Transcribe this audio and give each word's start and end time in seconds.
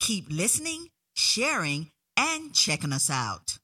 keep 0.00 0.26
listening, 0.30 0.88
sharing, 1.14 1.90
and 2.16 2.52
checking 2.52 2.92
us 2.92 3.10
out. 3.10 3.58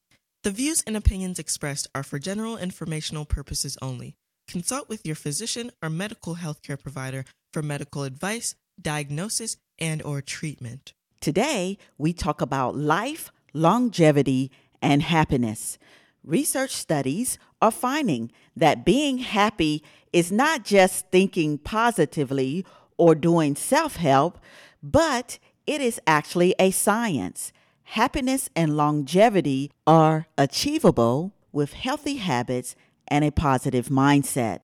The 0.45 0.51
views 0.51 0.83
and 0.87 0.97
opinions 0.97 1.39
expressed 1.39 1.89
are 1.95 2.05
for 2.05 2.19
general 2.19 2.57
informational 2.57 3.25
purposes 3.25 3.77
only. 3.83 4.15
Consult 4.47 4.89
with 4.89 5.05
your 5.05 5.17
physician 5.17 5.73
or 5.83 5.91
medical 5.91 6.37
healthcare 6.37 6.81
provider 6.81 7.25
for 7.53 7.63
medical 7.63 8.05
advice, 8.05 8.55
diagnosis, 8.81 9.57
and 9.79 10.03
or 10.03 10.21
treatment. 10.21 10.93
Today, 11.21 11.79
we 11.99 12.13
talk 12.13 12.41
about 12.41 12.77
life, 12.77 13.33
longevity, 13.53 14.53
and 14.81 15.03
happiness. 15.03 15.79
Research 16.23 16.71
studies 16.71 17.39
are 17.61 17.71
finding 17.71 18.31
that 18.55 18.85
being 18.85 19.19
happy 19.19 19.83
is 20.13 20.31
not 20.31 20.65
just 20.65 21.11
thinking 21.11 21.59
positively 21.59 22.65
or 22.97 23.15
doing 23.15 23.57
self 23.57 23.97
help, 23.97 24.39
but 24.83 25.39
it 25.67 25.81
is 25.81 26.01
actually 26.07 26.55
a 26.59 26.71
science. 26.71 27.53
Happiness 27.91 28.49
and 28.57 28.77
longevity 28.77 29.71
are 29.87 30.27
achievable 30.37 31.33
with 31.53 31.73
healthy 31.73 32.17
habits 32.17 32.75
and 33.09 33.25
a 33.25 33.31
positive 33.31 33.89
mindset. 33.89 34.61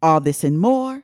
All 0.02 0.20
this 0.20 0.44
and 0.44 0.60
more 0.60 1.04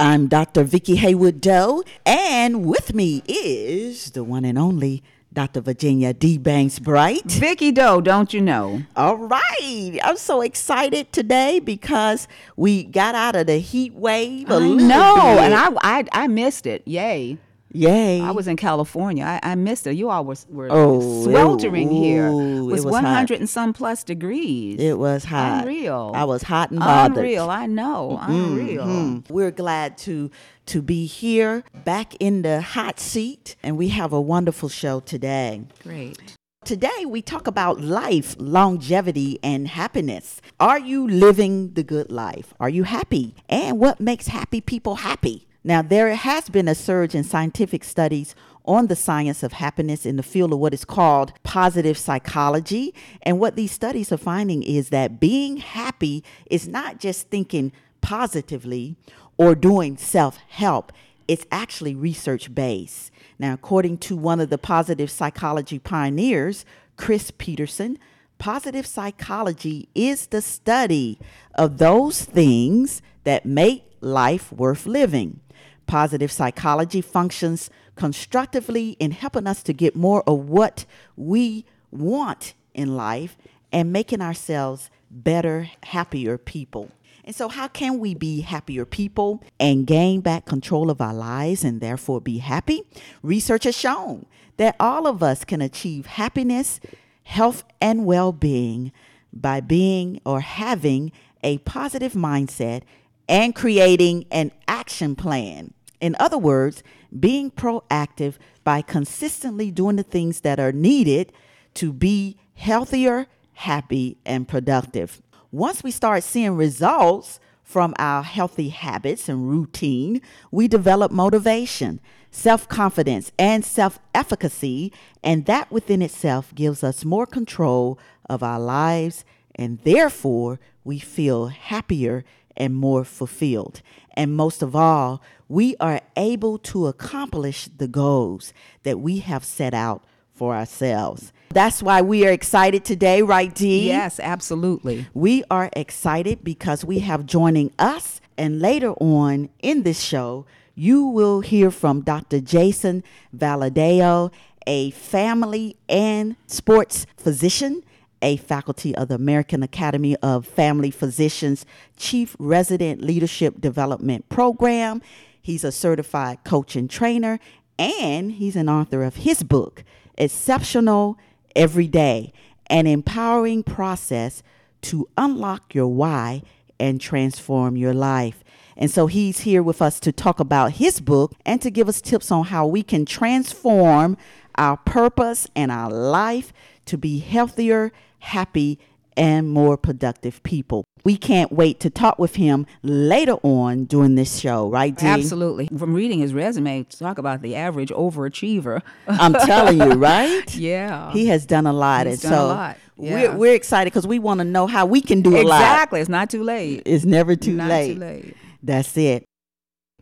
I'm 0.00 0.28
Dr. 0.28 0.62
Vicki 0.62 0.94
Haywood 0.96 1.40
Doe, 1.40 1.82
and 2.06 2.64
with 2.64 2.94
me 2.94 3.22
is 3.26 4.12
the 4.12 4.22
one 4.22 4.44
and 4.44 4.56
only 4.56 5.02
Dr. 5.32 5.60
Virginia 5.60 6.14
D. 6.14 6.38
Banks 6.38 6.78
Bright. 6.78 7.24
Vicky 7.24 7.72
Doe, 7.72 8.00
don't 8.00 8.32
you 8.32 8.40
know? 8.40 8.82
All 8.94 9.16
right. 9.16 9.98
I'm 10.04 10.16
so 10.16 10.40
excited 10.40 11.12
today 11.12 11.58
because 11.58 12.28
we 12.56 12.84
got 12.84 13.16
out 13.16 13.34
of 13.34 13.48
the 13.48 13.58
heat 13.58 13.92
wave 13.92 14.48
a 14.48 14.54
I 14.54 14.58
little 14.58 14.76
know, 14.76 15.14
bit. 15.16 15.44
and 15.44 15.54
I, 15.54 15.68
I 15.82 16.04
I 16.12 16.26
missed 16.28 16.66
it. 16.66 16.86
Yay! 16.86 17.38
Yay. 17.72 18.20
I 18.20 18.30
was 18.30 18.48
in 18.48 18.56
California. 18.56 19.24
I, 19.24 19.40
I 19.42 19.54
missed 19.54 19.86
it. 19.86 19.94
You 19.94 20.08
all 20.10 20.24
was, 20.24 20.46
were 20.48 20.68
Oh, 20.70 21.24
sweltering 21.24 21.92
it- 21.92 21.98
here. 22.00 22.28
It 22.28 22.62
was, 22.62 22.84
was 22.84 22.94
hot. 22.94 23.02
100 23.04 23.40
and 23.40 23.48
some 23.48 23.72
plus 23.72 24.04
degrees. 24.04 24.80
It 24.80 24.98
was 24.98 25.24
hot. 25.24 25.62
Unreal. 25.62 26.12
I 26.14 26.24
was 26.24 26.42
hot 26.42 26.70
and 26.70 26.80
bothered. 26.80 27.18
Unreal. 27.18 27.50
I 27.50 27.66
know. 27.66 28.18
Unreal. 28.22 28.84
Mhm. 28.86 29.30
We're 29.30 29.50
glad 29.50 29.98
to 29.98 30.30
to 30.66 30.82
be 30.82 31.06
here 31.06 31.64
back 31.84 32.14
in 32.20 32.42
the 32.42 32.60
hot 32.60 33.00
seat 33.00 33.56
and 33.62 33.76
we 33.78 33.88
have 33.88 34.12
a 34.12 34.20
wonderful 34.20 34.68
show 34.68 35.00
today. 35.00 35.62
Great. 35.82 36.36
Today 36.64 37.06
we 37.06 37.22
talk 37.22 37.46
about 37.46 37.80
life, 37.80 38.36
longevity 38.38 39.38
and 39.42 39.68
happiness. 39.68 40.42
Are 40.60 40.78
you 40.78 41.08
living 41.08 41.72
the 41.72 41.82
good 41.82 42.10
life? 42.12 42.52
Are 42.60 42.68
you 42.68 42.84
happy? 42.84 43.34
And 43.48 43.78
what 43.78 44.00
makes 44.00 44.26
happy 44.28 44.60
people 44.60 44.96
happy? 44.96 45.47
Now 45.68 45.82
there 45.82 46.14
has 46.14 46.48
been 46.48 46.66
a 46.66 46.74
surge 46.74 47.14
in 47.14 47.24
scientific 47.24 47.84
studies 47.84 48.34
on 48.64 48.86
the 48.86 48.96
science 48.96 49.42
of 49.42 49.52
happiness 49.52 50.06
in 50.06 50.16
the 50.16 50.22
field 50.22 50.54
of 50.54 50.60
what 50.60 50.72
is 50.72 50.86
called 50.86 51.34
positive 51.42 51.98
psychology. 51.98 52.94
And 53.20 53.38
what 53.38 53.54
these 53.54 53.70
studies 53.70 54.10
are 54.10 54.16
finding 54.16 54.62
is 54.62 54.88
that 54.88 55.20
being 55.20 55.58
happy 55.58 56.24
is 56.46 56.66
not 56.66 56.98
just 56.98 57.28
thinking 57.28 57.70
positively 58.00 58.96
or 59.36 59.54
doing 59.54 59.98
self 59.98 60.38
help, 60.48 60.90
it's 61.28 61.44
actually 61.52 61.94
research 61.94 62.54
based. 62.54 63.10
Now, 63.38 63.52
according 63.52 63.98
to 63.98 64.16
one 64.16 64.40
of 64.40 64.48
the 64.48 64.56
positive 64.56 65.10
psychology 65.10 65.78
pioneers, 65.78 66.64
Chris 66.96 67.30
Peterson, 67.36 67.98
positive 68.38 68.86
psychology 68.86 69.90
is 69.94 70.28
the 70.28 70.40
study 70.40 71.18
of 71.56 71.76
those 71.76 72.24
things 72.24 73.02
that 73.24 73.44
make 73.44 73.84
life 74.00 74.50
worth 74.50 74.86
living. 74.86 75.40
Positive 75.88 76.30
psychology 76.30 77.00
functions 77.00 77.70
constructively 77.96 78.90
in 79.00 79.10
helping 79.10 79.46
us 79.46 79.62
to 79.64 79.72
get 79.72 79.96
more 79.96 80.22
of 80.28 80.48
what 80.48 80.84
we 81.16 81.64
want 81.90 82.54
in 82.74 82.96
life 82.96 83.36
and 83.72 83.92
making 83.92 84.20
ourselves 84.20 84.90
better, 85.10 85.70
happier 85.82 86.38
people. 86.38 86.90
And 87.24 87.34
so, 87.34 87.48
how 87.48 87.68
can 87.68 87.98
we 87.98 88.14
be 88.14 88.40
happier 88.40 88.84
people 88.84 89.42
and 89.58 89.86
gain 89.86 90.20
back 90.20 90.46
control 90.46 90.90
of 90.90 91.00
our 91.00 91.12
lives 91.12 91.64
and 91.64 91.80
therefore 91.80 92.20
be 92.20 92.38
happy? 92.38 92.82
Research 93.22 93.64
has 93.64 93.76
shown 93.76 94.26
that 94.56 94.76
all 94.78 95.06
of 95.06 95.22
us 95.22 95.44
can 95.44 95.60
achieve 95.60 96.06
happiness, 96.06 96.80
health, 97.24 97.64
and 97.80 98.06
well 98.06 98.32
being 98.32 98.92
by 99.32 99.60
being 99.60 100.20
or 100.24 100.40
having 100.40 101.12
a 101.42 101.58
positive 101.58 102.12
mindset 102.12 102.82
and 103.28 103.54
creating 103.54 104.24
an 104.30 104.50
action 104.66 105.14
plan. 105.14 105.74
In 106.00 106.16
other 106.18 106.38
words, 106.38 106.82
being 107.18 107.50
proactive 107.50 108.34
by 108.64 108.82
consistently 108.82 109.70
doing 109.70 109.96
the 109.96 110.02
things 110.02 110.40
that 110.40 110.60
are 110.60 110.72
needed 110.72 111.32
to 111.74 111.92
be 111.92 112.36
healthier, 112.54 113.26
happy, 113.54 114.18
and 114.24 114.46
productive. 114.46 115.22
Once 115.50 115.82
we 115.82 115.90
start 115.90 116.22
seeing 116.22 116.54
results 116.54 117.40
from 117.62 117.94
our 117.98 118.22
healthy 118.22 118.70
habits 118.70 119.28
and 119.28 119.48
routine, 119.48 120.20
we 120.50 120.68
develop 120.68 121.12
motivation, 121.12 122.00
self 122.30 122.68
confidence, 122.68 123.30
and 123.38 123.64
self 123.64 123.98
efficacy, 124.14 124.92
and 125.22 125.46
that 125.46 125.70
within 125.70 126.02
itself 126.02 126.54
gives 126.54 126.82
us 126.82 127.04
more 127.04 127.26
control 127.26 127.98
of 128.28 128.42
our 128.42 128.60
lives, 128.60 129.24
and 129.54 129.78
therefore 129.80 130.58
we 130.84 130.98
feel 130.98 131.48
happier 131.48 132.24
and 132.58 132.74
more 132.74 133.04
fulfilled. 133.04 133.80
And 134.14 134.36
most 134.36 134.62
of 134.62 134.76
all, 134.76 135.22
we 135.48 135.76
are 135.80 136.02
able 136.16 136.58
to 136.58 136.88
accomplish 136.88 137.70
the 137.74 137.88
goals 137.88 138.52
that 138.82 139.00
we 139.00 139.20
have 139.20 139.44
set 139.44 139.72
out 139.72 140.04
for 140.34 140.54
ourselves. 140.54 141.32
That's 141.50 141.82
why 141.82 142.02
we 142.02 142.26
are 142.26 142.30
excited 142.32 142.84
today, 142.84 143.22
right, 143.22 143.54
Dee? 143.54 143.86
Yes, 143.86 144.20
absolutely. 144.20 145.06
We 145.14 145.44
are 145.50 145.70
excited 145.74 146.44
because 146.44 146.84
we 146.84 146.98
have 146.98 147.24
joining 147.24 147.72
us, 147.78 148.20
and 148.36 148.60
later 148.60 148.92
on 148.92 149.48
in 149.60 149.84
this 149.84 150.00
show, 150.00 150.44
you 150.74 151.04
will 151.06 151.40
hear 151.40 151.70
from 151.70 152.02
Dr. 152.02 152.40
Jason 152.40 153.02
Valadao, 153.36 154.30
a 154.66 154.90
family 154.90 155.76
and 155.88 156.36
sports 156.46 157.06
physician, 157.16 157.82
a 158.22 158.36
faculty 158.36 158.94
of 158.94 159.08
the 159.08 159.14
American 159.14 159.62
Academy 159.62 160.16
of 160.16 160.46
Family 160.46 160.90
Physicians 160.90 161.64
Chief 161.96 162.36
Resident 162.38 163.02
Leadership 163.02 163.60
Development 163.60 164.28
Program. 164.28 165.02
He's 165.40 165.64
a 165.64 165.72
certified 165.72 166.44
coach 166.44 166.76
and 166.76 166.90
trainer, 166.90 167.38
and 167.78 168.32
he's 168.32 168.56
an 168.56 168.68
author 168.68 169.02
of 169.02 169.16
his 169.16 169.42
book, 169.42 169.84
Exceptional 170.16 171.18
Every 171.54 171.86
Day 171.86 172.32
An 172.66 172.86
Empowering 172.86 173.62
Process 173.62 174.42
to 174.82 175.08
Unlock 175.16 175.74
Your 175.74 175.88
Why 175.88 176.42
and 176.78 177.00
Transform 177.00 177.76
Your 177.76 177.94
Life. 177.94 178.44
And 178.76 178.90
so 178.90 179.08
he's 179.08 179.40
here 179.40 179.62
with 179.62 179.82
us 179.82 179.98
to 180.00 180.12
talk 180.12 180.38
about 180.38 180.72
his 180.72 181.00
book 181.00 181.34
and 181.44 181.60
to 181.62 181.70
give 181.70 181.88
us 181.88 182.00
tips 182.00 182.30
on 182.30 182.44
how 182.44 182.66
we 182.66 182.84
can 182.84 183.04
transform 183.04 184.16
our 184.54 184.76
purpose 184.76 185.48
and 185.56 185.72
our 185.72 185.90
life 185.90 186.52
to 186.86 186.96
be 186.96 187.18
healthier, 187.18 187.92
happy, 188.18 188.78
and 189.18 189.50
more 189.50 189.76
productive 189.76 190.40
people. 190.44 190.84
We 191.04 191.16
can't 191.16 191.50
wait 191.50 191.80
to 191.80 191.90
talk 191.90 192.18
with 192.18 192.36
him 192.36 192.66
later 192.82 193.34
on 193.42 193.84
during 193.84 194.14
this 194.14 194.38
show, 194.38 194.68
right, 194.68 194.94
Dee? 194.96 195.06
Absolutely. 195.06 195.68
From 195.76 195.92
reading 195.92 196.20
his 196.20 196.32
resume, 196.32 196.84
talk 196.84 197.18
about 197.18 197.42
the 197.42 197.56
average 197.56 197.90
overachiever. 197.90 198.80
I'm 199.08 199.32
telling 199.32 199.78
you, 199.80 199.92
right? 199.98 200.54
yeah. 200.54 201.12
He 201.12 201.26
has 201.26 201.46
done 201.46 201.66
a 201.66 201.72
lot. 201.72 202.06
He's 202.06 202.22
and 202.22 202.30
done 202.30 202.32
a 202.32 202.36
so 202.36 202.46
lot, 202.46 202.76
we're, 202.96 203.36
we're 203.36 203.54
excited 203.54 203.92
because 203.92 204.06
we 204.06 204.18
want 204.18 204.38
to 204.38 204.44
know 204.44 204.66
how 204.66 204.86
we 204.86 205.00
can 205.00 205.22
do 205.22 205.36
a 205.36 205.42
lot. 205.42 205.60
exactly. 205.60 206.00
It's 206.00 206.08
not 206.08 206.30
too 206.30 206.44
late. 206.44 206.82
It's 206.86 207.04
never 207.04 207.34
too 207.34 207.54
not 207.54 207.68
late. 207.68 207.94
too 207.94 208.00
late. 208.00 208.36
That's 208.62 208.96
it. 208.96 209.24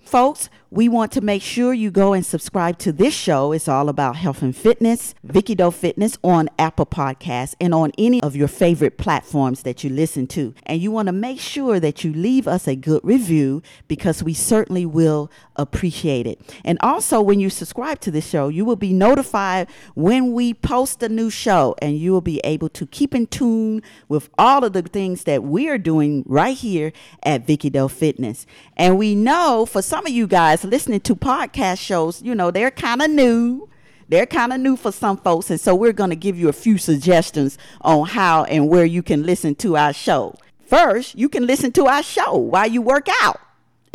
Folks, 0.03 0.49
we 0.77 0.91
want 0.91 1.11
to 1.11 1.23
make 1.23 1.41
sure 1.41 1.73
you 1.73 1.91
go 1.91 2.13
and 2.13 2.25
subscribe 2.25 2.77
to 2.77 2.93
this 2.93 3.15
show. 3.15 3.53
It's 3.53 3.67
all 3.67 3.89
about 3.89 4.15
health 4.17 4.43
and 4.43 4.55
fitness, 4.55 5.15
Vicky 5.25 5.55
Doe 5.55 5.71
Fitness 5.71 6.19
on 6.23 6.51
Apple 6.59 6.85
Podcasts 6.85 7.55
and 7.59 7.73
on 7.73 7.93
any 7.97 8.21
of 8.21 8.37
your 8.37 8.47
favorite 8.47 8.99
platforms 8.99 9.63
that 9.63 9.83
you 9.83 9.89
listen 9.89 10.27
to. 10.27 10.53
And 10.65 10.83
you 10.83 10.91
want 10.91 11.07
to 11.07 11.13
make 11.13 11.41
sure 11.41 11.81
that 11.81 12.05
you 12.05 12.13
leave 12.13 12.47
us 12.47 12.69
a 12.69 12.77
good 12.77 13.01
review 13.03 13.63
because 13.89 14.23
we 14.23 14.35
certainly 14.35 14.85
will 14.85 15.31
appreciate 15.57 16.27
it. 16.27 16.39
And 16.63 16.77
also, 16.83 17.23
when 17.23 17.41
you 17.41 17.49
subscribe 17.49 18.01
to 18.01 18.11
this 18.11 18.29
show, 18.29 18.49
you 18.49 18.67
will 18.67 18.77
be 18.77 18.93
notified 18.93 19.69
when 19.95 20.35
we 20.35 20.53
post 20.53 21.03
a 21.03 21.09
new 21.09 21.31
show 21.31 21.75
and 21.81 21.97
you 21.97 22.13
will 22.13 22.21
be 22.21 22.39
able 22.45 22.69
to 22.69 22.87
keep 22.87 23.15
in 23.15 23.29
tune 23.29 23.83
with 24.11 24.29
all 24.37 24.63
of 24.63 24.75
the 24.75 24.83
things 24.83 25.25
that 25.25 25.43
we 25.43 25.71
are 25.71 25.79
doing 25.79 26.23
right 26.27 26.59
here 26.59 26.93
at 27.23 27.47
Vicky 27.47 27.71
Doe 27.71 27.89
Fitness. 27.89 28.45
And 28.77 28.99
we 28.99 29.15
know 29.15 29.65
for 29.65 29.81
some 29.81 30.05
of 30.05 30.13
you 30.13 30.27
guys 30.27 30.66
listening 30.67 31.01
to 31.01 31.17
podcast 31.17 31.79
shows, 31.79 32.23
you 32.23 32.35
know, 32.35 32.51
they're 32.51 32.71
kind 32.71 33.03
of 33.03 33.11
new. 33.11 33.69
They're 34.09 34.27
kind 34.27 34.53
of 34.53 34.61
new 34.61 34.77
for 34.77 34.93
some 34.93 35.17
folks. 35.17 35.51
And 35.51 35.61
so 35.61 35.75
we're 35.75 35.93
going 35.93 36.11
to 36.11 36.17
give 36.17 36.39
you 36.39 36.49
a 36.49 36.53
few 36.53 36.79
suggestions 36.79 37.59
on 37.81 38.07
how 38.07 38.45
and 38.45 38.69
where 38.69 38.85
you 38.85 39.03
can 39.03 39.25
listen 39.25 39.55
to 39.57 39.77
our 39.77 39.93
show. 39.93 40.37
First, 40.67 41.17
you 41.17 41.29
can 41.29 41.47
listen 41.47 41.73
to 41.73 41.87
our 41.87 42.03
show 42.03 42.37
while 42.37 42.69
you 42.69 42.83
work 42.83 43.09
out. 43.23 43.41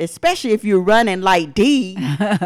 Especially 0.02 0.52
if 0.52 0.64
you're 0.64 0.82
running 0.82 1.22
like 1.22 1.54
D 1.54 1.96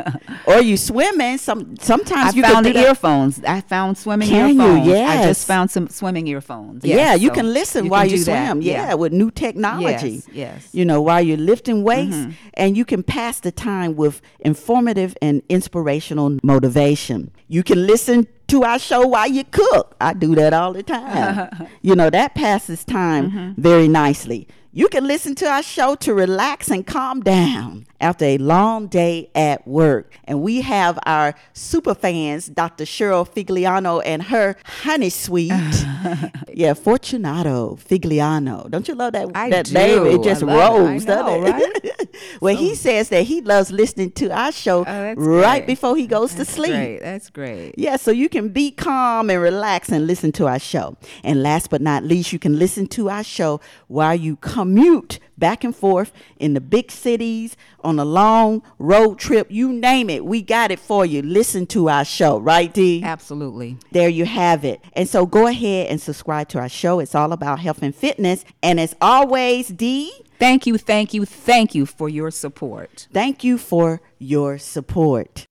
or 0.46 0.62
you 0.62 0.78
swimming, 0.78 1.38
some 1.38 1.76
sometimes 1.78 2.34
I 2.34 2.38
you 2.38 2.44
found 2.44 2.66
the 2.66 2.78
earphones. 2.78 3.44
I 3.44 3.62
found 3.62 3.98
swimming 3.98 4.28
Can 4.30 4.56
you? 4.56 4.62
earphones. 4.62 5.10
I 5.10 5.24
just 5.24 5.48
found 5.48 5.72
some 5.72 5.88
swimming 5.88 6.28
earphones. 6.28 6.84
yeah, 6.86 7.16
you 7.16 7.30
so 7.30 7.36
can 7.36 7.54
listen 7.54 7.86
you 7.86 7.92
while 7.92 8.04
can 8.04 8.12
you 8.12 8.18
swim. 8.24 8.62
Yeah, 8.62 8.94
with 8.94 9.14
new 9.14 9.32
technology. 9.32 10.10
Yes, 10.10 10.28
yes. 10.34 10.68
Mm-hmm. 10.68 10.78
You 10.78 10.86
know, 10.86 11.02
while 11.02 11.22
you're 11.22 11.38
lifting 11.38 11.84
weights, 11.84 12.18
and 12.56 12.78
you 12.78 12.86
can 12.86 13.02
pass 13.04 13.40
the 13.40 13.52
time 13.52 13.96
with 13.96 14.22
informative 14.40 15.16
and 15.22 15.42
inspirational 15.50 16.38
motivation. 16.44 17.32
You 17.48 17.64
can 17.64 17.86
listen 17.88 18.28
to 18.48 18.64
our 18.64 18.80
show 18.80 19.06
while 19.08 19.28
you 19.28 19.44
cook. 19.44 19.96
I 20.02 20.14
do 20.14 20.36
that 20.36 20.54
all 20.54 20.74
the 20.74 20.84
time. 20.84 21.68
you 21.82 21.96
know, 21.96 22.10
that 22.10 22.36
passes 22.36 22.84
time 22.84 23.32
Mm-hmm. 23.32 23.62
very 23.62 23.88
nicely. 23.88 24.48
You 24.78 24.90
can 24.90 25.08
listen 25.08 25.36
to 25.36 25.46
our 25.46 25.64
show 25.64 25.96
to 25.96 26.14
relax 26.14 26.70
and 26.70 26.86
calm 26.86 27.22
down 27.22 27.88
after 28.02 28.26
a 28.26 28.38
long 28.38 28.88
day 28.88 29.30
at 29.34 29.66
work. 29.66 30.18
And 30.26 30.42
we 30.42 30.60
have 30.64 31.00
our 31.06 31.34
super 31.54 31.96
fans, 31.96 32.48
Dr. 32.48 32.84
Cheryl 32.84 33.26
Figliano 33.26 34.02
and 34.06 34.24
her 34.24 34.58
honey 34.66 35.10
sweet. 35.10 35.54
yeah, 36.54 36.74
Fortunato 36.74 37.78
Figliano. 37.78 38.70
Don't 38.70 38.86
you 38.90 38.96
love 38.96 39.14
that, 39.14 39.30
I 39.34 39.50
that 39.50 39.68
do. 39.68 39.74
name? 39.76 40.06
It 40.08 40.24
just 40.26 40.44
I 40.44 40.46
love 40.46 40.76
it. 40.76 40.84
I 40.84 40.90
rolls, 40.90 41.06
know, 41.06 41.46
doesn't 41.46 41.86
it? 41.86 42.05
well, 42.42 42.56
he 42.56 42.76
says 42.76 43.10
that 43.10 43.24
he 43.24 43.42
loves 43.42 43.72
listening 43.72 44.12
to 44.12 44.30
our 44.30 44.52
show 44.52 44.84
Oh, 44.88 45.14
right 45.14 45.16
great. 45.16 45.68
before 45.68 45.96
he 45.96 46.08
goes 46.08 46.36
That's 46.36 46.50
to 46.50 46.56
sleep. 46.56 46.72
Great. 46.74 47.00
That's 47.00 47.30
great. 47.30 47.76
Yeah, 47.78 47.96
so 47.98 48.12
you 48.12 48.30
can 48.30 48.50
be 48.50 48.72
calm 48.72 49.30
and 49.30 49.42
relax 49.42 49.90
and 49.90 50.08
listen 50.08 50.32
to 50.34 50.48
our 50.48 50.60
show. 50.60 50.98
And 51.24 51.42
last 51.44 51.70
but 51.70 51.82
not 51.82 52.04
least, 52.04 52.34
you 52.34 52.40
can 52.40 52.58
listen 52.60 52.88
to 52.88 53.10
our 53.10 53.24
show 53.24 53.62
while 53.88 54.16
you 54.16 54.36
commute 54.38 55.20
back 55.38 55.66
and 55.66 55.76
forth 55.76 56.14
in 56.38 56.54
the 56.54 56.62
big 56.62 56.90
cities, 56.90 57.58
on 57.84 58.00
a 58.00 58.06
long 58.06 58.64
road 58.80 59.20
trip, 59.20 59.48
you 59.52 59.72
name 59.74 60.10
it. 60.10 60.24
We 60.26 60.42
got 60.42 60.72
it 60.72 60.80
for 60.80 61.06
you. 61.06 61.22
Listen 61.22 61.68
to 61.68 61.90
our 61.90 62.06
show, 62.06 62.40
right, 62.40 62.74
Dee? 62.74 63.04
Absolutely. 63.04 63.78
There 63.92 64.08
you 64.08 64.24
have 64.26 64.64
it. 64.64 64.80
And 64.94 65.10
so 65.10 65.26
go 65.26 65.48
ahead 65.48 65.88
and 65.88 66.00
subscribe 66.00 66.48
to 66.50 66.60
our 66.60 66.70
show. 66.70 67.00
It's 67.00 67.14
all 67.16 67.34
about 67.34 67.60
health 67.60 67.84
and 67.84 67.94
fitness. 67.94 68.46
And 68.64 68.80
as 68.80 68.96
always, 69.02 69.68
Dee, 69.68 70.14
Thank 70.40 70.68
you, 70.68 70.78
thank 70.78 71.14
you, 71.14 71.26
thank 71.26 71.74
you 71.76 71.86
for 71.86 72.10
your 72.10 72.32
support. 72.32 73.08
thank 73.14 73.44
you 73.44 73.58
for 73.58 74.02
your 74.20 74.58
support. 74.58 75.46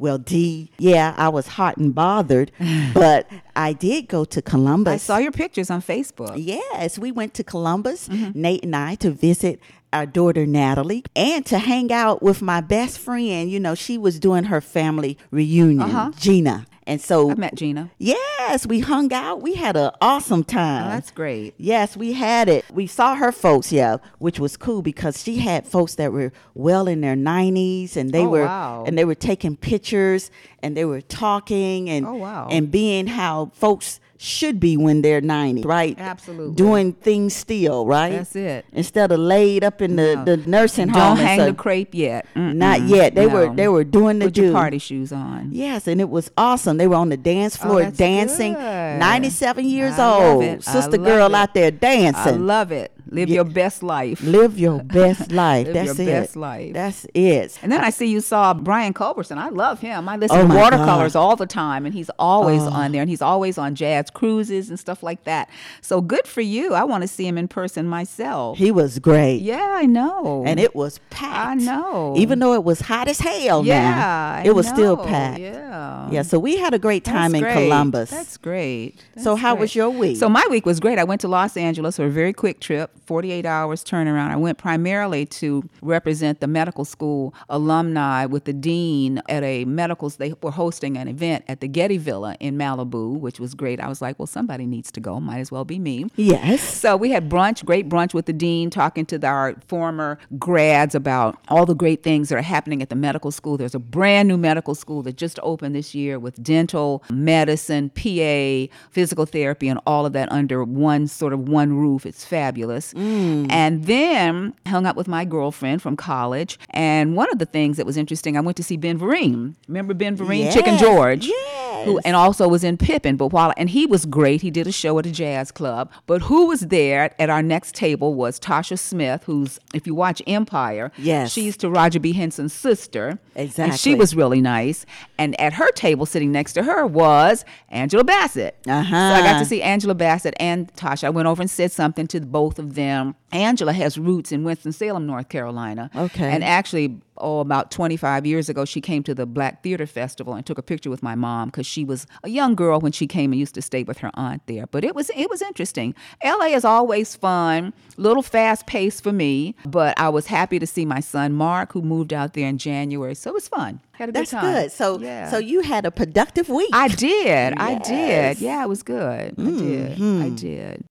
Well, 0.00 0.18
D, 0.18 0.70
yeah, 0.78 1.12
I 1.16 1.28
was 1.28 1.48
hot 1.48 1.76
and 1.76 1.92
bothered, 1.92 2.52
but 2.94 3.28
I 3.56 3.72
did 3.72 4.06
go 4.08 4.24
to 4.26 4.40
Columbus. 4.40 4.92
I 4.94 4.96
saw 4.98 5.16
your 5.16 5.32
pictures 5.32 5.70
on 5.70 5.82
Facebook. 5.82 6.34
Yes, 6.36 6.98
we 6.98 7.10
went 7.10 7.34
to 7.34 7.42
Columbus, 7.44 8.08
Mm-hmm. 8.08 8.40
Nate 8.40 8.62
and 8.64 8.76
I, 8.76 8.94
to 8.96 9.10
visit 9.10 9.58
our 9.92 10.06
daughter 10.06 10.46
Natalie 10.46 11.02
and 11.16 11.44
to 11.46 11.58
hang 11.58 11.90
out 11.90 12.22
with 12.22 12.40
my 12.42 12.60
best 12.60 12.98
friend. 13.00 13.50
You 13.50 13.58
know, 13.58 13.74
she 13.74 13.98
was 13.98 14.20
doing 14.20 14.44
her 14.44 14.60
family 14.60 15.18
reunion, 15.32 15.80
Uh-huh. 15.80 16.12
Gina. 16.16 16.66
And 16.88 17.00
so, 17.02 17.30
I 17.30 17.34
met 17.34 17.54
Gina. 17.54 17.90
yes, 17.98 18.66
we 18.66 18.80
hung 18.80 19.12
out. 19.12 19.42
We 19.42 19.54
had 19.54 19.76
an 19.76 19.90
awesome 20.00 20.42
time. 20.42 20.86
Oh, 20.86 20.90
that's 20.90 21.10
great. 21.10 21.54
Yes, 21.58 21.96
we 21.98 22.14
had 22.14 22.48
it. 22.48 22.64
We 22.72 22.86
saw 22.86 23.14
her 23.14 23.30
folks, 23.30 23.70
yeah, 23.70 23.98
which 24.18 24.40
was 24.40 24.56
cool 24.56 24.80
because 24.80 25.22
she 25.22 25.36
had 25.36 25.66
folks 25.66 25.96
that 25.96 26.12
were 26.12 26.32
well 26.54 26.88
in 26.88 27.02
their 27.02 27.14
90s 27.14 27.94
and 27.94 28.10
they 28.10 28.24
Oh, 28.24 28.30
were 28.30 28.46
wow. 28.46 28.84
and 28.86 28.96
they 28.96 29.04
were 29.04 29.14
taking 29.14 29.54
pictures 29.54 30.30
and 30.62 30.74
they 30.76 30.86
were 30.86 31.02
talking 31.02 31.90
and 31.90 32.06
Oh, 32.06 32.14
wow. 32.14 32.48
and 32.50 32.70
being 32.70 33.06
how 33.06 33.50
folks 33.54 34.00
should 34.20 34.58
be 34.58 34.76
when 34.76 35.00
they're 35.00 35.20
90, 35.20 35.62
right? 35.62 35.96
Absolutely. 35.98 36.56
Doing 36.56 36.92
things 36.92 37.36
still, 37.36 37.86
right? 37.86 38.10
That's 38.12 38.34
it. 38.34 38.64
Instead 38.72 39.12
of 39.12 39.20
laid 39.20 39.62
up 39.62 39.80
in 39.80 39.94
the, 39.94 40.16
No. 40.16 40.24
the 40.24 40.36
nursing 40.38 40.88
home. 40.88 41.16
Don't 41.16 41.24
hang 41.24 41.38
so- 41.38 41.46
the 41.46 41.54
crepe 41.54 41.94
yet. 41.94 42.26
Not 42.34 42.80
Mm-mm. 42.80 42.88
yet. 42.88 43.14
They 43.14 43.28
were 43.28 43.54
they 43.54 43.68
were 43.68 43.84
doing 43.84 44.18
the 44.18 44.26
Put 44.26 44.36
your 44.36 44.46
do. 44.48 44.52
party 44.52 44.78
shoes 44.78 45.12
on. 45.12 45.50
Yes, 45.52 45.86
and 45.86 46.00
it 46.00 46.10
was 46.10 46.30
awesome. 46.36 46.78
They 46.78 46.88
were 46.88 46.96
on 46.96 47.10
the 47.10 47.16
dance 47.16 47.56
oh, 47.62 47.66
floor 47.66 47.82
Oh, 47.84 47.90
dancing. 47.90 48.54
good. 48.54 48.98
97 48.98 49.64
years 49.64 49.98
I 49.98 50.12
old. 50.12 50.64
Sister 50.64 50.98
girl 50.98 51.28
it. 51.28 51.34
out 51.34 51.54
there 51.54 51.70
dancing. 51.70 52.16
I 52.20 52.24
dancing. 52.24 52.46
love 52.46 52.72
it. 52.72 52.90
Live 53.10 53.28
Yeah. 53.28 53.36
your 53.36 53.44
best 53.44 53.82
life. 53.82 54.20
Live 54.22 54.58
your 54.58 54.82
best 54.84 55.32
life. 55.32 55.66
Live 55.66 55.74
That's 55.74 55.98
your 55.98 56.08
it. 56.08 56.12
best 56.12 56.36
life. 56.36 56.72
That's 56.74 57.06
it. 57.14 57.58
And 57.62 57.72
then 57.72 57.82
I 57.82 57.90
see 57.90 58.06
you 58.06 58.20
saw 58.20 58.52
Brian 58.54 58.92
Culbertson. 58.92 59.38
I 59.38 59.48
love 59.48 59.80
him. 59.80 60.08
I 60.08 60.16
listen 60.16 60.38
Oh, 60.38 60.46
to 60.48 60.54
watercolors 60.54 61.14
God. 61.14 61.20
all 61.20 61.36
the 61.36 61.46
time, 61.46 61.84
and 61.86 61.94
he's 61.94 62.10
always 62.18 62.62
Oh. 62.62 62.70
on 62.70 62.92
there, 62.92 63.00
and 63.02 63.08
he's 63.10 63.22
always 63.22 63.56
on 63.58 63.74
jazz 63.74 64.10
cruises 64.10 64.68
and 64.68 64.78
stuff 64.78 65.02
like 65.02 65.24
that. 65.24 65.48
So 65.80 66.00
good 66.00 66.26
for 66.26 66.40
you. 66.40 66.74
I 66.74 66.84
want 66.84 67.02
to 67.02 67.08
see 67.08 67.26
him 67.26 67.38
in 67.38 67.48
person 67.48 67.86
myself. 67.86 68.58
He 68.58 68.70
was 68.70 68.98
great. 68.98 69.40
yeah, 69.42 69.76
I 69.78 69.86
know. 69.86 70.44
And 70.46 70.60
it 70.60 70.74
was 70.76 71.00
packed. 71.10 71.48
I 71.48 71.54
know. 71.54 72.14
Even 72.16 72.38
though 72.40 72.54
it 72.54 72.64
was 72.64 72.80
hot 72.82 73.08
as 73.08 73.20
hell 73.20 73.64
yeah, 73.64 74.40
now. 74.42 74.42
It 74.44 74.54
was 74.54 74.66
still 74.68 74.96
packed. 74.96 75.40
Yeah. 75.40 76.10
Yeah, 76.10 76.22
so 76.22 76.38
we 76.38 76.56
had 76.56 76.74
a 76.74 76.78
great 76.78 77.04
time 77.04 77.32
That's 77.32 77.34
in 77.34 77.40
great. 77.42 77.54
Columbus. 77.68 78.10
That's 78.10 78.36
great. 78.36 79.02
So 79.16 79.36
how 79.36 79.54
great. 79.54 79.60
was 79.60 79.74
your 79.74 79.90
week? 79.90 80.16
So 80.16 80.28
my 80.28 80.46
week 80.50 80.64
was 80.66 80.80
great. 80.80 80.98
I 80.98 81.04
went 81.04 81.20
to 81.22 81.28
Los 81.28 81.56
Angeles 81.56 81.96
for 81.96 82.06
a 82.06 82.10
very 82.10 82.32
quick 82.32 82.60
trip, 82.60 82.90
48 83.08 83.46
hours 83.46 83.82
turnaround. 83.82 84.28
I 84.30 84.36
went 84.36 84.58
primarily 84.58 85.24
to 85.26 85.68
represent 85.80 86.40
the 86.40 86.46
medical 86.46 86.84
school 86.84 87.34
alumni 87.48 88.26
with 88.26 88.44
the 88.44 88.52
dean 88.52 89.22
at 89.30 89.42
a 89.42 89.64
medical. 89.64 90.10
They 90.10 90.34
were 90.42 90.50
hosting 90.50 90.98
an 90.98 91.08
event 91.08 91.44
at 91.48 91.60
the 91.62 91.68
Getty 91.68 91.96
Villa 91.96 92.36
in 92.38 92.58
Malibu, 92.58 93.18
which 93.18 93.40
was 93.40 93.54
great. 93.54 93.80
I 93.80 93.88
was 93.88 94.02
like, 94.02 94.18
well, 94.18 94.26
somebody 94.26 94.66
needs 94.66 94.92
to 94.92 95.00
go. 95.00 95.18
Might 95.20 95.38
as 95.38 95.50
well 95.50 95.64
be 95.64 95.78
me. 95.78 96.06
yes. 96.16 96.60
So 96.62 96.96
we 96.98 97.10
had 97.10 97.30
brunch, 97.30 97.64
great 97.64 97.88
brunch 97.88 98.12
with 98.12 98.26
the 98.26 98.32
dean, 98.34 98.68
talking 98.68 99.06
to 99.06 99.16
the- 99.18 99.26
our 99.26 99.54
former 99.68 100.18
grads 100.38 100.94
about 100.94 101.38
all 101.48 101.64
the 101.66 101.74
great 101.74 102.02
things 102.02 102.28
that 102.28 102.36
are 102.36 102.42
happening 102.42 102.82
at 102.82 102.90
the 102.90 102.94
medical 102.96 103.30
school. 103.30 103.56
There's 103.56 103.74
a 103.74 103.78
brand 103.78 104.28
new 104.28 104.36
medical 104.36 104.74
school 104.74 105.02
that 105.04 105.16
just 105.16 105.38
opened 105.42 105.74
this 105.74 105.94
year 105.94 106.18
with 106.18 106.42
dental, 106.42 107.02
medicine, 107.10 107.90
PA, 107.90 108.66
physical 108.90 109.24
therapy, 109.24 109.68
and 109.68 109.80
all 109.86 110.04
of 110.04 110.12
that 110.12 110.30
under 110.30 110.62
one 110.62 111.06
sort 111.06 111.32
of 111.32 111.48
one 111.48 111.72
roof. 111.72 112.04
It's 112.04 112.24
fabulous. 112.24 112.92
Mm. 112.98 113.46
And 113.50 113.84
then 113.84 114.54
hung 114.66 114.84
out 114.84 114.96
with 114.96 115.06
my 115.06 115.24
girlfriend 115.24 115.80
from 115.80 115.96
college. 115.96 116.58
And 116.70 117.14
one 117.14 117.30
of 117.30 117.38
the 117.38 117.46
things 117.46 117.76
that 117.76 117.86
was 117.86 117.96
interesting, 117.96 118.36
I 118.36 118.40
went 118.40 118.56
to 118.56 118.62
see 118.64 118.76
Ben 118.76 118.98
Vereen. 118.98 119.54
Remember 119.68 119.94
Ben 119.94 120.16
Vereen, 120.16 120.52
Chicken 120.52 120.74
Yes, 120.74 120.80
George? 120.80 121.30
Yes. 121.78 121.86
who 121.86 121.98
and 122.04 122.16
also 122.16 122.48
was 122.48 122.64
in 122.64 122.76
Pippin. 122.76 123.16
But 123.16 123.28
while 123.28 123.52
and 123.56 123.70
he 123.70 123.86
was 123.86 124.06
great, 124.06 124.42
he 124.42 124.50
did 124.50 124.66
a 124.66 124.72
show 124.72 124.98
at 124.98 125.06
a 125.06 125.10
jazz 125.12 125.50
club. 125.50 125.90
But 126.06 126.22
who 126.22 126.46
was 126.46 126.60
there 126.60 127.14
at 127.20 127.30
our 127.30 127.42
next 127.42 127.74
table 127.74 128.14
was 128.14 128.38
Tasha 128.40 128.78
Smith, 128.78 129.24
who's 129.24 129.58
if 129.74 129.86
you 129.86 129.94
watch 129.94 130.22
Empire, 130.26 130.92
Yes. 130.98 131.32
she's 131.32 131.56
to 131.58 131.68
Taraji 131.68 132.02
P. 132.02 132.12
Henson's 132.12 132.52
sister, 132.52 133.18
and 133.36 133.74
she 133.78 133.94
was 133.94 134.14
really 134.16 134.40
nice. 134.40 134.86
And 135.18 135.38
at 135.40 135.54
her 135.54 135.70
table, 135.72 136.06
sitting 136.06 136.32
next 136.32 136.52
to 136.54 136.62
her, 136.62 136.86
was 136.86 137.44
Angela 137.68 138.04
Bassett. 138.04 138.56
Uh-huh. 138.66 138.84
So 138.90 139.14
I 139.14 139.20
got 139.22 139.38
to 139.38 139.44
see 139.44 139.62
Angela 139.62 139.94
Bassett 139.94 140.34
and 140.40 140.72
Tasha. 140.74 141.04
I 141.04 141.10
went 141.10 141.28
over 141.28 141.42
and 141.42 141.50
said 141.50 141.72
something 141.72 142.06
to 142.08 142.20
both 142.20 142.58
of 142.58 142.74
them. 142.74 143.14
Angela 143.32 143.72
has 143.72 143.98
roots 143.98 144.32
in 144.32 144.44
Winston-Salem, 144.44 145.06
North 145.06 145.28
Carolina. 145.28 145.90
Okay. 145.94 146.30
And 146.30 146.42
actually, 146.42 146.98
oh, 147.18 147.40
about 147.40 147.70
25 147.70 148.24
years 148.24 148.48
ago, 148.48 148.64
she 148.64 148.80
came 148.80 149.02
to 149.02 149.14
the 149.14 149.26
Black 149.26 149.62
Theater 149.62 149.86
Festival 149.86 150.34
and 150.34 150.46
took 150.46 150.58
a 150.58 150.62
picture 150.62 150.90
with 150.90 151.02
my 151.02 151.14
mom 151.14 151.48
because 151.48 151.66
she 151.66 151.84
was 151.84 152.06
a 152.24 152.30
young 152.30 152.54
girl 152.54 152.80
when 152.80 152.92
she 152.92 153.06
came 153.06 153.32
and 153.32 153.38
used 153.38 153.54
to 153.54 153.62
stay 153.62 153.82
with 153.82 153.98
her 153.98 154.10
aunt 154.14 154.42
there. 154.46 154.66
But 154.66 154.84
it 154.84 154.94
was 154.94 155.10
it 155.14 155.28
was 155.28 155.42
interesting. 155.42 155.94
LA 156.24 156.46
is 156.46 156.64
always 156.64 157.16
fun, 157.16 157.74
little 157.96 158.22
fast 158.22 158.66
paced 158.66 159.02
for 159.02 159.12
me, 159.12 159.54
but 159.66 159.98
I 159.98 160.08
was 160.08 160.26
happy 160.26 160.58
to 160.58 160.66
see 160.66 160.84
my 160.84 161.00
son 161.00 161.32
Mark, 161.32 161.72
who 161.72 161.82
moved 161.82 162.12
out 162.12 162.34
there 162.34 162.48
in 162.48 162.58
January. 162.58 163.14
So 163.14 163.30
it 163.30 163.34
was 163.34 163.48
fun. 163.48 163.80
Had 163.92 164.10
a 164.10 164.12
That's 164.12 164.30
good 164.30 164.40
time. 164.40 164.54
good. 164.54 164.72
So 164.72 164.98
yeah. 165.00 165.30
so 165.30 165.38
you 165.38 165.60
had 165.60 165.84
a 165.84 165.90
productive 165.90 166.48
week. 166.48 166.70
I 166.72 166.88
did. 166.88 167.54
I 167.58 167.78
did. 167.84 168.40
Yeah, 168.40 168.64
it 168.64 168.68
was 168.68 168.82
good. 168.82 169.34
I 169.38 169.42
did. 169.42 169.92
I 169.92 169.96
mm-hmm. 169.96 170.34
did. 170.34 170.84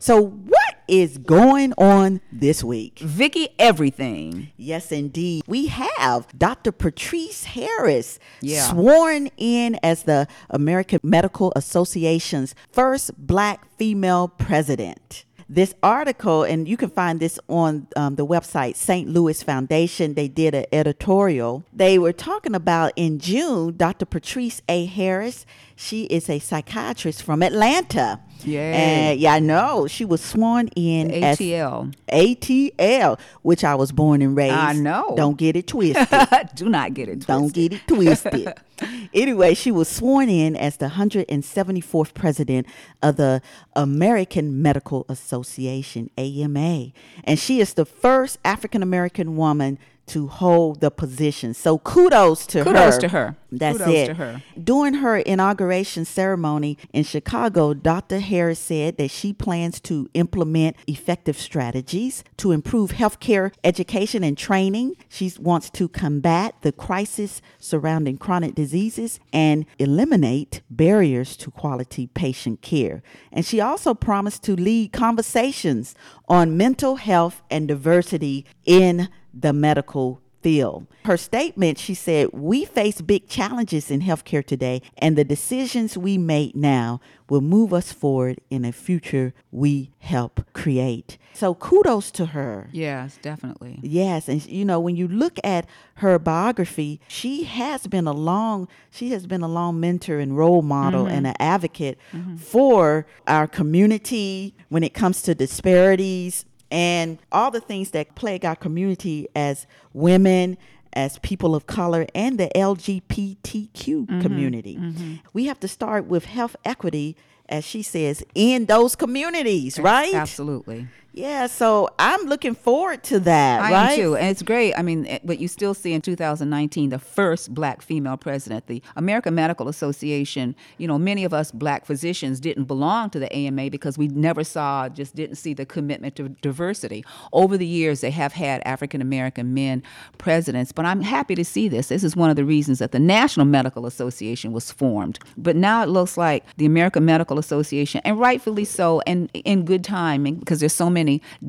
So 0.00 0.20
what 0.20 0.74
is 0.88 1.18
going 1.18 1.72
on 1.78 2.20
this 2.32 2.64
week? 2.64 2.98
Vicky, 2.98 3.50
everything. 3.60 4.50
Yes, 4.56 4.90
indeed. 4.90 5.44
We 5.46 5.66
have 5.68 6.26
Dr. 6.36 6.72
Patrice 6.72 7.44
Harris 7.44 8.18
Yeah. 8.40 8.62
sworn 8.68 9.28
in 9.36 9.78
as 9.84 10.02
the 10.02 10.26
American 10.48 10.98
Medical 11.04 11.52
Association's 11.54 12.56
first 12.72 13.12
black 13.16 13.68
female 13.76 14.26
president. 14.26 15.24
This 15.48 15.74
article, 15.82 16.44
and 16.44 16.68
you 16.68 16.76
can 16.76 16.90
find 16.90 17.18
this 17.18 17.38
on 17.48 17.88
um, 17.96 18.14
the 18.14 18.24
website 18.24 18.76
St. 18.76 19.08
Louis 19.08 19.42
Foundation. 19.42 20.14
They 20.14 20.28
did 20.28 20.54
an 20.54 20.66
editorial. 20.72 21.64
They 21.72 21.98
were 21.98 22.12
talking 22.12 22.54
about 22.54 22.92
in 22.96 23.18
June, 23.18 23.76
Dr. 23.76 24.06
Patrice 24.06 24.62
A. 24.68 24.86
Harris. 24.86 25.44
She 25.74 26.04
is 26.04 26.30
a 26.30 26.38
psychiatrist 26.38 27.22
from 27.24 27.42
Atlanta. 27.42 28.20
Yay. 28.46 28.72
And 28.72 29.20
yeah, 29.20 29.34
I 29.34 29.38
know. 29.38 29.86
She 29.86 30.04
was 30.04 30.20
sworn 30.20 30.68
in 30.68 31.08
ATL. 31.10 31.94
ATL, 32.12 33.18
which 33.42 33.64
I 33.64 33.74
was 33.74 33.92
born 33.92 34.22
and 34.22 34.36
raised. 34.36 34.54
I 34.54 34.72
know. 34.72 35.14
Don't 35.16 35.36
get 35.36 35.56
it 35.56 35.66
twisted. 35.68 36.08
Do 36.54 36.68
not 36.68 36.94
get 36.94 37.08
it 37.08 37.22
twisted. 37.22 37.26
Don't 37.26 37.52
get 37.52 37.72
it 37.72 37.80
twisted. 37.86 38.54
anyway, 39.14 39.54
she 39.54 39.70
was 39.70 39.88
sworn 39.88 40.28
in 40.28 40.56
as 40.56 40.76
the 40.76 40.88
174th 40.88 42.14
president 42.14 42.66
of 43.02 43.16
the 43.16 43.42
American 43.74 44.62
Medical 44.62 45.06
Association, 45.08 46.10
AMA. 46.16 46.92
And 47.24 47.38
she 47.38 47.60
is 47.60 47.74
the 47.74 47.84
first 47.84 48.38
African 48.44 48.82
American 48.82 49.36
woman 49.36 49.78
to 50.10 50.26
hold 50.26 50.80
the 50.80 50.90
position. 50.90 51.54
So 51.54 51.78
kudos 51.78 52.44
to 52.48 52.58
her. 52.58 52.64
Kudos 52.64 52.98
to 52.98 53.08
her. 53.08 53.36
That's 53.52 53.78
Kudos 53.78 53.94
it. 53.94 54.06
to 54.06 54.14
her. 54.14 54.42
During 54.62 54.94
her 54.94 55.18
inauguration 55.18 56.04
ceremony 56.04 56.78
in 56.92 57.04
Chicago, 57.04 57.74
Dr. 57.74 58.18
Harris 58.20 58.58
said 58.58 58.96
that 58.96 59.10
she 59.10 59.32
plans 59.32 59.80
to 59.80 60.08
implement 60.14 60.76
effective 60.86 61.38
strategies 61.38 62.24
to 62.38 62.52
improve 62.52 62.92
healthcare 62.92 63.52
education 63.62 64.24
and 64.24 64.36
training. 64.36 64.96
She 65.08 65.32
wants 65.38 65.70
to 65.70 65.88
combat 65.88 66.54
the 66.62 66.72
crisis 66.72 67.40
surrounding 67.58 68.18
chronic 68.18 68.54
diseases 68.54 69.20
and 69.32 69.64
eliminate 69.78 70.62
barriers 70.70 71.36
to 71.38 71.50
quality 71.50 72.08
patient 72.08 72.62
care. 72.62 73.02
And 73.32 73.44
she 73.44 73.60
also 73.60 73.94
promised 73.94 74.42
to 74.44 74.56
lead 74.56 74.92
conversations 74.92 75.94
on 76.28 76.56
mental 76.56 76.96
health 76.96 77.42
and 77.50 77.66
diversity 77.68 78.44
in 78.64 79.08
the 79.32 79.52
medical 79.52 80.20
field. 80.42 80.86
Her 81.04 81.16
statement, 81.16 81.78
she 81.78 81.94
said, 81.94 82.28
We 82.32 82.64
face 82.64 83.00
big 83.00 83.28
challenges 83.28 83.90
in 83.90 84.00
healthcare 84.00 84.44
today, 84.44 84.82
and 84.98 85.16
the 85.16 85.24
decisions 85.24 85.96
we 85.96 86.18
make 86.18 86.54
now 86.54 87.00
will 87.28 87.40
move 87.40 87.72
us 87.72 87.92
forward 87.92 88.40
in 88.50 88.64
a 88.64 88.72
future 88.72 89.32
we 89.50 89.92
help 89.98 90.44
create. 90.52 91.16
So 91.32 91.54
kudos 91.54 92.10
to 92.12 92.26
her. 92.26 92.68
Yes, 92.72 93.18
definitely. 93.22 93.78
Yes, 93.82 94.28
and 94.28 94.44
you 94.46 94.64
know 94.64 94.80
when 94.80 94.96
you 94.96 95.08
look 95.08 95.38
at 95.44 95.66
her 95.96 96.18
biography, 96.18 97.00
she 97.08 97.44
has 97.44 97.86
been 97.86 98.06
a 98.06 98.12
long 98.12 98.68
she 98.90 99.10
has 99.12 99.26
been 99.26 99.42
a 99.42 99.48
long 99.48 99.78
mentor 99.80 100.18
and 100.18 100.36
role 100.36 100.62
model 100.62 101.06
and 101.06 101.24
mm-hmm. 101.24 101.26
an 101.26 101.36
advocate 101.38 101.98
mm-hmm. 102.12 102.36
for 102.36 103.06
our 103.26 103.46
community 103.46 104.54
when 104.68 104.82
it 104.82 104.92
comes 104.92 105.22
to 105.22 105.34
disparities 105.34 106.44
and 106.70 107.18
all 107.32 107.50
the 107.50 107.60
things 107.60 107.90
that 107.90 108.14
plague 108.14 108.44
our 108.44 108.56
community 108.56 109.28
as 109.34 109.66
women 109.92 110.56
as 110.92 111.18
people 111.18 111.54
of 111.54 111.66
color 111.66 112.06
and 112.14 112.38
the 112.38 112.50
LGBTQ 112.54 113.70
mm-hmm. 113.72 114.20
community. 114.20 114.76
Mm-hmm. 114.76 115.14
We 115.32 115.46
have 115.46 115.60
to 115.60 115.68
start 115.68 116.06
with 116.06 116.24
health 116.24 116.56
equity 116.64 117.16
as 117.48 117.64
she 117.64 117.82
says 117.82 118.24
in 118.34 118.66
those 118.66 118.94
communities, 118.94 119.78
right? 119.78 120.14
Absolutely. 120.14 120.86
Yeah, 121.12 121.48
so 121.48 121.88
I'm 121.98 122.22
looking 122.26 122.54
forward 122.54 123.02
to 123.04 123.18
that, 123.20 123.60
I 123.60 123.72
right? 123.72 123.90
am 123.92 123.98
too, 123.98 124.16
and 124.16 124.28
it's 124.28 124.42
great. 124.42 124.74
I 124.74 124.82
mean, 124.82 125.18
but 125.24 125.40
you 125.40 125.48
still 125.48 125.74
see 125.74 125.92
in 125.92 126.02
2019 126.02 126.90
the 126.90 127.00
first 127.00 127.52
black 127.52 127.82
female 127.82 128.16
president. 128.16 128.68
The 128.68 128.80
American 128.94 129.34
Medical 129.34 129.66
Association. 129.68 130.54
You 130.78 130.86
know, 130.86 130.98
many 130.98 131.24
of 131.24 131.34
us 131.34 131.50
black 131.50 131.84
physicians 131.84 132.38
didn't 132.38 132.64
belong 132.64 133.10
to 133.10 133.18
the 133.18 133.32
AMA 133.34 133.70
because 133.70 133.98
we 133.98 134.06
never 134.08 134.44
saw, 134.44 134.88
just 134.88 135.16
didn't 135.16 135.36
see 135.36 135.52
the 135.52 135.66
commitment 135.66 136.14
to 136.16 136.28
diversity. 136.28 137.04
Over 137.32 137.58
the 137.58 137.66
years, 137.66 138.02
they 138.02 138.12
have 138.12 138.32
had 138.32 138.62
African 138.64 139.02
American 139.02 139.52
men 139.52 139.82
presidents, 140.18 140.70
but 140.70 140.84
I'm 140.84 141.00
happy 141.00 141.34
to 141.34 141.44
see 141.44 141.68
this. 141.68 141.88
This 141.88 142.04
is 142.04 142.14
one 142.14 142.30
of 142.30 142.36
the 142.36 142.44
reasons 142.44 142.78
that 142.78 142.92
the 142.92 143.00
National 143.00 143.46
Medical 143.46 143.84
Association 143.84 144.52
was 144.52 144.70
formed. 144.70 145.18
But 145.36 145.56
now 145.56 145.82
it 145.82 145.88
looks 145.88 146.16
like 146.16 146.44
the 146.56 146.66
American 146.66 147.04
Medical 147.04 147.40
Association, 147.40 148.00
and 148.04 148.20
rightfully 148.20 148.64
so, 148.64 149.02
and 149.08 149.28
in 149.34 149.64
good 149.64 149.82
timing 149.82 150.36
because 150.36 150.60
there's 150.60 150.72
so 150.72 150.88
many 150.88 150.99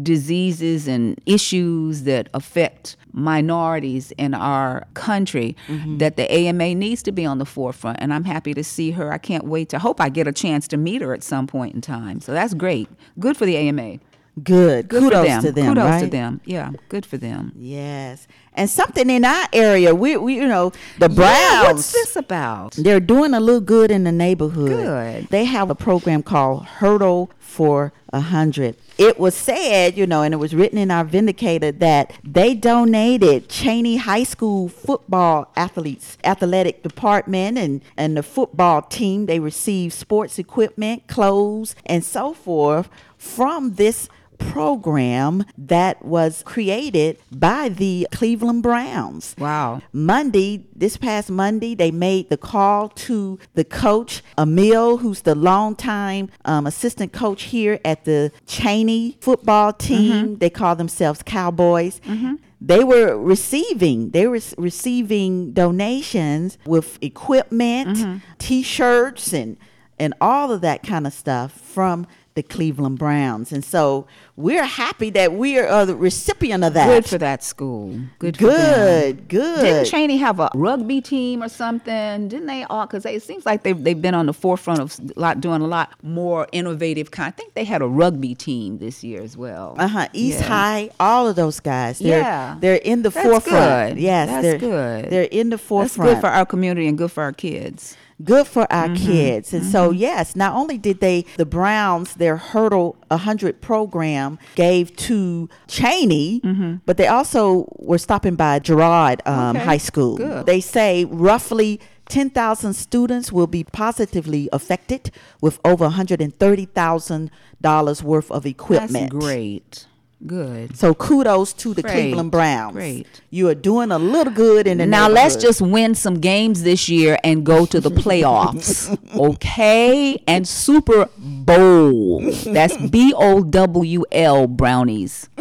diseases 0.01 0.87
and 0.87 1.19
issues 1.25 2.03
that 2.03 2.29
affect 2.33 2.95
minorities 3.13 4.11
in 4.17 4.33
our 4.33 4.85
country 4.93 5.55
mm-hmm. 5.67 5.97
that 5.97 6.15
the 6.15 6.31
AMA 6.31 6.75
needs 6.75 7.03
to 7.03 7.11
be 7.11 7.25
on 7.25 7.37
the 7.37 7.45
forefront. 7.45 7.97
And 8.01 8.13
I'm 8.13 8.23
happy 8.23 8.53
to 8.53 8.63
see 8.63 8.91
her. 8.91 9.11
I 9.11 9.17
can't 9.17 9.45
wait 9.45 9.69
to 9.69 9.79
hope 9.79 9.99
I 9.99 10.09
get 10.09 10.27
a 10.27 10.31
chance 10.31 10.67
to 10.69 10.77
meet 10.77 11.01
her 11.01 11.13
at 11.13 11.23
some 11.23 11.47
point 11.47 11.75
in 11.75 11.81
time. 11.81 12.21
So 12.21 12.31
that's 12.31 12.53
great. 12.53 12.89
Good 13.19 13.37
for 13.37 13.45
the 13.45 13.57
AMA. 13.57 13.99
Good. 14.41 14.87
Good 14.87 15.03
Kudos 15.03 15.19
for 15.19 15.27
them. 15.27 15.41
to 15.41 15.51
them. 15.51 15.67
Kudos 15.67 15.83
right? 15.83 15.99
to 15.99 16.07
them. 16.07 16.41
Yeah, 16.45 16.71
good 16.87 17.05
for 17.05 17.17
them. 17.17 17.51
Yes. 17.55 18.27
And 18.53 18.69
something 18.69 19.09
in 19.09 19.25
our 19.25 19.47
area, 19.51 19.93
we, 19.93 20.15
we 20.17 20.35
you 20.35 20.47
know, 20.47 20.71
the 20.99 21.09
Browns. 21.09 21.29
Yeah, 21.29 21.71
what's 21.73 21.91
this 21.91 22.15
about? 22.15 22.73
They're 22.73 23.01
doing 23.01 23.33
a 23.33 23.39
little 23.39 23.61
good 23.61 23.91
in 23.91 24.05
the 24.05 24.11
neighborhood. 24.11 24.69
Good. 24.69 25.27
They 25.27 25.43
have 25.45 25.69
a 25.69 25.75
program 25.75 26.23
called 26.23 26.65
Hurdle 26.65 27.29
for 27.51 27.91
a 28.13 28.21
Hundred. 28.21 28.77
It 28.97 29.19
was 29.19 29.35
said, 29.35 29.97
you 29.97 30.07
know, 30.07 30.21
and 30.21 30.33
it 30.33 30.37
was 30.37 30.55
written 30.55 30.77
in 30.77 30.89
our 30.89 31.03
Vindicator 31.03 31.71
that 31.73 32.13
they 32.23 32.53
donated 32.53 33.49
Chaney 33.49 33.97
High 33.97 34.23
School 34.23 34.69
football 34.69 35.51
athletes, 35.55 36.17
athletic 36.23 36.81
department, 36.81 37.57
and 37.57 37.81
and 37.97 38.15
the 38.15 38.23
football 38.23 38.81
team. 38.81 39.25
They 39.25 39.39
received 39.39 39.93
sports 39.93 40.39
equipment, 40.39 41.07
clothes, 41.07 41.75
and 41.85 42.05
so 42.05 42.33
forth 42.33 42.89
from 43.17 43.75
this 43.75 44.07
program 44.49 45.45
that 45.57 46.03
was 46.03 46.43
created 46.43 47.17
by 47.31 47.69
the 47.69 48.07
Cleveland 48.11 48.63
Browns. 48.63 49.35
Wow. 49.37 49.81
Monday, 49.93 50.65
this 50.75 50.97
past 50.97 51.29
Monday, 51.29 51.75
they 51.75 51.91
made 51.91 52.29
the 52.29 52.37
call 52.37 52.89
to 52.89 53.39
the 53.53 53.63
coach, 53.63 54.23
Emil, 54.37 54.97
who's 54.97 55.21
the 55.21 55.35
longtime 55.35 56.29
um, 56.45 56.67
assistant 56.67 57.13
coach 57.13 57.43
here 57.43 57.79
at 57.85 58.05
the 58.05 58.31
Chaney 58.45 59.17
football 59.21 59.71
mm-hmm. 59.71 59.87
team. 59.87 60.37
They 60.37 60.49
call 60.49 60.75
themselves 60.75 61.21
Cowboys. 61.23 61.99
Mm-hmm. 62.01 62.35
They 62.63 62.83
were 62.83 63.17
receiving, 63.17 64.11
they 64.11 64.27
were 64.27 64.39
receiving 64.57 65.51
donations 65.51 66.59
with 66.65 66.99
equipment, 67.01 67.97
mm-hmm. 67.97 68.17
t-shirts, 68.37 69.33
and 69.33 69.57
and 70.01 70.15
all 70.19 70.51
of 70.51 70.61
that 70.61 70.81
kind 70.81 71.05
of 71.05 71.13
stuff 71.13 71.51
from 71.51 72.07
the 72.33 72.43
Cleveland 72.43 72.97
Browns. 72.97 73.51
And 73.51 73.63
so 73.63 74.07
we're 74.37 74.63
happy 74.63 75.09
that 75.11 75.33
we 75.33 75.59
are 75.59 75.67
uh, 75.67 75.85
the 75.85 75.95
recipient 75.95 76.63
of 76.63 76.73
that. 76.75 76.87
Good 76.87 77.05
for 77.05 77.17
that 77.17 77.43
school. 77.43 77.99
Good. 78.19 78.37
Good, 78.37 79.27
good. 79.27 79.61
Didn't 79.61 79.85
Chaney 79.85 80.17
have 80.17 80.39
a 80.39 80.49
rugby 80.55 81.01
team 81.01 81.43
or 81.43 81.49
something? 81.49 82.27
Didn't 82.29 82.45
they 82.47 82.63
all? 82.63 82.85
Because 82.85 83.05
it 83.05 83.21
seems 83.23 83.45
like 83.45 83.63
they've, 83.63 83.81
they've 83.83 84.01
been 84.01 84.13
on 84.15 84.27
the 84.27 84.33
forefront 84.33 84.79
of 84.79 84.97
a 85.15 85.19
lot, 85.19 85.41
doing 85.41 85.61
a 85.61 85.67
lot 85.67 85.91
more 86.03 86.47
innovative 86.51 87.11
kind. 87.11 87.27
I 87.27 87.31
think 87.31 87.53
they 87.53 87.63
had 87.65 87.81
a 87.81 87.87
rugby 87.87 88.33
team 88.35 88.77
this 88.77 89.03
year 89.03 89.21
as 89.21 89.35
well. 89.35 89.75
Uh 89.77 89.87
huh. 89.87 90.07
East 90.13 90.39
Yeah. 90.39 90.47
High, 90.47 90.89
all 90.99 91.27
of 91.27 91.35
those 91.35 91.59
guys. 91.59 91.99
They're, 91.99 92.19
Yeah. 92.19 92.55
they're 92.59 92.75
in 92.75 93.01
the 93.01 93.09
That's 93.09 93.25
forefront. 93.27 93.95
good. 93.95 94.01
Yes, 94.01 94.29
That's 94.29 94.43
they're 94.43 94.57
good. 94.57 95.09
They're 95.09 95.23
in 95.23 95.49
the 95.49 95.57
forefront. 95.57 95.81
That's 95.83 95.95
forefront. 95.97 96.15
good 96.17 96.21
for 96.21 96.33
our 96.33 96.45
community 96.45 96.87
and 96.87 96.97
good 96.97 97.11
for 97.11 97.23
our 97.23 97.33
kids. 97.33 97.97
Good 98.23 98.47
for 98.47 98.71
our 98.71 98.87
mm-hmm. 98.87 99.05
kids. 99.05 99.53
And 99.53 99.65
so, 99.65 99.89
mm-hmm. 99.89 99.99
yes, 99.99 100.35
not 100.35 100.55
only 100.55 100.77
did 100.77 100.99
they, 100.99 101.25
the 101.37 101.45
Browns, 101.45 102.13
their 102.15 102.37
Hurdle 102.37 102.97
100 103.07 103.61
program 103.61 104.37
gave 104.55 104.95
to 104.97 105.49
Chaney, 105.67 106.41
mm-hmm. 106.41 106.75
but 106.85 106.97
they 106.97 107.07
also 107.07 107.73
were 107.77 107.97
stopping 107.97 108.35
by 108.35 108.59
Girard 108.59 109.21
um, 109.25 109.55
Okay, 109.55 109.65
High 109.65 109.77
School. 109.77 110.17
good. 110.17 110.45
They 110.45 110.61
say 110.61 111.05
roughly 111.05 111.79
10,000 112.09 112.73
students 112.73 113.31
will 113.31 113.47
be 113.47 113.63
positively 113.63 114.49
affected 114.51 115.11
with 115.39 115.59
over 115.63 115.89
$130,000 115.89 118.03
worth 118.03 118.31
of 118.31 118.45
equipment. 118.45 118.93
That's 118.93 119.25
great. 119.25 119.87
Good. 120.25 120.77
So 120.77 120.93
kudos 120.93 121.51
to 121.53 121.73
the 121.73 121.81
Great, 121.81 121.93
Cleveland 121.93 122.29
Browns. 122.31 122.73
great. 122.73 123.07
You 123.31 123.49
are 123.49 123.55
doing 123.55 123.91
a 123.91 123.97
little 123.97 124.31
good 124.31 124.67
in 124.67 124.77
the 124.77 124.85
Now 124.85 125.09
let's 125.09 125.35
just 125.35 125.61
win 125.61 125.95
some 125.95 126.19
games 126.19 126.61
this 126.61 126.87
year 126.87 127.17
and 127.23 127.43
go 127.43 127.65
to 127.65 127.79
the 127.81 127.89
playoffs. 127.89 128.95
okay? 129.15 130.21
And 130.27 130.47
Super 130.47 131.09
Bowl. 131.17 132.21
That's 132.45 132.77
B 132.89 133.13
O 133.15 133.43
W 133.43 134.03
L 134.11 134.45
brownies. 134.47 135.27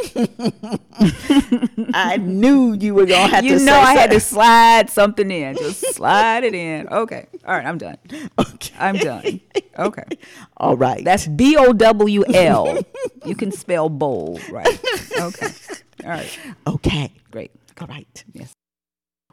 I 1.92 2.16
knew 2.18 2.72
you 2.74 2.94
were 2.94 3.06
gonna 3.06 3.28
have 3.28 3.44
You 3.44 3.58
to 3.58 3.64
know 3.64 3.72
say 3.72 3.78
I 3.80 3.94
had 3.94 4.10
to 4.12 4.20
slide 4.20 4.88
something 4.88 5.30
in. 5.30 5.56
Just 5.56 5.94
slide 5.94 6.44
it 6.44 6.54
in. 6.54 6.88
Okay. 6.88 7.26
All 7.44 7.54
right, 7.54 7.66
I'm 7.66 7.78
done. 7.78 7.98
Okay. 8.38 8.74
I'm 8.78 8.96
done. 8.96 9.40
Okay. 9.78 10.04
All 10.56 10.76
right. 10.76 11.04
That's 11.04 11.26
B 11.26 11.56
O 11.58 11.72
W 11.72 12.24
L. 12.32 12.78
You 13.24 13.34
can 13.34 13.50
spell 13.52 13.88
bowl, 13.88 14.40
right? 14.50 14.69
Okay. 15.20 15.48
All 16.04 16.10
right. 16.10 16.38
okay. 16.66 17.12
Great. 17.30 17.50
All 17.80 17.86
right. 17.86 18.24
Yes. 18.32 18.52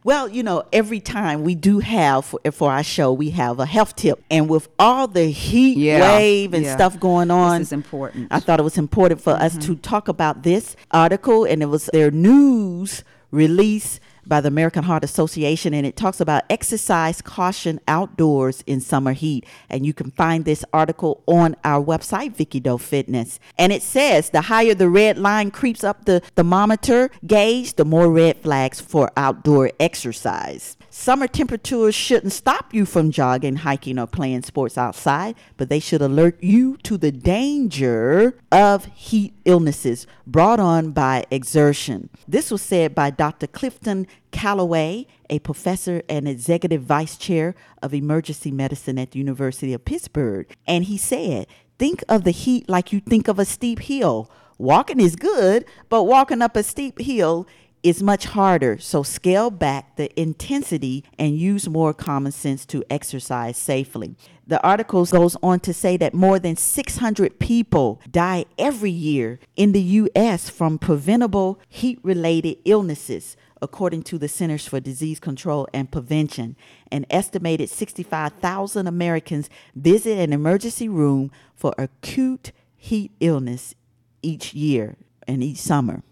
Well, 0.04 0.30
you 0.30 0.44
know, 0.44 0.64
every 0.72 1.00
time 1.00 1.44
we 1.44 1.56
do 1.56 1.80
have 1.80 2.26
for, 2.26 2.40
for 2.52 2.72
our 2.72 2.84
show, 2.84 3.12
we 3.12 3.32
have 3.32 3.60
a 3.60 3.66
health 3.66 3.96
tip, 3.96 4.24
and 4.30 4.48
with 4.50 4.70
all 4.80 5.08
the 5.08 5.26
heat 5.26 5.78
Yeah, 5.78 6.18
wave 6.18 6.54
and 6.54 6.64
yeah. 6.64 6.76
stuff 6.76 7.00
going 7.00 7.30
on, 7.32 7.60
This 7.60 7.70
is 7.70 7.74
important. 7.74 8.28
I 8.32 8.40
thought 8.40 8.60
it 8.60 8.64
was 8.64 8.78
important 8.78 9.22
for 9.22 9.34
us 9.34 9.54
mm-hmm. 9.58 9.74
to 9.74 9.76
talk 9.82 10.08
about 10.08 10.44
this 10.44 10.76
article, 10.92 11.46
and 11.46 11.62
it 11.62 11.66
was 11.66 11.90
their 11.92 12.12
news 12.12 13.04
release 13.32 14.00
by 14.28 14.42
the 14.42 14.48
American 14.48 14.84
Heart 14.84 15.04
Association, 15.04 15.74
and 15.74 15.86
it 15.86 15.96
talks 15.96 16.20
about 16.20 16.44
exercise 16.50 17.22
caution 17.22 17.80
outdoors 17.88 18.64
in 18.68 18.82
summer 18.82 19.14
heat. 19.14 19.46
And 19.70 19.86
you 19.86 19.94
can 19.94 20.12
find 20.12 20.46
this 20.46 20.64
article 20.74 21.24
on 21.26 21.56
our 21.64 21.84
website, 21.84 22.36
Vicky 22.36 22.60
Doe 22.60 22.78
Fitness. 22.78 23.40
And 23.58 23.72
it 23.72 23.82
says 23.82 24.30
the 24.30 24.42
higher 24.42 24.74
the 24.74 24.90
red 24.90 25.18
line 25.18 25.52
creeps 25.52 25.84
up 25.84 26.06
the 26.06 26.22
thermometer 26.36 27.10
gauge, 27.26 27.76
the 27.76 27.86
more 27.86 28.12
red 28.12 28.38
flags 28.38 28.80
for 28.82 29.12
outdoor 29.16 29.72
exercise. 29.80 30.78
Summer 30.90 31.28
temperatures 31.28 31.94
shouldn't 31.94 32.34
stop 32.34 32.74
you 32.74 32.86
from 32.86 33.12
jogging, 33.12 33.58
hiking, 33.58 34.00
or 34.00 34.08
playing 34.08 34.42
sports 34.42 34.78
outside, 34.78 35.36
but 35.56 35.70
they 35.70 35.80
should 35.80 36.02
alert 36.02 36.42
you 36.42 36.76
to 36.78 36.98
the 36.98 37.12
danger 37.12 38.36
of 38.52 38.86
heat 38.86 39.34
illnesses 39.46 40.08
brought 40.26 40.60
on 40.60 40.92
by 40.92 41.26
exertion. 41.30 42.10
This 42.28 42.50
was 42.50 42.62
said 42.62 42.96
by 42.96 43.12
Dr. 43.12 43.48
Clifton 43.48 44.08
Callaway, 44.32 45.08
a 45.30 45.40
professor 45.40 46.02
and 46.10 46.28
executive 46.28 46.84
vice 46.84 47.18
chair 47.18 47.56
of 47.82 47.94
emergency 47.94 48.52
medicine 48.52 49.00
at 49.00 49.12
the 49.12 49.20
University 49.20 49.74
of 49.74 49.86
Pittsburgh. 49.86 50.48
And 50.66 50.86
he 50.86 50.98
said, 50.98 51.48
Think 51.80 52.04
of 52.10 52.24
the 52.24 52.32
heat 52.32 52.68
like 52.68 52.92
you 52.92 53.00
think 53.00 53.28
of 53.28 53.38
a 53.40 53.46
steep 53.46 53.80
hill. 53.80 54.32
Walking 54.58 55.00
is 55.00 55.16
good, 55.16 55.66
but 55.90 56.04
walking 56.04 56.42
up 56.42 56.56
a 56.56 56.64
steep 56.64 57.00
hill 57.00 57.48
is 57.84 58.02
much 58.02 58.26
harder. 58.26 58.78
So 58.80 59.04
scale 59.04 59.52
back 59.52 59.96
the 59.96 60.20
intensity 60.20 61.04
and 61.18 61.38
use 61.38 61.70
more 61.70 61.94
common 61.94 62.32
sense 62.32 62.66
to 62.68 62.84
exercise 62.90 63.58
safely. 63.58 64.16
The 64.46 64.62
article 64.62 65.06
goes 65.06 65.38
on 65.44 65.60
to 65.62 65.74
say 65.74 65.98
that 65.98 66.14
more 66.14 66.40
than 66.40 66.56
600 66.56 67.40
people 67.40 68.02
die 68.10 68.46
every 68.58 68.92
year 68.92 69.40
in 69.56 69.72
the 69.74 69.82
U.S. 69.82 70.50
from 70.50 70.80
preventable 70.80 71.60
heat 71.68 72.00
related 72.02 72.58
illnesses, 72.66 73.38
according 73.62 74.04
to 74.04 74.18
the 74.18 74.28
Centers 74.28 74.68
for 74.68 74.80
Disease 74.80 75.20
Control 75.20 75.68
and 75.74 75.92
Prevention. 75.92 76.56
An 76.92 77.06
estimated 77.10 77.70
65,000 77.70 78.88
Americans 78.88 79.50
visit 79.76 80.18
an 80.18 80.34
emergency 80.34 80.90
room 80.90 81.32
for 81.56 81.74
acute 81.78 82.52
heat 82.76 83.12
illness 83.20 83.76
each 84.22 84.54
year 84.54 84.96
and 85.28 85.44
each 85.44 85.58
summer. 85.58 86.04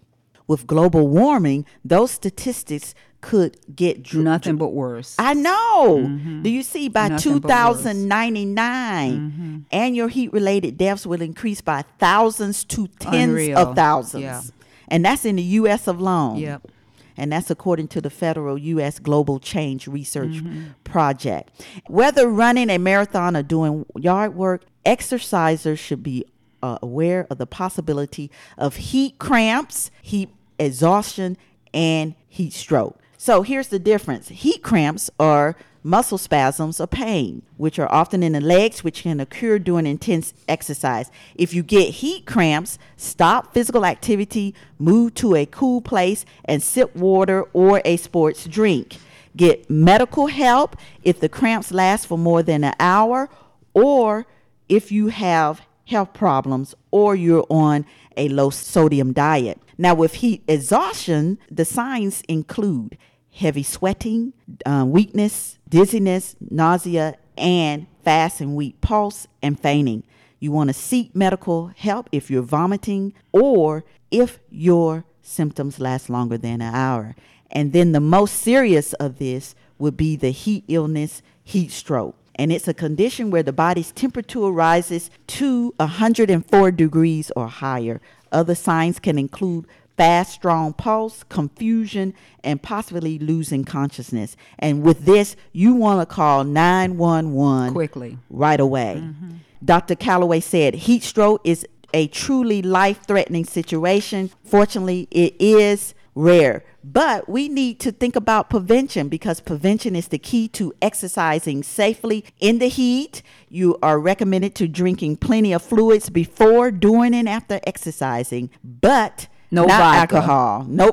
With 0.46 0.66
global 0.66 1.08
warming, 1.08 1.64
those 1.84 2.12
statistics 2.12 2.94
could 3.20 3.56
get 3.74 4.04
dr- 4.04 4.22
Nothing 4.22 4.56
but 4.56 4.68
worse. 4.72 5.16
I 5.18 5.34
know. 5.34 5.98
Mm-hmm. 6.02 6.42
Do 6.42 6.50
you 6.50 6.62
see 6.62 6.88
by 6.88 7.08
Nothing 7.08 7.40
but 7.40 7.48
worse. 7.48 7.78
2099, 7.78 9.12
mm-hmm. 9.18 9.58
annual 9.72 10.06
heat 10.06 10.32
related 10.32 10.78
deaths 10.78 11.04
will 11.04 11.20
increase 11.20 11.60
by 11.60 11.82
thousands 11.98 12.64
to 12.66 12.86
tens 13.00 13.30
Unreal. 13.30 13.58
of 13.58 13.74
thousands. 13.74 14.22
Yeah. 14.22 14.42
And 14.88 15.04
that's 15.04 15.24
in 15.24 15.36
the 15.36 15.42
US 15.42 15.88
alone. 15.88 16.36
Yep. 16.38 16.70
And 17.16 17.32
that's 17.32 17.50
according 17.50 17.88
to 17.88 18.00
the 18.00 18.10
federal 18.10 18.58
U.S. 18.58 18.98
Global 18.98 19.38
Change 19.38 19.86
Research 19.88 20.26
Mm-hmm. 20.26 20.64
Project. 20.84 21.64
Whether 21.88 22.28
running 22.28 22.70
a 22.70 22.78
marathon 22.78 23.36
or 23.36 23.42
doing 23.42 23.84
yard 23.96 24.34
work, 24.34 24.64
exercisers 24.84 25.78
should 25.78 26.02
be 26.02 26.24
uh, 26.62 26.78
aware 26.82 27.26
of 27.30 27.38
the 27.38 27.46
possibility 27.46 28.30
of 28.56 28.76
heat 28.76 29.18
cramps, 29.18 29.90
heat 30.02 30.30
exhaustion, 30.58 31.36
and 31.74 32.14
heat 32.28 32.52
stroke. 32.52 32.98
So 33.18 33.42
here's 33.42 33.68
the 33.68 33.78
difference 33.78 34.28
heat 34.28 34.62
cramps 34.62 35.10
are 35.18 35.56
muscle 35.86 36.18
spasms 36.18 36.80
or 36.80 36.86
pain, 36.86 37.42
which 37.56 37.78
are 37.78 37.90
often 37.92 38.22
in 38.22 38.32
the 38.32 38.40
legs, 38.40 38.82
which 38.82 39.02
can 39.02 39.20
occur 39.20 39.58
during 39.58 39.86
intense 39.86 40.34
exercise. 40.48 41.10
If 41.36 41.54
you 41.54 41.62
get 41.62 41.94
heat 41.94 42.26
cramps, 42.26 42.78
stop 42.96 43.54
physical 43.54 43.86
activity, 43.86 44.54
move 44.78 45.14
to 45.14 45.36
a 45.36 45.46
cool 45.46 45.80
place, 45.80 46.26
and 46.44 46.62
sip 46.62 46.94
water 46.96 47.44
or 47.52 47.80
a 47.84 47.96
sports 47.96 48.46
drink. 48.46 48.96
Get 49.36 49.70
medical 49.70 50.26
help 50.26 50.76
if 51.02 51.20
the 51.20 51.28
cramps 51.28 51.70
last 51.70 52.06
for 52.06 52.18
more 52.18 52.42
than 52.42 52.64
an 52.64 52.74
hour, 52.80 53.28
or 53.72 54.26
if 54.68 54.90
you 54.90 55.08
have 55.08 55.62
health 55.86 56.12
problems 56.12 56.74
or 56.90 57.14
you're 57.14 57.46
on 57.48 57.86
a 58.16 58.28
low 58.28 58.50
sodium 58.50 59.12
diet. 59.12 59.60
Now, 59.78 59.94
with 59.94 60.14
heat 60.14 60.42
exhaustion, 60.48 61.38
the 61.50 61.64
signs 61.64 62.22
include 62.28 62.98
heavy 63.36 63.62
sweating, 63.62 64.32
uh, 64.64 64.84
weakness, 64.86 65.58
dizziness, 65.68 66.36
nausea, 66.50 67.16
and 67.36 67.86
fast 68.02 68.40
and 68.40 68.56
weak 68.56 68.80
pulse 68.80 69.26
and 69.42 69.60
fainting. 69.60 70.02
You 70.40 70.52
want 70.52 70.68
to 70.68 70.74
seek 70.74 71.14
medical 71.14 71.68
help 71.76 72.08
if 72.12 72.30
you're 72.30 72.42
vomiting 72.42 73.12
or 73.32 73.84
if 74.10 74.38
your 74.50 75.04
symptoms 75.22 75.78
last 75.78 76.08
longer 76.08 76.38
than 76.38 76.62
an 76.62 76.74
hour. 76.74 77.14
And 77.50 77.72
then 77.72 77.92
the 77.92 78.00
most 78.00 78.36
serious 78.36 78.92
of 78.94 79.18
this 79.18 79.54
would 79.78 79.96
be 79.96 80.16
the 80.16 80.30
heat 80.30 80.64
illness, 80.68 81.20
heat 81.44 81.70
stroke. 81.70 82.16
And 82.36 82.52
it's 82.52 82.68
a 82.68 82.74
condition 82.74 83.30
where 83.30 83.42
the 83.42 83.52
body's 83.52 83.92
temperature 83.92 84.50
rises 84.50 85.10
to 85.28 85.74
104 85.78 86.70
degrees 86.70 87.30
or 87.34 87.48
higher. 87.48 88.00
Other 88.32 88.54
signs 88.54 88.98
can 88.98 89.18
include 89.18 89.66
fast, 89.96 90.32
strong 90.32 90.72
pulse, 90.72 91.22
confusion, 91.24 92.14
and 92.44 92.62
possibly 92.62 93.18
losing 93.18 93.64
consciousness. 93.64 94.36
And 94.58 94.82
with 94.82 95.04
this, 95.04 95.36
you 95.52 95.74
want 95.74 96.06
to 96.06 96.14
call 96.14 96.44
911 96.44 97.72
Quickly. 97.72 98.18
right 98.30 98.60
away. 98.60 99.02
Mm-hmm. 99.02 99.30
Dr. 99.64 99.94
Callaway 99.94 100.40
said 100.40 100.74
heat 100.74 101.02
stroke 101.02 101.40
is 101.44 101.66
a 101.94 102.08
truly 102.08 102.62
life 102.62 103.00
threatening 103.06 103.44
situation. 103.44 104.30
Fortunately, 104.44 105.08
it 105.10 105.34
is 105.40 105.94
rare. 106.14 106.64
But 106.82 107.28
we 107.28 107.48
need 107.48 107.80
to 107.80 107.90
think 107.92 108.16
about 108.16 108.48
prevention 108.48 109.08
because 109.08 109.40
prevention 109.40 109.96
is 109.96 110.08
the 110.08 110.18
key 110.18 110.46
to 110.48 110.72
exercising 110.80 111.62
safely 111.62 112.24
in 112.38 112.58
the 112.58 112.68
heat. 112.68 113.22
You 113.48 113.76
are 113.82 113.98
recommended 113.98 114.54
to 114.56 114.68
drinking 114.68 115.16
plenty 115.16 115.52
of 115.52 115.62
fluids 115.62 116.10
before, 116.10 116.70
during, 116.70 117.14
and 117.14 117.28
after 117.28 117.60
exercising, 117.66 118.50
but 118.62 119.26
No 119.56 119.64
not 119.64 119.78
vodka. 119.78 120.16
alcohol. 120.16 120.66
No. 120.68 120.84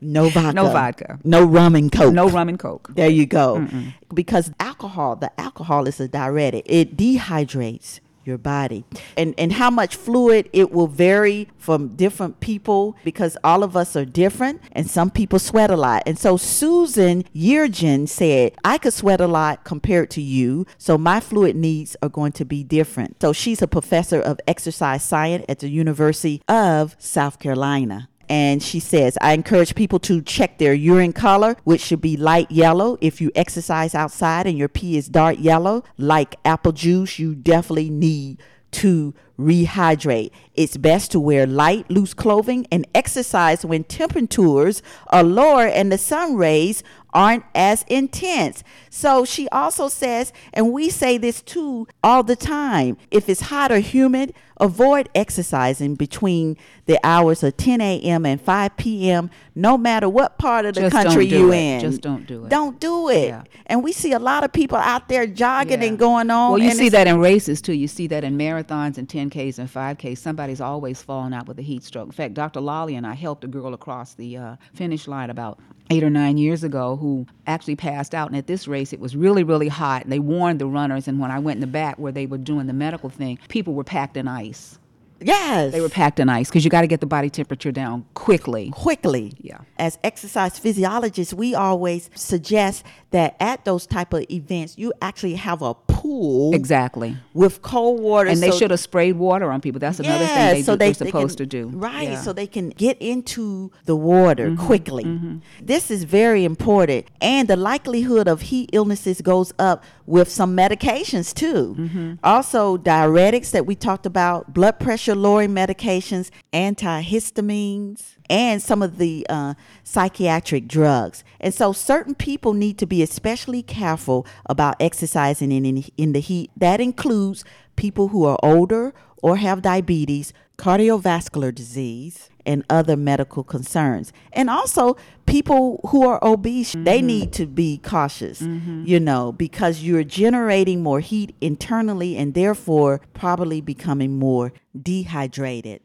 no 0.00 0.28
vodka. 0.30 0.52
No 0.54 0.70
vodka. 0.70 1.18
No 1.22 1.44
rum 1.44 1.74
and 1.74 1.92
coke. 1.92 2.14
No 2.14 2.30
rum 2.30 2.48
and 2.48 2.58
coke. 2.58 2.88
There 2.94 3.10
you 3.10 3.26
go. 3.26 3.66
Because 4.14 4.50
alcohol, 4.58 5.16
the 5.16 5.38
alcohol 5.38 5.86
is 5.86 6.00
a 6.00 6.08
diuretic. 6.08 6.64
It 6.64 6.96
dehydrates 6.96 8.00
your 8.26 8.38
body. 8.38 8.84
And 9.16 9.34
and 9.38 9.52
how 9.52 9.70
much 9.70 9.96
fluid 9.96 10.48
it 10.52 10.70
will 10.70 10.86
vary 10.86 11.48
from 11.56 11.96
different 11.96 12.40
people 12.40 12.96
because 13.04 13.36
all 13.42 13.62
of 13.62 13.76
us 13.76 13.96
are 13.96 14.04
different 14.04 14.60
and 14.72 14.88
some 14.88 15.10
people 15.10 15.38
sweat 15.38 15.70
a 15.70 15.76
lot. 15.76 16.02
And 16.06 16.18
so 16.18 16.36
Susan 16.36 17.24
Yeargin 17.34 18.08
said, 18.08 18.54
I 18.64 18.78
could 18.78 18.92
sweat 18.92 19.20
a 19.20 19.26
lot 19.26 19.64
compared 19.64 20.10
to 20.10 20.22
you, 20.22 20.66
so 20.78 20.98
my 20.98 21.20
fluid 21.20 21.56
needs 21.56 21.96
are 22.02 22.08
going 22.08 22.32
to 22.32 22.44
be 22.44 22.62
different. 22.62 23.20
So 23.20 23.32
she's 23.32 23.62
a 23.62 23.68
professor 23.68 24.20
of 24.20 24.40
exercise 24.46 25.02
science 25.02 25.44
at 25.48 25.60
the 25.60 25.68
University 25.68 26.42
of 26.48 26.96
South 26.98 27.38
Carolina. 27.38 28.08
And 28.28 28.62
she 28.62 28.80
says, 28.80 29.16
I 29.20 29.32
encourage 29.32 29.74
people 29.74 29.98
to 30.00 30.22
check 30.22 30.58
their 30.58 30.74
urine 30.74 31.12
color, 31.12 31.56
which 31.64 31.80
should 31.80 32.00
be 32.00 32.16
light 32.16 32.50
yellow. 32.50 32.98
If 33.00 33.20
you 33.20 33.30
exercise 33.34 33.94
outside 33.94 34.46
and 34.46 34.58
your 34.58 34.68
pee 34.68 34.96
is 34.96 35.08
dark 35.08 35.36
yellow, 35.38 35.84
like 35.98 36.36
apple 36.44 36.72
juice, 36.72 37.18
you 37.18 37.34
definitely 37.34 37.90
need 37.90 38.40
to 38.72 39.14
rehydrate. 39.38 40.30
It's 40.54 40.76
best 40.76 41.12
to 41.12 41.20
wear 41.20 41.46
light, 41.46 41.90
loose 41.90 42.14
clothing 42.14 42.66
and 42.70 42.86
exercise 42.94 43.64
when 43.64 43.84
temperatures 43.84 44.82
are 45.08 45.22
lower 45.22 45.66
and 45.66 45.90
the 45.90 45.98
sun 45.98 46.34
rays 46.36 46.82
aren't 47.12 47.44
as 47.54 47.84
intense. 47.88 48.64
So 48.90 49.24
she 49.24 49.48
also 49.50 49.88
says, 49.88 50.32
and 50.52 50.72
we 50.72 50.90
say 50.90 51.18
this 51.18 51.40
too 51.40 51.86
all 52.02 52.22
the 52.22 52.36
time 52.36 52.96
if 53.10 53.28
it's 53.28 53.42
hot 53.42 53.70
or 53.70 53.78
humid, 53.78 54.34
avoid 54.64 55.08
exercising 55.14 55.94
between 55.94 56.56
the 56.86 56.98
hours 57.04 57.42
of 57.42 57.56
10 57.56 57.80
a.m. 57.80 58.26
and 58.26 58.40
5 58.40 58.76
p.m., 58.76 59.30
no 59.54 59.78
matter 59.78 60.08
what 60.08 60.38
part 60.38 60.64
of 60.66 60.74
the 60.74 60.82
Just 60.82 60.92
country 60.94 61.28
don't 61.28 61.30
do 61.30 61.46
you 61.46 61.52
it. 61.52 61.56
in. 61.56 61.80
Just 61.80 62.00
don't 62.00 62.26
do 62.26 62.44
it. 62.44 62.48
Don't 62.50 62.80
do 62.80 63.08
it. 63.08 63.28
Yeah. 63.28 63.44
And 63.66 63.82
we 63.84 63.92
see 63.92 64.12
a 64.12 64.18
lot 64.18 64.44
of 64.44 64.52
people 64.52 64.76
out 64.78 65.08
there 65.08 65.26
jogging 65.26 65.80
Yeah. 65.82 65.88
and 65.88 65.98
going 65.98 66.30
on. 66.30 66.50
Well, 66.52 66.58
you 66.62 66.72
see 66.72 66.88
that 66.90 67.06
in 67.06 67.18
races 67.20 67.62
too. 67.62 67.72
You 67.72 67.88
see 67.88 68.06
that 68.08 68.24
in 68.24 68.36
marathons 68.36 68.98
and 68.98 69.08
10Ks 69.08 69.58
and 69.58 69.68
5Ks. 69.68 70.18
Somebody's 70.18 70.60
always 70.60 71.00
falling 71.00 71.32
out 71.32 71.46
with 71.46 71.58
a 71.58 71.62
heat 71.62 71.84
stroke. 71.84 72.06
In 72.06 72.12
fact, 72.12 72.34
Dr. 72.34 72.60
Lolly 72.60 72.96
and 72.96 73.06
I 73.06 73.14
helped 73.14 73.44
a 73.44 73.48
girl 73.48 73.72
across 73.74 74.14
the 74.14 74.36
uh, 74.36 74.56
finish 74.74 75.06
line 75.06 75.30
about 75.30 75.58
eight 75.90 76.02
or 76.02 76.10
nine 76.10 76.38
years 76.38 76.64
ago 76.64 76.96
who 76.96 77.26
actually 77.46 77.76
passed 77.76 78.14
out. 78.14 78.28
And 78.28 78.36
at 78.36 78.46
this 78.46 78.66
race, 78.66 78.92
it 78.92 79.00
was 79.00 79.16
really, 79.16 79.44
really 79.44 79.68
hot. 79.68 80.04
And 80.04 80.12
They 80.12 80.18
warned 80.18 80.60
the 80.60 80.66
runners. 80.66 81.08
And 81.08 81.20
when 81.20 81.30
I 81.30 81.38
went 81.38 81.58
in 81.58 81.60
the 81.60 81.66
back 81.66 81.98
where 81.98 82.12
they 82.12 82.26
were 82.26 82.38
doing 82.38 82.66
the 82.66 82.72
medical 82.72 83.10
thing, 83.10 83.38
people 83.48 83.74
were 83.74 83.84
packed 83.84 84.16
in 84.16 84.28
ice. 84.28 84.78
Yes. 85.20 85.72
They 85.72 85.80
were 85.80 85.88
packed 85.88 86.20
in 86.20 86.28
ice 86.28 86.48
because 86.48 86.64
you 86.64 86.70
got 86.70 86.82
to 86.82 86.86
get 86.86 87.00
the 87.00 87.06
body 87.06 87.30
temperature 87.30 87.72
down 87.72 88.04
quickly. 88.14 88.70
quickly. 88.70 89.32
Yeah. 89.40 89.58
As 89.78 89.98
exercise 90.04 90.58
physiologists, 90.58 91.32
we 91.32 91.54
always 91.54 92.10
suggest 92.14 92.84
that 93.10 93.36
at 93.40 93.64
those 93.64 93.86
type 93.86 94.12
of 94.12 94.24
events, 94.30 94.76
you 94.76 94.92
actually 95.00 95.34
have 95.34 95.62
a 95.62 95.74
pool 95.74 96.52
Exactly. 96.54 97.16
with 97.32 97.62
cold 97.62 98.00
water. 98.00 98.28
And 98.28 98.40
they 98.40 98.50
should 98.50 98.70
have 98.72 98.80
sprayed 98.80 99.16
water 99.16 99.50
on 99.52 99.60
people. 99.60 99.78
That's 99.78 100.00
another 100.00 100.24
Yeah, 100.24 100.48
thing 100.48 100.54
they 100.56 100.62
so 100.62 100.72
do, 100.72 100.78
they, 100.78 100.84
they're 100.86 100.92
they 101.04 101.06
supposed 101.10 101.38
can- 101.38 101.48
to 101.48 101.70
do. 101.70 101.78
Right, 101.78 102.02
Yeah. 102.08 102.14
Mm-hmm, 102.16 102.24
so 102.24 102.32
they 102.32 102.46
can 102.48 102.70
get 102.70 102.98
into 103.00 103.70
the 103.84 103.96
water 103.96 104.54
quickly. 104.56 105.40
This 105.62 105.90
is 105.90 106.04
very 106.04 106.44
important. 106.44 107.06
And 107.20 107.46
the 107.48 107.56
likelihood 107.56 108.26
of 108.28 108.42
heat 108.42 108.70
illnesses 108.72 109.20
goes 109.20 109.52
up 109.58 109.84
with 110.06 110.28
some 110.30 110.56
medications 110.56 111.32
too. 111.32 111.74
Mm-hmm. 111.78 112.12
Also, 112.24 112.76
diuretics 112.78 113.52
that 113.52 113.64
we 113.64 113.74
talked 113.76 114.06
about, 114.06 114.52
blood 114.52 114.78
pressure 114.80 115.03
lowering 115.12 115.50
medications, 115.50 116.30
antihistamines, 116.52 118.16
and 118.30 118.62
some 118.62 118.82
of 118.82 118.98
the 118.98 119.26
uh, 119.28 119.54
psychiatric 119.82 120.66
drugs. 120.66 121.24
And 121.40 121.52
so, 121.52 121.72
certain 121.72 122.14
people 122.14 122.54
need 122.54 122.78
to 122.78 122.86
be 122.86 123.02
especially 123.02 123.62
careful 123.62 124.26
about 124.46 124.76
exercising 124.80 125.52
in, 125.52 125.66
in, 125.66 125.84
in 125.96 126.12
the 126.12 126.20
heat. 126.20 126.50
That 126.56 126.80
includes 126.80 127.44
people 127.76 128.08
who 128.08 128.24
are 128.24 128.38
older 128.42 128.94
or 129.22 129.36
have 129.36 129.62
diabetes, 129.62 130.32
cardiovascular 130.56 131.54
disease, 131.54 132.30
and 132.46 132.64
other 132.68 132.96
medical 132.96 133.44
concerns. 133.44 134.12
And 134.32 134.50
also, 134.50 134.96
people 135.26 135.80
who 135.88 136.06
are 136.06 136.22
obese, 136.22 136.72
they 136.72 136.98
mm-hmm. 136.98 137.06
need 137.06 137.32
to 137.34 137.46
be 137.46 137.78
cautious, 137.78 138.40
mm-hmm. 138.40 138.84
you 138.86 139.00
know, 139.00 139.32
because 139.32 139.82
you're 139.82 140.04
generating 140.04 140.82
more 140.82 141.00
heat 141.00 141.34
internally 141.40 142.16
and 142.16 142.34
therefore 142.34 143.00
probably 143.12 143.60
becoming 143.60 144.18
more 144.18 144.52
dehydrated. 144.80 145.80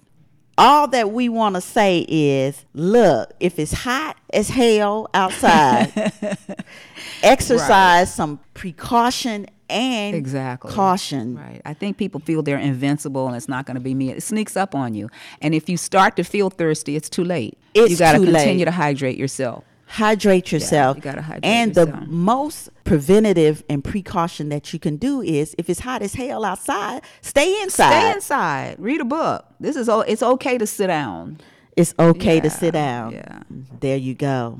All 0.58 0.90
that 0.90 1.12
we 1.12 1.30
want 1.30 1.56
to 1.56 1.62
say 1.62 2.06
is 2.10 2.66
look, 2.74 3.32
if 3.40 3.60
it's 3.60 3.72
hot 3.72 4.18
as 4.34 4.50
hell 4.50 5.10
outside, 5.14 6.12
exercise 7.24 8.14
some 8.14 8.42
precaution 8.54 9.48
and 9.70 10.16
Exactly. 10.16 10.72
caution. 10.72 11.36
Right. 11.36 11.62
I 11.66 11.74
think 11.74 11.98
people 11.98 12.20
feel 12.20 12.42
they're 12.44 12.58
invincible 12.60 13.28
and 13.28 13.36
it's 13.36 13.48
not 13.50 13.66
going 13.66 13.76
to 13.76 13.82
be 13.82 13.94
me. 13.94 14.10
It 14.12 14.24
sneaks 14.24 14.56
up 14.58 14.74
on 14.76 14.94
you. 14.94 15.10
And 15.42 15.54
if 15.54 15.70
you 15.70 15.78
start 15.78 16.16
to 16.18 16.24
feel 16.24 16.50
thirsty, 16.50 16.96
it's 16.96 17.10
too 17.10 17.24
late. 17.24 17.58
It's 17.74 17.92
you 17.92 17.98
got 17.98 18.14
to 18.14 18.20
continue 18.20 18.66
to 18.66 18.72
hydrate 18.72 19.18
yourself. 19.18 19.64
hydrate 19.88 20.52
yourself. 20.52 20.98
you 20.98 21.02
gotta 21.02 21.22
hydrate 21.22 21.46
and 21.46 21.76
yourself. 21.76 22.00
the 22.02 22.06
most 22.08 22.70
preventative 22.84 23.64
and 23.70 23.84
precaution 23.84 24.50
that 24.50 24.72
you 24.74 24.78
can 24.80 24.98
do 24.98 25.22
is 25.22 25.56
if 25.58 25.70
it's 25.70 25.80
hot 25.80 26.02
as 26.04 26.14
hell 26.14 26.46
outside, 26.46 27.02
stay 27.22 27.60
inside. 27.64 27.90
Stay 28.00 28.12
inside. 28.12 28.76
Read 28.78 29.02
a 29.02 29.06
book. 29.06 29.46
This 29.60 29.76
is 29.76 29.90
o- 29.90 30.02
it's 30.02 30.22
okay 30.22 30.58
to 30.60 30.68
sit 30.68 30.88
down. 30.88 31.40
It's 31.76 31.94
okay 31.98 32.40
to 32.40 32.50
sit 32.50 32.74
down. 32.74 33.14
yeah. 33.14 33.40
There 33.80 33.98
you 33.98 34.14
go. 34.14 34.60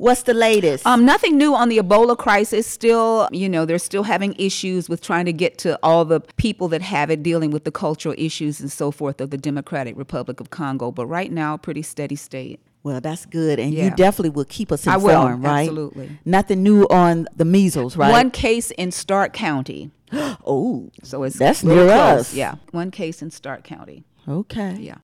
What's 0.00 0.22
the 0.22 0.32
latest? 0.32 0.86
Um, 0.86 1.04
nothing 1.04 1.36
new 1.36 1.54
on 1.54 1.68
the 1.68 1.76
Ebola 1.76 2.16
crisis. 2.16 2.66
Still, 2.66 3.28
you 3.32 3.50
know, 3.50 3.66
they're 3.66 3.78
still 3.78 4.02
having 4.04 4.34
issues 4.38 4.88
with 4.88 5.02
trying 5.02 5.26
to 5.26 5.32
get 5.32 5.58
to 5.58 5.78
all 5.82 6.06
the 6.06 6.20
people 6.38 6.68
that 6.68 6.80
have 6.80 7.10
it, 7.10 7.22
dealing 7.22 7.50
with 7.50 7.64
the 7.64 7.70
cultural 7.70 8.14
issues 8.16 8.60
and 8.60 8.72
so 8.72 8.90
forth 8.90 9.20
of 9.20 9.28
the 9.28 9.36
Democratic 9.36 9.98
Republic 9.98 10.40
of 10.40 10.48
Congo. 10.48 10.90
But 10.90 11.04
right 11.04 11.30
now, 11.30 11.58
pretty 11.58 11.82
steady 11.82 12.16
state. 12.16 12.60
well, 12.82 13.02
that's 13.02 13.26
good. 13.26 13.58
And 13.58 13.74
you 13.74 13.90
definitely 13.90 14.30
will 14.30 14.46
keep 14.46 14.72
us 14.72 14.86
I 14.86 14.94
informed, 14.94 15.42
will, 15.42 15.50
right? 15.50 15.60
absolutely. 15.68 16.18
Nothing 16.24 16.62
new 16.62 16.86
on 16.88 17.28
the 17.36 17.44
measles, 17.44 17.94
right? 17.94 18.10
One 18.10 18.30
case 18.30 18.70
in 18.70 18.92
Stark 18.92 19.34
County. 19.34 19.90
oh, 20.12 20.90
So 21.02 21.24
it's 21.24 21.38
That's 21.38 21.62
near 21.62 21.84
close. 21.84 22.20
us. 22.20 22.34
Yeah, 22.34 22.54
one 22.70 22.90
case 22.90 23.20
in 23.20 23.30
Stark 23.30 23.64
County. 23.64 24.04
okay. 24.26 24.76
Yeah. 24.80 24.96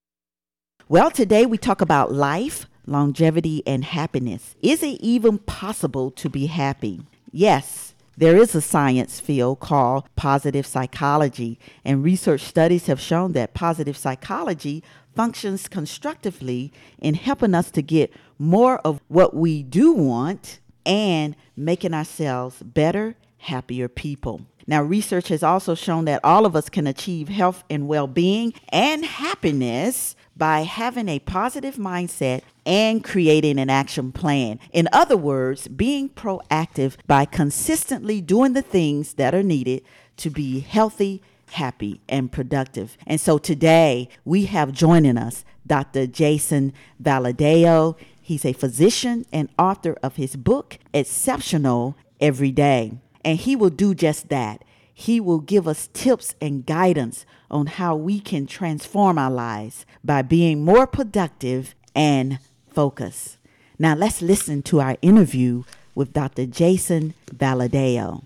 Well, 0.89 1.11
today 1.11 1.45
we 1.45 1.59
talk 1.59 1.81
about 1.83 2.13
life, 2.13 2.67
longevity, 2.87 3.63
and 3.67 3.85
happiness. 3.85 4.55
Is 4.63 4.83
it 4.83 5.01
even 5.01 5.39
possible 5.39 6.11
to 6.13 6.29
be 6.29 6.47
happy? 6.47 7.03
Yes. 7.33 7.95
There 8.19 8.39
is 8.39 8.55
a 8.55 8.63
science 8.63 9.21
field 9.21 9.61
called 9.61 10.09
positive 10.17 10.65
psychology, 10.65 11.59
and 11.85 12.03
research 12.03 12.41
studies 12.41 12.87
have 12.87 12.99
shown 12.99 13.33
that 13.33 13.53
positive 13.53 13.97
psychology 13.97 14.83
functions 15.15 15.69
constructively 15.69 16.73
in 16.99 17.15
helping 17.15 17.55
us 17.55 17.71
to 17.73 17.83
get 17.83 18.13
more 18.39 18.79
of 18.79 19.01
what 19.09 19.35
we 19.35 19.63
do 19.63 19.93
want 19.93 20.61
and 20.87 21.37
making 21.57 21.93
ourselves 21.93 22.63
better, 22.63 23.17
happier 23.39 23.89
people. 23.89 24.43
Now, 24.67 24.83
research 24.83 25.29
has 25.29 25.43
also 25.43 25.75
shown 25.75 26.07
that 26.07 26.25
all 26.25 26.47
of 26.47 26.57
us 26.57 26.69
can 26.69 26.87
achieve 26.87 27.29
health 27.29 27.65
and 27.71 27.87
well 27.87 28.07
being 28.07 28.53
and 28.71 29.05
happiness 29.05 30.17
by 30.37 30.61
having 30.61 31.09
a 31.09 31.19
positive 31.21 31.77
mindset 31.77 32.43
and 32.67 33.03
creating 33.05 33.59
an 33.59 33.71
action 33.71 34.13
plan. 34.13 34.59
In 34.73 34.89
other 34.93 35.17
words, 35.17 35.69
being 35.69 36.09
proactive 36.11 36.97
by 37.07 37.25
consistently 37.25 38.21
doing 38.21 38.53
the 38.53 38.63
things 38.63 39.15
that 39.15 39.35
are 39.35 39.43
needed 39.43 39.83
to 40.19 40.29
be 40.29 40.61
healthy, 40.61 41.23
happy, 41.53 42.01
and 42.09 42.33
productive. 42.33 42.99
And 43.07 43.21
so 43.21 43.39
today 43.39 44.09
we 44.25 44.47
have 44.47 44.73
joining 44.73 45.17
us 45.17 45.45
Dr. 45.67 46.07
Jason 46.07 46.73
Valadao. 47.03 47.97
He's 48.21 48.45
a 48.45 48.53
physician 48.53 49.25
and 49.33 49.49
author 49.59 49.97
of 50.03 50.17
his 50.17 50.35
book, 50.35 50.79
Exceptional 50.93 51.97
Every 52.21 52.51
Day. 52.51 52.99
And 53.25 53.39
he 53.39 53.55
will 53.55 53.71
do 53.71 53.95
just 53.95 54.29
that. 54.29 54.65
He 54.93 55.21
will 55.21 55.41
give 55.41 55.69
us 55.69 55.89
tips 55.93 56.35
and 56.41 56.67
guidance 56.67 57.27
on 57.51 57.67
how 57.67 57.95
we 57.95 58.19
can 58.19 58.47
transform 58.47 59.19
our 59.19 59.31
lives 59.31 59.85
by 60.03 60.23
being 60.23 60.65
more 60.65 60.87
productive 60.87 61.75
and 61.95 62.39
focused. 62.77 63.39
Now, 63.79 63.95
let's 63.95 64.21
listen 64.21 64.61
to 64.65 64.81
our 64.81 64.99
interview 65.01 65.65
with 65.95 66.13
Dr. 66.13 66.45
Jason 66.45 67.15
Valadao. 67.35 68.25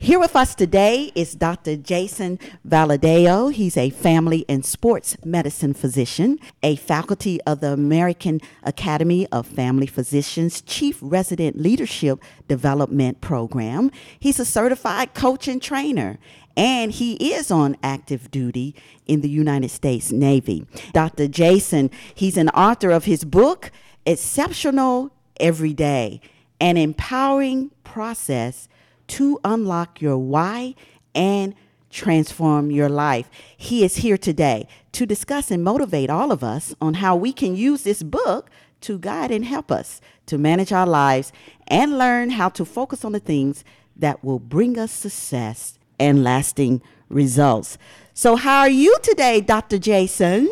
Here 0.00 0.18
with 0.18 0.34
us 0.36 0.54
today 0.54 1.12
is 1.14 1.34
Dr. 1.34 1.76
Jason 1.76 2.38
Valadao. 2.66 3.52
He's 3.52 3.76
a 3.76 3.90
family 3.90 4.46
and 4.48 4.64
sports 4.64 5.18
medicine 5.22 5.74
physician, 5.74 6.38
a 6.62 6.76
faculty 6.76 7.42
of 7.42 7.60
the 7.60 7.72
American 7.72 8.40
Academy 8.62 9.26
of 9.32 9.46
Family 9.46 9.86
Physicians 9.86 10.62
Chief 10.62 10.98
Resident 11.02 11.60
Leadership 11.60 12.22
Development 12.46 13.20
Program. 13.20 13.90
He's 14.18 14.40
a 14.40 14.46
certified 14.46 15.12
coach 15.12 15.46
and 15.46 15.60
trainer, 15.60 16.18
and 16.58 16.90
he 16.90 17.32
is 17.32 17.52
on 17.52 17.76
active 17.84 18.32
duty 18.32 18.74
in 19.06 19.20
the 19.20 19.28
United 19.28 19.70
States 19.70 20.10
Navy. 20.10 20.66
Dr. 20.92 21.28
Jason, 21.28 21.88
he's 22.12 22.36
an 22.36 22.48
author 22.48 22.90
of 22.90 23.04
his 23.04 23.24
book, 23.24 23.70
Exceptional 24.04 25.12
Every 25.38 25.72
Day, 25.72 26.20
an 26.60 26.76
empowering 26.76 27.70
process 27.84 28.68
to 29.06 29.38
unlock 29.44 30.02
your 30.02 30.18
why 30.18 30.74
and 31.14 31.54
transform 31.90 32.72
your 32.72 32.88
life. 32.88 33.30
He 33.56 33.84
is 33.84 33.98
here 33.98 34.18
today 34.18 34.66
to 34.92 35.06
discuss 35.06 35.52
and 35.52 35.62
motivate 35.62 36.10
all 36.10 36.32
of 36.32 36.42
us 36.42 36.74
on 36.80 36.94
how 36.94 37.14
we 37.14 37.32
can 37.32 37.54
use 37.54 37.84
this 37.84 38.02
book 38.02 38.50
to 38.80 38.98
guide 38.98 39.30
and 39.30 39.44
help 39.44 39.70
us 39.70 40.00
to 40.26 40.36
manage 40.36 40.72
our 40.72 40.86
lives 40.86 41.32
and 41.68 41.96
learn 41.96 42.30
how 42.30 42.48
to 42.48 42.64
focus 42.64 43.04
on 43.04 43.12
the 43.12 43.20
things 43.20 43.62
that 43.96 44.24
will 44.24 44.40
bring 44.40 44.76
us 44.76 44.90
success 44.90 45.77
and 45.98 46.22
lasting 46.22 46.82
results. 47.08 47.78
So, 48.14 48.36
how 48.36 48.60
are 48.60 48.70
you 48.70 48.96
today, 49.02 49.40
Dr. 49.40 49.78
Jason? 49.78 50.50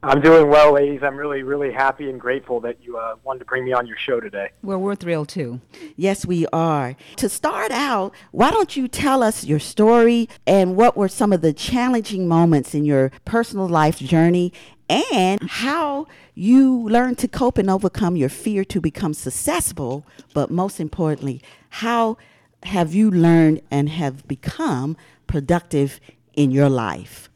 I'm 0.00 0.20
doing 0.20 0.48
well, 0.48 0.74
ladies. 0.74 1.02
I'm 1.02 1.16
really, 1.16 1.42
really 1.42 1.72
happy 1.72 2.08
and 2.08 2.20
grateful 2.20 2.60
that 2.60 2.76
you 2.80 2.96
uh, 2.96 3.16
wanted 3.24 3.40
to 3.40 3.44
bring 3.46 3.64
me 3.64 3.72
on 3.72 3.84
your 3.84 3.96
show 3.96 4.20
today. 4.20 4.50
Well, 4.62 4.78
we're 4.78 4.94
thrilled 4.94 5.28
too. 5.28 5.60
Yes, 5.96 6.24
we 6.24 6.46
are. 6.52 6.94
To 7.16 7.28
start 7.28 7.72
out, 7.72 8.14
why 8.30 8.52
don't 8.52 8.76
you 8.76 8.86
tell 8.86 9.24
us 9.24 9.44
your 9.44 9.58
story 9.58 10.28
and 10.46 10.76
what 10.76 10.96
were 10.96 11.08
some 11.08 11.32
of 11.32 11.40
the 11.40 11.52
challenging 11.52 12.28
moments 12.28 12.76
in 12.76 12.84
your 12.84 13.10
personal 13.24 13.66
life 13.66 13.98
journey 13.98 14.52
and 14.88 15.42
how 15.50 16.06
you 16.32 16.88
learned 16.88 17.18
to 17.18 17.26
cope 17.26 17.58
and 17.58 17.68
overcome 17.68 18.14
your 18.14 18.28
fear 18.28 18.64
to 18.66 18.80
become 18.80 19.14
successful, 19.14 20.06
but 20.32 20.48
most 20.48 20.78
importantly, 20.78 21.42
how 21.70 22.16
have 22.62 22.94
you 22.94 23.10
learned 23.10 23.60
and 23.70 23.88
have 23.88 24.26
become 24.26 24.96
productive 25.26 26.00
in 26.34 26.50
your 26.50 26.68
life? 26.68 27.28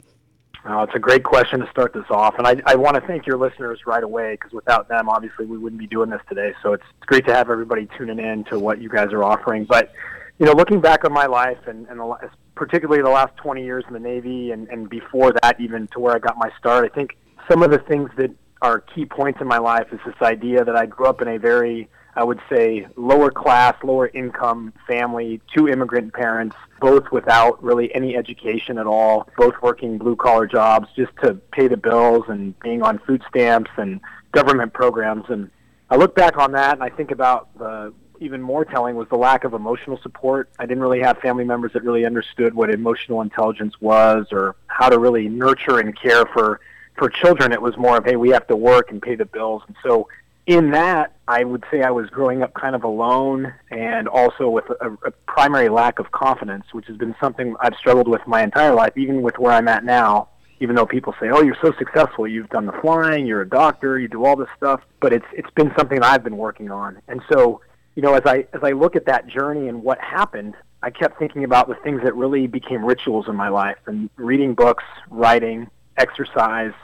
Uh, 0.64 0.86
it's 0.88 0.94
a 0.94 1.00
great 1.00 1.24
question 1.24 1.58
to 1.58 1.68
start 1.70 1.92
this 1.92 2.04
off, 2.08 2.36
and 2.38 2.46
I, 2.46 2.62
I 2.66 2.76
want 2.76 2.94
to 2.94 3.00
thank 3.00 3.26
your 3.26 3.36
listeners 3.36 3.80
right 3.84 4.04
away 4.04 4.34
because 4.34 4.52
without 4.52 4.88
them, 4.88 5.08
obviously, 5.08 5.44
we 5.44 5.58
wouldn't 5.58 5.80
be 5.80 5.88
doing 5.88 6.08
this 6.08 6.20
today. 6.28 6.54
So 6.62 6.72
it's, 6.72 6.84
it's 6.98 7.06
great 7.06 7.26
to 7.26 7.34
have 7.34 7.50
everybody 7.50 7.88
tuning 7.98 8.20
in 8.20 8.44
to 8.44 8.60
what 8.60 8.80
you 8.80 8.88
guys 8.88 9.12
are 9.12 9.24
offering. 9.24 9.64
But 9.64 9.92
you 10.38 10.46
know, 10.46 10.52
looking 10.52 10.80
back 10.80 11.04
on 11.04 11.12
my 11.12 11.26
life 11.26 11.58
and, 11.66 11.86
and 11.88 12.00
the, 12.00 12.30
particularly 12.54 13.02
the 13.02 13.10
last 13.10 13.36
20 13.36 13.64
years 13.64 13.84
in 13.86 13.92
the 13.92 14.00
Navy 14.00 14.52
and, 14.52 14.68
and 14.68 14.88
before 14.88 15.32
that, 15.42 15.60
even 15.60 15.88
to 15.88 16.00
where 16.00 16.14
I 16.14 16.18
got 16.18 16.36
my 16.36 16.50
start, 16.58 16.84
I 16.84 16.94
think 16.94 17.16
some 17.48 17.62
of 17.62 17.70
the 17.70 17.78
things 17.78 18.10
that 18.16 18.30
are 18.60 18.80
key 18.80 19.04
points 19.04 19.40
in 19.40 19.46
my 19.46 19.58
life 19.58 19.88
is 19.92 20.00
this 20.06 20.14
idea 20.22 20.64
that 20.64 20.76
I 20.76 20.86
grew 20.86 21.06
up 21.06 21.20
in 21.22 21.28
a 21.28 21.38
very 21.38 21.88
I 22.14 22.24
would 22.24 22.40
say, 22.50 22.86
lower 22.96 23.30
class, 23.30 23.74
lower 23.82 24.08
income 24.08 24.74
family, 24.86 25.40
two 25.54 25.68
immigrant 25.68 26.12
parents, 26.12 26.56
both 26.80 27.10
without 27.10 27.62
really 27.62 27.94
any 27.94 28.16
education 28.16 28.76
at 28.78 28.86
all, 28.86 29.28
both 29.36 29.54
working 29.62 29.96
blue 29.96 30.16
collar 30.16 30.46
jobs 30.46 30.88
just 30.94 31.12
to 31.22 31.34
pay 31.52 31.68
the 31.68 31.76
bills 31.76 32.24
and 32.28 32.58
being 32.60 32.82
on 32.82 32.98
food 32.98 33.22
stamps 33.28 33.70
and 33.78 34.00
government 34.32 34.74
programs. 34.74 35.24
And 35.28 35.50
I 35.88 35.96
look 35.96 36.14
back 36.14 36.36
on 36.36 36.52
that 36.52 36.74
and 36.74 36.82
I 36.82 36.90
think 36.90 37.10
about 37.10 37.56
the 37.58 37.94
even 38.20 38.40
more 38.40 38.64
telling 38.64 38.94
was 38.94 39.08
the 39.08 39.16
lack 39.16 39.42
of 39.42 39.52
emotional 39.52 39.98
support. 40.00 40.48
I 40.58 40.64
didn't 40.64 40.82
really 40.82 41.00
have 41.00 41.18
family 41.18 41.44
members 41.44 41.72
that 41.72 41.82
really 41.82 42.06
understood 42.06 42.54
what 42.54 42.70
emotional 42.70 43.20
intelligence 43.20 43.80
was 43.80 44.28
or 44.30 44.54
how 44.68 44.88
to 44.90 44.98
really 44.98 45.28
nurture 45.28 45.80
and 45.80 45.98
care 45.98 46.24
for 46.26 46.60
for 46.96 47.08
children. 47.08 47.52
It 47.52 47.60
was 47.60 47.76
more 47.76 47.96
of, 47.96 48.04
hey, 48.04 48.16
we 48.16 48.30
have 48.30 48.46
to 48.48 48.56
work 48.56 48.90
and 48.90 49.00
pay 49.02 49.16
the 49.16 49.24
bills. 49.24 49.62
And 49.66 49.76
so 49.82 50.08
in 50.46 50.70
that, 50.72 51.12
I 51.28 51.44
would 51.44 51.64
say 51.70 51.82
I 51.82 51.90
was 51.90 52.10
growing 52.10 52.42
up 52.42 52.52
kind 52.54 52.74
of 52.74 52.82
alone 52.82 53.52
and 53.70 54.08
also 54.08 54.48
with 54.48 54.64
a, 54.80 54.90
a, 55.06 55.10
primary 55.26 55.68
lack 55.68 55.98
of 55.98 56.10
confidence, 56.10 56.64
which 56.72 56.86
has 56.88 56.96
been 56.96 57.14
something 57.20 57.54
I've 57.60 57.74
struggled 57.76 58.08
with 58.08 58.26
my 58.26 58.42
entire 58.42 58.74
life, 58.74 58.92
even 58.96 59.22
with 59.22 59.38
where 59.38 59.52
I'm 59.52 59.68
at 59.68 59.84
now. 59.84 60.28
Even 60.60 60.76
though 60.76 60.86
people 60.86 61.12
say, 61.18 61.28
"Oh, 61.28 61.42
you're 61.42 61.56
so 61.60 61.72
successful. 61.76 62.28
You've 62.28 62.48
done 62.50 62.66
the 62.66 62.72
flying. 62.80 63.26
You're 63.26 63.40
a 63.40 63.48
doctor. 63.48 63.98
You 63.98 64.06
do 64.06 64.24
all 64.24 64.36
this 64.36 64.48
stuff," 64.56 64.80
but 65.00 65.12
it's 65.12 65.26
it's 65.32 65.50
been 65.50 65.72
something 65.76 66.00
I've 66.02 66.22
been 66.22 66.36
working 66.36 66.70
on. 66.70 67.02
And 67.08 67.20
so, 67.32 67.60
you 67.96 68.02
know, 68.02 68.14
as 68.14 68.22
I 68.26 68.46
as 68.52 68.62
I 68.62 68.70
look 68.70 68.94
at 68.94 69.06
that 69.06 69.26
journey 69.26 69.66
and 69.66 69.82
what 69.82 69.98
happened, 70.00 70.54
I 70.80 70.90
kept 70.90 71.18
thinking 71.18 71.42
about 71.42 71.66
the 71.66 71.74
things 71.82 72.02
that 72.04 72.14
really 72.14 72.46
became 72.46 72.84
rituals 72.84 73.26
in 73.26 73.34
my 73.34 73.48
life 73.48 73.78
and 73.86 74.08
reading 74.14 74.54
books, 74.54 74.84
writing, 75.10 75.68
exercise, 75.96 76.74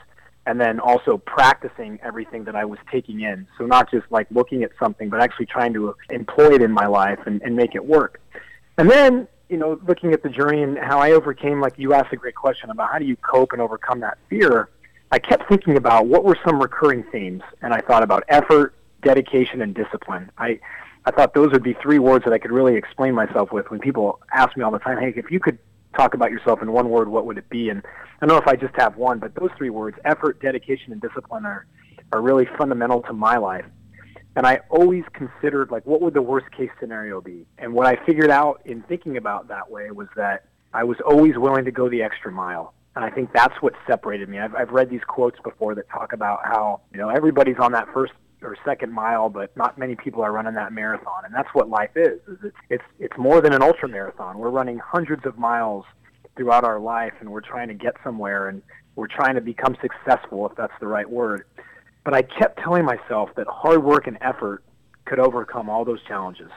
and 0.49 0.59
then 0.59 0.79
also 0.79 1.15
practicing 1.15 1.99
everything 2.01 2.43
that 2.45 2.55
I 2.55 2.65
was 2.65 2.79
taking 2.91 3.21
in. 3.21 3.47
So 3.59 3.67
not 3.67 3.91
just 3.91 4.07
like 4.09 4.25
looking 4.31 4.63
at 4.63 4.71
something, 4.79 5.07
but 5.07 5.21
actually 5.21 5.45
trying 5.45 5.73
to 5.73 5.95
employ 6.09 6.55
it 6.55 6.63
in 6.63 6.71
my 6.71 6.87
life 6.87 7.19
and, 7.27 7.39
and 7.43 7.55
make 7.55 7.75
it 7.75 7.85
work. 7.85 8.19
And 8.79 8.89
then, 8.89 9.27
you 9.47 9.57
know, 9.57 9.79
looking 9.87 10.11
at 10.11 10.23
the 10.23 10.29
journey 10.29 10.63
and 10.63 10.75
how 10.75 10.97
I 10.97 11.11
overcame, 11.11 11.61
like 11.61 11.77
you 11.77 11.93
asked 11.93 12.11
a 12.13 12.15
great 12.15 12.33
question 12.33 12.71
about 12.71 12.91
how 12.91 12.97
do 12.97 13.05
you 13.05 13.15
cope 13.17 13.53
and 13.53 13.61
overcome 13.61 13.99
that 13.99 14.17
fear. 14.27 14.69
I 15.11 15.19
kept 15.19 15.47
thinking 15.47 15.77
about 15.77 16.07
what 16.07 16.23
were 16.23 16.37
some 16.43 16.59
recurring 16.59 17.03
themes, 17.11 17.43
and 17.61 17.71
I 17.71 17.81
thought 17.81 18.01
about 18.01 18.23
effort, 18.27 18.73
dedication, 19.03 19.61
and 19.61 19.75
discipline. 19.75 20.31
I 20.39 20.59
I 21.05 21.11
thought 21.11 21.35
those 21.35 21.51
would 21.51 21.63
be 21.63 21.73
three 21.73 21.99
words 21.99 22.25
that 22.25 22.33
I 22.33 22.39
could 22.39 22.51
really 22.51 22.75
explain 22.75 23.13
myself 23.13 23.51
with 23.51 23.69
when 23.69 23.79
people 23.79 24.19
ask 24.33 24.57
me 24.57 24.63
all 24.63 24.71
the 24.71 24.79
time, 24.79 24.97
"Hey, 24.99 25.13
if 25.15 25.31
you 25.31 25.39
could 25.39 25.59
talk 25.95 26.13
about 26.13 26.31
yourself 26.31 26.61
in 26.61 26.71
one 26.71 26.89
word, 26.89 27.09
what 27.09 27.25
would 27.25 27.37
it 27.37 27.49
be?" 27.49 27.69
And 27.69 27.83
I 28.21 28.25
don't 28.25 28.35
know 28.35 28.41
if 28.41 28.47
I 28.47 28.55
just 28.55 28.75
have 28.75 28.97
one, 28.97 29.19
but 29.19 29.35
those 29.35 29.49
three 29.57 29.69
words, 29.69 29.97
effort, 30.05 30.41
dedication, 30.41 30.91
and 30.91 31.01
discipline, 31.01 31.45
are, 31.45 31.65
are 32.11 32.21
really 32.21 32.47
fundamental 32.57 33.01
to 33.03 33.13
my 33.13 33.37
life. 33.37 33.65
And 34.35 34.45
I 34.45 34.59
always 34.69 35.03
considered, 35.13 35.71
like, 35.71 35.85
what 35.85 36.01
would 36.01 36.13
the 36.13 36.21
worst 36.21 36.51
case 36.51 36.69
scenario 36.79 37.19
be? 37.19 37.45
And 37.57 37.73
what 37.73 37.87
I 37.87 37.95
figured 38.05 38.29
out 38.29 38.61
in 38.65 38.83
thinking 38.83 39.17
about 39.17 39.47
that 39.47 39.69
way 39.69 39.91
was 39.91 40.07
that 40.15 40.45
I 40.73 40.83
was 40.83 40.97
always 41.05 41.37
willing 41.37 41.65
to 41.65 41.71
go 41.71 41.89
the 41.89 42.03
extra 42.03 42.31
mile. 42.31 42.73
And 42.95 43.03
I 43.03 43.09
think 43.09 43.33
that's 43.33 43.55
what 43.61 43.73
separated 43.87 44.29
me. 44.29 44.39
I've, 44.39 44.55
I've 44.55 44.69
read 44.69 44.89
these 44.89 45.03
quotes 45.07 45.39
before 45.39 45.75
that 45.75 45.89
talk 45.89 46.13
about 46.13 46.41
how, 46.43 46.81
you 46.91 46.99
know, 46.99 47.09
everybody's 47.09 47.57
on 47.59 47.71
that 47.71 47.87
first 47.93 48.13
or 48.41 48.55
second 48.63 48.91
mile, 48.93 49.29
but 49.29 49.55
not 49.57 49.77
many 49.77 49.95
people 49.95 50.21
are 50.21 50.31
running 50.31 50.53
that 50.55 50.71
marathon. 50.71 51.25
And 51.25 51.33
that's 51.33 51.49
what 51.53 51.69
life 51.69 51.91
is. 51.95 52.19
it's, 52.43 52.55
it's, 52.69 52.83
it's 52.99 53.17
more 53.17 53.41
than 53.41 53.53
an 53.53 53.61
ultra 53.61 53.89
marathon. 53.89 54.37
We're 54.37 54.49
running 54.49 54.79
hundreds 54.79 55.25
of 55.25 55.37
miles 55.37 55.85
throughout 56.35 56.63
our 56.63 56.79
life 56.79 57.13
and 57.19 57.29
we're 57.29 57.41
trying 57.41 57.67
to 57.67 57.73
get 57.73 57.95
somewhere 58.03 58.47
and 58.47 58.61
we're 58.95 59.07
trying 59.07 59.35
to 59.35 59.41
become 59.41 59.75
successful, 59.81 60.47
if 60.47 60.55
that's 60.55 60.73
the 60.79 60.87
right 60.87 61.09
word. 61.09 61.45
But 62.03 62.13
I 62.13 62.21
kept 62.21 62.59
telling 62.59 62.85
myself 62.85 63.29
that 63.35 63.47
hard 63.47 63.83
work 63.83 64.07
and 64.07 64.17
effort 64.21 64.63
could 65.05 65.19
overcome 65.19 65.69
all 65.69 65.85
those 65.85 66.01
challenges, 66.03 66.51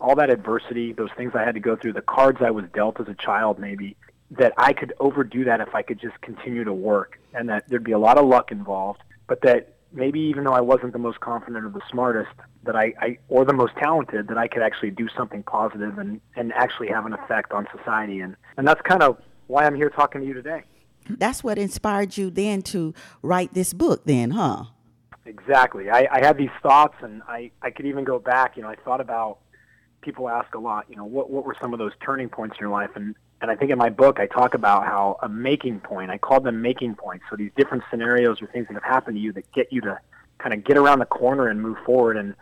all 0.00 0.14
that 0.16 0.30
adversity, 0.30 0.92
those 0.92 1.10
things 1.16 1.32
I 1.34 1.42
had 1.44 1.54
to 1.54 1.60
go 1.60 1.76
through, 1.76 1.94
the 1.94 2.02
cards 2.02 2.38
I 2.40 2.50
was 2.50 2.64
dealt 2.72 3.00
as 3.00 3.08
a 3.08 3.14
child, 3.14 3.58
maybe, 3.58 3.96
that 4.32 4.52
I 4.56 4.72
could 4.72 4.92
overdo 5.00 5.44
that 5.44 5.60
if 5.60 5.74
I 5.74 5.82
could 5.82 6.00
just 6.00 6.20
continue 6.20 6.64
to 6.64 6.72
work 6.72 7.18
and 7.34 7.48
that 7.48 7.68
there'd 7.68 7.84
be 7.84 7.92
a 7.92 7.98
lot 7.98 8.18
of 8.18 8.26
luck 8.26 8.50
involved, 8.50 9.00
but 9.26 9.40
that 9.42 9.75
maybe 9.92 10.20
even 10.20 10.44
though 10.44 10.52
I 10.52 10.60
wasn't 10.60 10.92
the 10.92 10.98
most 10.98 11.20
confident 11.20 11.64
or 11.64 11.70
the 11.70 11.82
smartest, 11.90 12.32
that 12.64 12.76
I, 12.76 12.92
I 13.00 13.18
or 13.28 13.44
the 13.44 13.52
most 13.52 13.74
talented, 13.76 14.28
that 14.28 14.38
I 14.38 14.48
could 14.48 14.62
actually 14.62 14.90
do 14.90 15.08
something 15.16 15.42
positive 15.42 15.98
and, 15.98 16.20
and 16.34 16.52
actually 16.52 16.88
have 16.88 17.06
an 17.06 17.12
effect 17.12 17.52
on 17.52 17.66
society. 17.76 18.20
And, 18.20 18.36
and 18.56 18.66
that's 18.66 18.80
kind 18.82 19.02
of 19.02 19.18
why 19.46 19.64
I'm 19.64 19.74
here 19.74 19.90
talking 19.90 20.20
to 20.20 20.26
you 20.26 20.34
today. 20.34 20.62
That's 21.08 21.44
what 21.44 21.58
inspired 21.58 22.16
you 22.16 22.30
then 22.30 22.62
to 22.62 22.92
write 23.22 23.54
this 23.54 23.72
book 23.72 24.02
then, 24.04 24.32
huh? 24.32 24.64
Exactly. 25.24 25.90
I, 25.90 26.08
I 26.10 26.24
had 26.24 26.36
these 26.36 26.50
thoughts 26.62 26.96
and 27.02 27.22
I, 27.28 27.50
I 27.62 27.70
could 27.70 27.86
even 27.86 28.04
go 28.04 28.18
back, 28.18 28.56
you 28.56 28.62
know, 28.62 28.68
I 28.68 28.76
thought 28.76 29.00
about 29.00 29.38
people 30.00 30.28
ask 30.28 30.54
a 30.54 30.58
lot, 30.58 30.86
you 30.88 30.96
know, 30.96 31.04
what 31.04 31.30
what 31.30 31.44
were 31.44 31.56
some 31.60 31.72
of 31.72 31.78
those 31.78 31.92
turning 32.00 32.28
points 32.28 32.56
in 32.58 32.60
your 32.60 32.70
life? 32.70 32.90
And 32.94 33.14
and 33.40 33.50
I 33.50 33.56
think 33.56 33.70
in 33.70 33.78
my 33.78 33.90
book 33.90 34.18
I 34.18 34.26
talk 34.26 34.54
about 34.54 34.84
how 34.84 35.18
a 35.22 35.28
making 35.28 35.80
point, 35.80 36.10
I 36.10 36.18
call 36.18 36.40
them 36.40 36.62
making 36.62 36.94
points. 36.94 37.24
So 37.28 37.36
these 37.36 37.50
different 37.56 37.84
scenarios 37.90 38.40
or 38.40 38.46
things 38.46 38.66
that 38.68 38.74
have 38.74 38.82
happened 38.82 39.16
to 39.16 39.20
you 39.20 39.32
that 39.32 39.50
get 39.52 39.72
you 39.72 39.80
to 39.82 39.98
kind 40.38 40.54
of 40.54 40.64
get 40.64 40.76
around 40.76 41.00
the 41.00 41.06
corner 41.06 41.48
and 41.48 41.60
move 41.60 41.76
forward. 41.84 42.16
And 42.16 42.34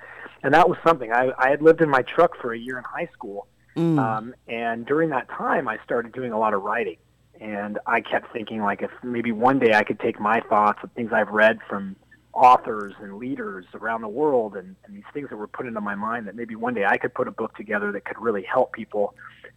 and 0.42 0.52
that 0.54 0.68
was 0.68 0.78
something. 0.86 1.10
I, 1.10 1.32
I 1.38 1.50
had 1.50 1.62
lived 1.62 1.80
in 1.80 1.88
my 1.88 2.02
truck 2.02 2.36
for 2.40 2.52
a 2.52 2.58
year 2.58 2.78
in 2.78 2.84
high 2.84 3.08
school, 3.12 3.46
mm. 3.76 3.98
um, 3.98 4.34
and 4.46 4.86
during 4.86 5.10
that 5.10 5.28
time 5.28 5.68
I 5.68 5.78
started 5.84 6.12
doing 6.12 6.32
a 6.32 6.38
lot 6.38 6.54
of 6.54 6.62
writing. 6.62 6.96
And 7.40 7.78
I 7.86 8.00
kept 8.00 8.32
thinking 8.32 8.62
like 8.62 8.82
if 8.82 8.90
maybe 9.02 9.32
one 9.32 9.58
day 9.58 9.74
I 9.74 9.82
could 9.82 9.98
take 9.98 10.20
my 10.20 10.40
thoughts 10.40 10.78
of 10.82 10.92
things 10.92 11.12
I've 11.12 11.30
read 11.30 11.58
from 11.68 11.96
authors 12.34 12.92
and 13.00 13.16
leaders 13.16 13.64
around 13.74 14.02
the 14.02 14.08
world 14.08 14.56
and, 14.56 14.74
and 14.84 14.96
these 14.96 15.04
things 15.12 15.28
that 15.30 15.36
were 15.36 15.46
put 15.46 15.66
into 15.66 15.80
my 15.80 15.94
mind 15.94 16.26
that 16.26 16.34
maybe 16.34 16.56
one 16.56 16.74
day 16.74 16.84
I 16.84 16.98
could 16.98 17.14
put 17.14 17.28
a 17.28 17.30
book 17.30 17.56
together 17.56 17.92
that 17.92 18.04
could 18.04 18.20
really 18.20 18.42
help 18.42 18.72
people 18.72 19.14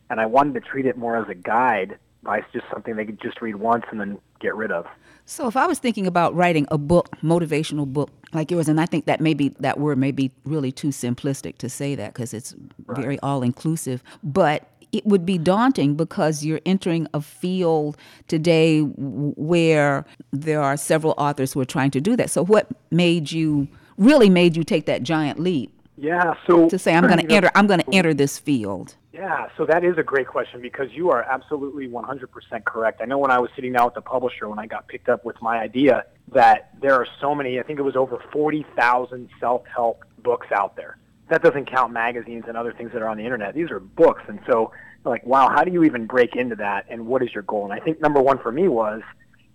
and 0.10 0.20
I 0.22 0.26
wanted 0.26 0.54
to 0.54 0.62
treat 0.62 0.86
it 0.86 0.98
more 0.98 1.18
as 1.18 1.28
a 1.28 1.36
guide 1.36 1.98
by 2.24 2.42
just 2.54 2.66
something 2.72 2.96
they 2.96 3.06
could 3.06 3.22
just 3.22 3.42
read 3.42 3.56
once 3.56 3.86
and 3.92 4.00
then 4.00 4.18
get 4.40 4.56
rid 4.56 4.72
of. 4.72 4.86
So 5.26 5.48
if 5.48 5.58
I 5.58 5.68
was 5.68 5.80
thinking 5.80 6.08
about 6.08 6.36
writing 6.36 6.68
a 6.72 6.78
book, 6.78 7.10
motivational 7.22 7.86
book 7.86 8.10
like 8.34 8.52
yours, 8.52 8.70
and 8.70 8.80
I 8.80 8.86
think 8.86 9.06
that 9.06 9.20
maybe 9.20 9.50
that 9.60 9.80
word 9.80 9.98
may 9.98 10.12
be 10.12 10.32
really 10.46 10.72
too 10.72 10.90
simplistic 10.90 11.58
to 11.60 11.70
say 11.70 11.96
that 11.96 12.14
because 12.14 12.34
it's 12.34 12.56
right. 12.86 13.02
very 13.02 13.20
all 13.20 13.44
inclusive, 13.44 14.04
but 14.24 14.70
it 14.92 15.06
would 15.06 15.26
be 15.26 15.38
daunting 15.38 15.96
because 15.96 16.44
you're 16.44 16.62
entering 16.66 17.08
a 17.14 17.22
field 17.22 17.98
today 18.28 18.82
where 18.82 20.06
there 20.32 20.62
are 20.62 20.78
several 20.78 21.14
authors 21.18 21.54
who 21.54 21.60
are 21.60 21.66
trying 21.66 21.92
to 21.92 22.02
do 22.02 22.16
that. 22.16 22.30
So 22.30 22.44
what 22.44 22.68
made 22.92 23.32
you 23.32 23.68
really 23.98 24.30
made 24.30 24.56
you 24.56 24.64
take 24.64 24.86
that 24.86 25.04
giant 25.04 25.40
leap? 25.40 25.74
Yeah, 25.98 26.36
so 26.46 26.70
to 26.70 26.78
say 26.78 26.94
I'm 26.94 27.08
going 27.08 27.26
to 27.26 27.32
enter 27.34 27.50
I'm 27.56 27.68
going 27.68 27.80
to 27.80 27.94
enter 27.94 28.14
this 28.14 28.38
field. 28.38 28.96
Yeah, 29.12 29.50
so 29.58 29.66
that 29.66 29.84
is 29.84 29.98
a 29.98 30.04
great 30.04 30.28
question 30.28 30.62
because 30.62 30.92
you 30.92 31.10
are 31.10 31.24
absolutely 31.24 31.88
100% 31.88 32.66
correct. 32.66 33.02
I 33.02 33.06
know 33.06 33.18
when 33.18 33.32
I 33.32 33.40
was 33.40 33.50
sitting 33.56 33.74
down 33.74 33.86
with 33.86 33.96
the 33.96 34.02
publisher 34.02 34.48
when 34.48 34.60
I 34.60 34.68
got 34.68 34.88
picked 34.88 35.10
up 35.10 35.26
with 35.26 35.42
my 35.42 35.58
idea 35.58 36.06
that 36.34 36.70
there 36.80 36.94
are 36.94 37.08
so 37.20 37.34
many, 37.34 37.60
I 37.60 37.64
think 37.64 37.80
it 37.80 37.82
was 37.82 37.96
over 37.96 38.22
40,000 38.32 39.28
self-help 39.40 40.06
books 40.22 40.52
out 40.52 40.76
there. 40.76 40.98
That 41.30 41.44
doesn't 41.44 41.66
count 41.66 41.92
magazines 41.92 42.46
and 42.48 42.56
other 42.56 42.74
things 42.74 42.92
that 42.94 43.02
are 43.02 43.10
on 43.10 43.18
the 43.18 43.24
internet. 43.24 43.54
These 43.54 43.72
are 43.72 43.80
books. 43.80 44.24
And 44.28 44.40
so 44.48 44.72
like, 45.04 45.26
wow, 45.26 45.50
how 45.50 45.64
do 45.64 45.72
you 45.72 45.84
even 45.84 46.06
break 46.06 46.36
into 46.36 46.56
that 46.56 46.86
and 46.90 47.08
what 47.08 47.24
is 47.24 47.34
your 47.34 47.44
goal? 47.44 47.64
And 47.64 47.74
I 47.74 47.84
think 47.84 48.02
number 48.02 48.22
one 48.22 48.38
for 48.40 48.52
me 48.52 48.68
was 48.68 49.02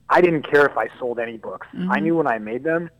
I 0.08 0.20
didn't 0.20 0.50
care 0.50 0.66
if 0.66 0.76
I 0.76 0.88
sold 0.98 1.18
any 1.18 1.36
books. 1.36 1.66
Mm-hmm. 1.74 1.92
I 1.92 2.00
knew 2.00 2.16
when 2.16 2.26
I 2.26 2.38
made 2.38 2.64
them 2.64 2.90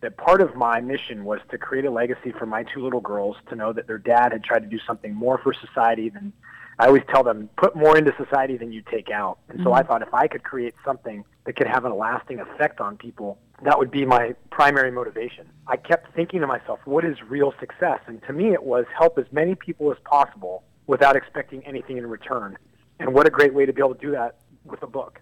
that 0.00 0.16
part 0.16 0.40
of 0.40 0.54
my 0.54 0.80
mission 0.80 1.24
was 1.24 1.40
to 1.50 1.58
create 1.58 1.84
a 1.84 1.90
legacy 1.90 2.32
for 2.38 2.46
my 2.46 2.62
two 2.62 2.82
little 2.82 3.00
girls 3.00 3.36
to 3.48 3.56
know 3.56 3.72
that 3.72 3.86
their 3.86 3.98
dad 3.98 4.32
had 4.32 4.44
tried 4.44 4.60
to 4.60 4.68
do 4.68 4.78
something 4.86 5.14
more 5.14 5.38
for 5.38 5.52
society 5.52 6.08
than 6.08 6.32
I 6.78 6.86
always 6.86 7.02
tell 7.10 7.24
them 7.24 7.50
put 7.56 7.74
more 7.74 7.98
into 7.98 8.14
society 8.16 8.56
than 8.56 8.72
you 8.72 8.82
take 8.90 9.10
out. 9.10 9.38
And 9.48 9.60
so 9.64 9.72
I 9.72 9.80
mm-hmm. 9.80 9.88
thought 9.88 10.02
if 10.02 10.14
I 10.14 10.28
could 10.28 10.44
create 10.44 10.74
something 10.84 11.24
that 11.44 11.56
could 11.56 11.66
have 11.66 11.84
a 11.84 11.92
lasting 11.92 12.38
effect 12.38 12.80
on 12.80 12.96
people, 12.96 13.38
that 13.64 13.78
would 13.78 13.90
be 13.90 14.04
my 14.04 14.34
primary 14.50 14.92
motivation. 14.92 15.48
I 15.66 15.76
kept 15.76 16.14
thinking 16.14 16.40
to 16.40 16.46
myself, 16.46 16.78
what 16.84 17.04
is 17.04 17.16
real 17.28 17.52
success? 17.58 17.98
And 18.06 18.22
to 18.28 18.32
me, 18.32 18.52
it 18.52 18.62
was 18.62 18.84
help 18.96 19.18
as 19.18 19.26
many 19.32 19.56
people 19.56 19.90
as 19.90 19.98
possible 20.04 20.62
without 20.86 21.16
expecting 21.16 21.66
anything 21.66 21.98
in 21.98 22.06
return. 22.06 22.56
And 23.00 23.12
what 23.12 23.26
a 23.26 23.30
great 23.30 23.54
way 23.54 23.66
to 23.66 23.72
be 23.72 23.80
able 23.80 23.94
to 23.94 24.00
do 24.00 24.12
that 24.12 24.36
with 24.64 24.82
a 24.82 24.86
book. 24.86 25.20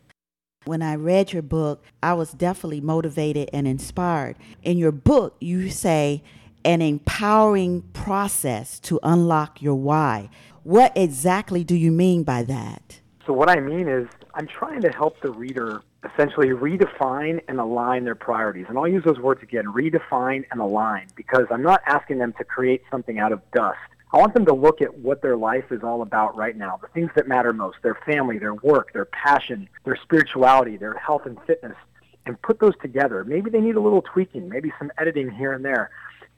When 0.66 0.82
I 0.82 0.96
read 0.96 1.32
your 1.32 1.42
book, 1.42 1.84
I 2.02 2.14
was 2.14 2.32
definitely 2.32 2.80
motivated 2.80 3.48
and 3.52 3.66
inspired. 3.66 4.36
In 4.62 4.78
your 4.78 4.92
book, 4.92 5.36
you 5.40 5.70
say 5.70 6.22
an 6.64 6.82
empowering 6.82 7.82
process 7.92 8.80
to 8.80 8.98
unlock 9.04 9.62
your 9.62 9.76
why. 9.76 10.28
What 10.66 10.96
exactly 10.96 11.62
do 11.62 11.76
you 11.76 11.92
mean 11.92 12.24
by 12.24 12.42
that? 12.42 12.98
So, 13.24 13.33
what 13.33 13.48
I 13.48 13.61
mean 13.61 13.87
is, 13.87 14.09
I'm 14.35 14.48
trying 14.48 14.81
to 14.81 14.90
help 14.90 15.20
the 15.20 15.31
reader 15.31 15.81
essentially 16.05 16.48
redefine 16.48 17.40
and 17.46 17.61
align 17.61 18.02
their 18.02 18.16
priorities. 18.16 18.66
And 18.68 18.76
I'll 18.76 18.88
use 18.88 19.05
those 19.05 19.20
words 19.20 19.44
again 19.44 19.66
redefine 19.66 20.44
and 20.50 20.61
align 20.61 21.07
because 21.14 21.46
I'm 21.52 21.62
not 21.62 21.83
asking 21.87 22.18
them 22.18 22.33
to 22.38 22.42
create 22.42 22.83
something 22.90 23.20
out 23.20 23.31
of 23.31 23.48
dust. 23.52 23.79
I 24.12 24.16
want 24.18 24.35
them 24.35 24.44
to 24.46 24.52
look 24.52 24.83
at 24.83 24.92
what 24.98 25.22
their 25.22 25.37
life 25.37 25.70
is 25.70 25.85
all 25.85 26.02
about 26.02 26.37
right 26.37 26.57
now, 26.57 26.81
the 26.83 26.88
things 26.88 27.12
that 27.14 27.29
matter 27.29 27.52
most, 27.52 27.76
their 27.85 27.98
family, 28.05 28.37
their 28.40 28.55
work, 28.55 28.92
their 28.92 29.05
passion, 29.05 29.68
their 29.85 29.96
spirituality, 30.02 30.76
their 30.76 30.94
health 30.94 31.26
and 31.26 31.38
fitness, 31.46 31.76
and 32.24 32.42
put 32.42 32.59
those 32.59 32.74
together. 32.83 33.22
Maybe 33.22 33.50
they 33.50 33.61
need 33.61 33.76
a 33.76 33.81
little 33.81 34.02
tweaking, 34.02 34.48
maybe 34.48 34.72
some 34.81 34.90
editing 34.98 35.31
here 35.31 35.52
and 35.52 35.64
there. 35.64 35.90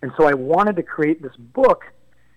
And 0.03 0.13
so 0.19 0.27
I 0.27 0.35
wanted 0.35 0.77
to 0.77 0.83
create 0.83 1.23
this 1.23 1.35
book 1.39 1.85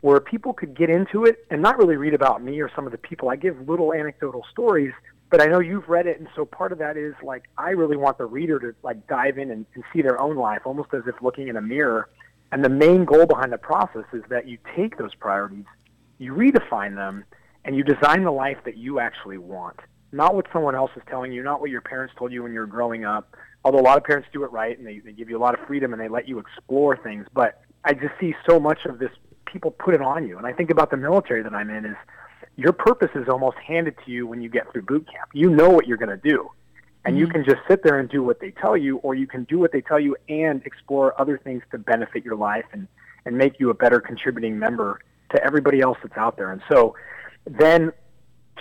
where 0.01 0.19
people 0.19 0.53
could 0.53 0.75
get 0.75 0.89
into 0.89 1.25
it 1.25 1.45
and 1.49 1.61
not 1.61 1.77
really 1.77 1.95
read 1.95 2.13
about 2.13 2.43
me 2.43 2.59
or 2.59 2.69
some 2.75 2.85
of 2.85 2.91
the 2.91 2.97
people. 2.97 3.29
I 3.29 3.35
give 3.35 3.69
little 3.69 3.93
anecdotal 3.93 4.45
stories, 4.51 4.93
but 5.29 5.41
I 5.41 5.45
know 5.45 5.59
you've 5.59 5.87
read 5.87 6.07
it, 6.07 6.19
and 6.19 6.27
so 6.35 6.43
part 6.43 6.71
of 6.71 6.79
that 6.79 6.97
is 6.97 7.13
like 7.23 7.43
I 7.57 7.69
really 7.69 7.97
want 7.97 8.17
the 8.17 8.25
reader 8.25 8.59
to 8.59 8.75
like 8.83 9.07
dive 9.07 9.37
in 9.37 9.51
and, 9.51 9.65
and 9.75 9.83
see 9.93 10.01
their 10.01 10.19
own 10.19 10.35
life, 10.35 10.61
almost 10.65 10.93
as 10.93 11.03
if 11.07 11.15
looking 11.21 11.47
in 11.47 11.55
a 11.55 11.61
mirror. 11.61 12.09
And 12.51 12.65
the 12.65 12.69
main 12.69 13.05
goal 13.05 13.25
behind 13.25 13.53
the 13.53 13.57
process 13.57 14.03
is 14.11 14.23
that 14.29 14.47
you 14.47 14.57
take 14.75 14.97
those 14.97 15.15
priorities, 15.15 15.65
you 16.17 16.33
redefine 16.33 16.95
them, 16.95 17.23
and 17.63 17.77
you 17.77 17.83
design 17.83 18.23
the 18.23 18.31
life 18.31 18.57
that 18.65 18.75
you 18.75 18.99
actually 18.99 19.37
want. 19.37 19.79
Not 20.11 20.35
what 20.35 20.47
someone 20.51 20.75
else 20.75 20.91
is 20.97 21.03
telling 21.07 21.31
you, 21.31 21.43
not 21.43 21.61
what 21.61 21.69
your 21.69 21.79
parents 21.79 22.13
told 22.17 22.33
you 22.33 22.43
when 22.43 22.51
you 22.51 22.59
were 22.59 22.65
growing 22.65 23.05
up. 23.05 23.37
Although 23.63 23.79
a 23.79 23.87
lot 23.87 23.97
of 23.97 24.03
parents 24.03 24.27
do 24.33 24.43
it 24.43 24.51
right 24.51 24.77
and 24.77 24.85
they, 24.85 24.99
they 24.99 25.13
give 25.13 25.29
you 25.29 25.37
a 25.37 25.39
lot 25.39 25.57
of 25.57 25.65
freedom 25.67 25.93
and 25.93 26.01
they 26.01 26.09
let 26.09 26.27
you 26.27 26.39
explore 26.39 26.97
things. 26.97 27.25
But 27.33 27.61
I 27.85 27.93
just 27.93 28.13
see 28.19 28.35
so 28.49 28.59
much 28.59 28.79
of 28.85 28.99
this 28.99 29.11
people 29.51 29.71
put 29.71 29.93
it 29.93 30.01
on 30.01 30.27
you. 30.27 30.37
And 30.37 30.47
I 30.47 30.53
think 30.53 30.69
about 30.69 30.91
the 30.91 30.97
military 30.97 31.43
that 31.43 31.53
I'm 31.53 31.69
in 31.69 31.85
is 31.85 31.95
your 32.55 32.73
purpose 32.73 33.09
is 33.15 33.27
almost 33.29 33.57
handed 33.57 33.95
to 34.05 34.11
you 34.11 34.27
when 34.27 34.41
you 34.41 34.49
get 34.49 34.71
through 34.71 34.83
boot 34.83 35.07
camp. 35.11 35.29
You 35.33 35.49
know 35.49 35.69
what 35.69 35.87
you're 35.87 35.97
going 35.97 36.09
to 36.09 36.29
do. 36.29 36.49
And 37.03 37.17
you 37.17 37.25
mm-hmm. 37.25 37.33
can 37.33 37.45
just 37.45 37.61
sit 37.67 37.83
there 37.83 37.99
and 37.99 38.07
do 38.09 38.21
what 38.21 38.39
they 38.39 38.51
tell 38.51 38.77
you, 38.77 38.97
or 38.97 39.15
you 39.15 39.25
can 39.25 39.43
do 39.45 39.57
what 39.57 39.71
they 39.71 39.81
tell 39.81 39.99
you 39.99 40.15
and 40.29 40.61
explore 40.65 41.19
other 41.19 41.37
things 41.37 41.63
to 41.71 41.79
benefit 41.79 42.23
your 42.23 42.35
life 42.35 42.65
and, 42.73 42.87
and 43.25 43.37
make 43.37 43.59
you 43.59 43.71
a 43.71 43.73
better 43.73 43.99
contributing 43.99 44.59
member 44.59 44.99
to 45.31 45.43
everybody 45.43 45.81
else 45.81 45.97
that's 46.03 46.17
out 46.17 46.37
there. 46.37 46.51
And 46.51 46.61
so 46.71 46.95
then 47.45 47.91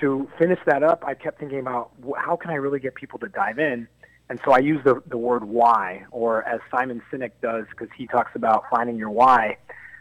to 0.01 0.31
finish 0.39 0.59
that 0.65 0.83
up, 0.83 1.05
I 1.07 1.15
kept 1.15 1.39
thinking 1.39 1.61
about 1.61 1.91
how 2.17 2.37
can 2.37 2.51
I 2.51 2.55
really 2.55 2.81
get 2.81 2.95
people 2.95 3.19
to 3.19 3.29
dive 3.29 3.59
in? 3.59 3.87
And 4.31 4.41
so 4.45 4.53
I 4.53 4.59
use 4.59 4.81
the, 4.85 5.03
the 5.09 5.19
word 5.19 5.45
why, 5.45 6.05
or 6.11 6.45
as 6.45 6.61
Simon 6.71 7.03
Sinek 7.11 7.33
does, 7.43 7.65
because 7.71 7.89
he 7.97 8.07
talks 8.07 8.31
about 8.35 8.65
finding 8.71 8.97
your 8.97 9.11
why. 9.11 9.59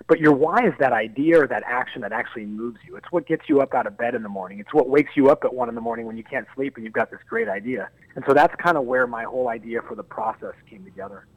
But 0.09 0.19
your 0.19 0.33
why 0.33 0.65
is 0.65 0.73
that 0.79 0.91
idea 0.91 1.39
or 1.39 1.47
that 1.47 1.61
action 1.67 2.01
that 2.01 2.11
actually 2.11 2.45
moves 2.45 2.79
you. 2.83 2.95
It's 2.95 3.11
what 3.11 3.27
gets 3.27 3.43
you 3.47 3.61
up 3.61 3.75
out 3.75 3.85
of 3.85 3.95
bed 3.95 4.15
in 4.15 4.23
the 4.23 4.29
morning. 4.29 4.59
It's 4.59 4.73
what 4.73 4.89
wakes 4.89 5.11
you 5.15 5.29
up 5.29 5.43
at 5.43 5.53
one 5.53 5.69
in 5.69 5.75
the 5.75 5.81
morning 5.81 6.07
when 6.07 6.17
you 6.17 6.23
can't 6.23 6.47
sleep 6.55 6.77
and 6.77 6.83
you've 6.83 6.95
got 6.95 7.11
this 7.11 7.19
great 7.29 7.47
idea. 7.47 7.89
And 8.15 8.25
so 8.27 8.33
that's 8.33 8.55
kind 8.55 8.75
of 8.75 8.85
where 8.85 9.05
my 9.05 9.23
whole 9.23 9.49
idea 9.49 9.81
for 9.87 9.93
the 9.93 10.03
process 10.03 10.55
came 10.67 10.83
together. 10.83 11.27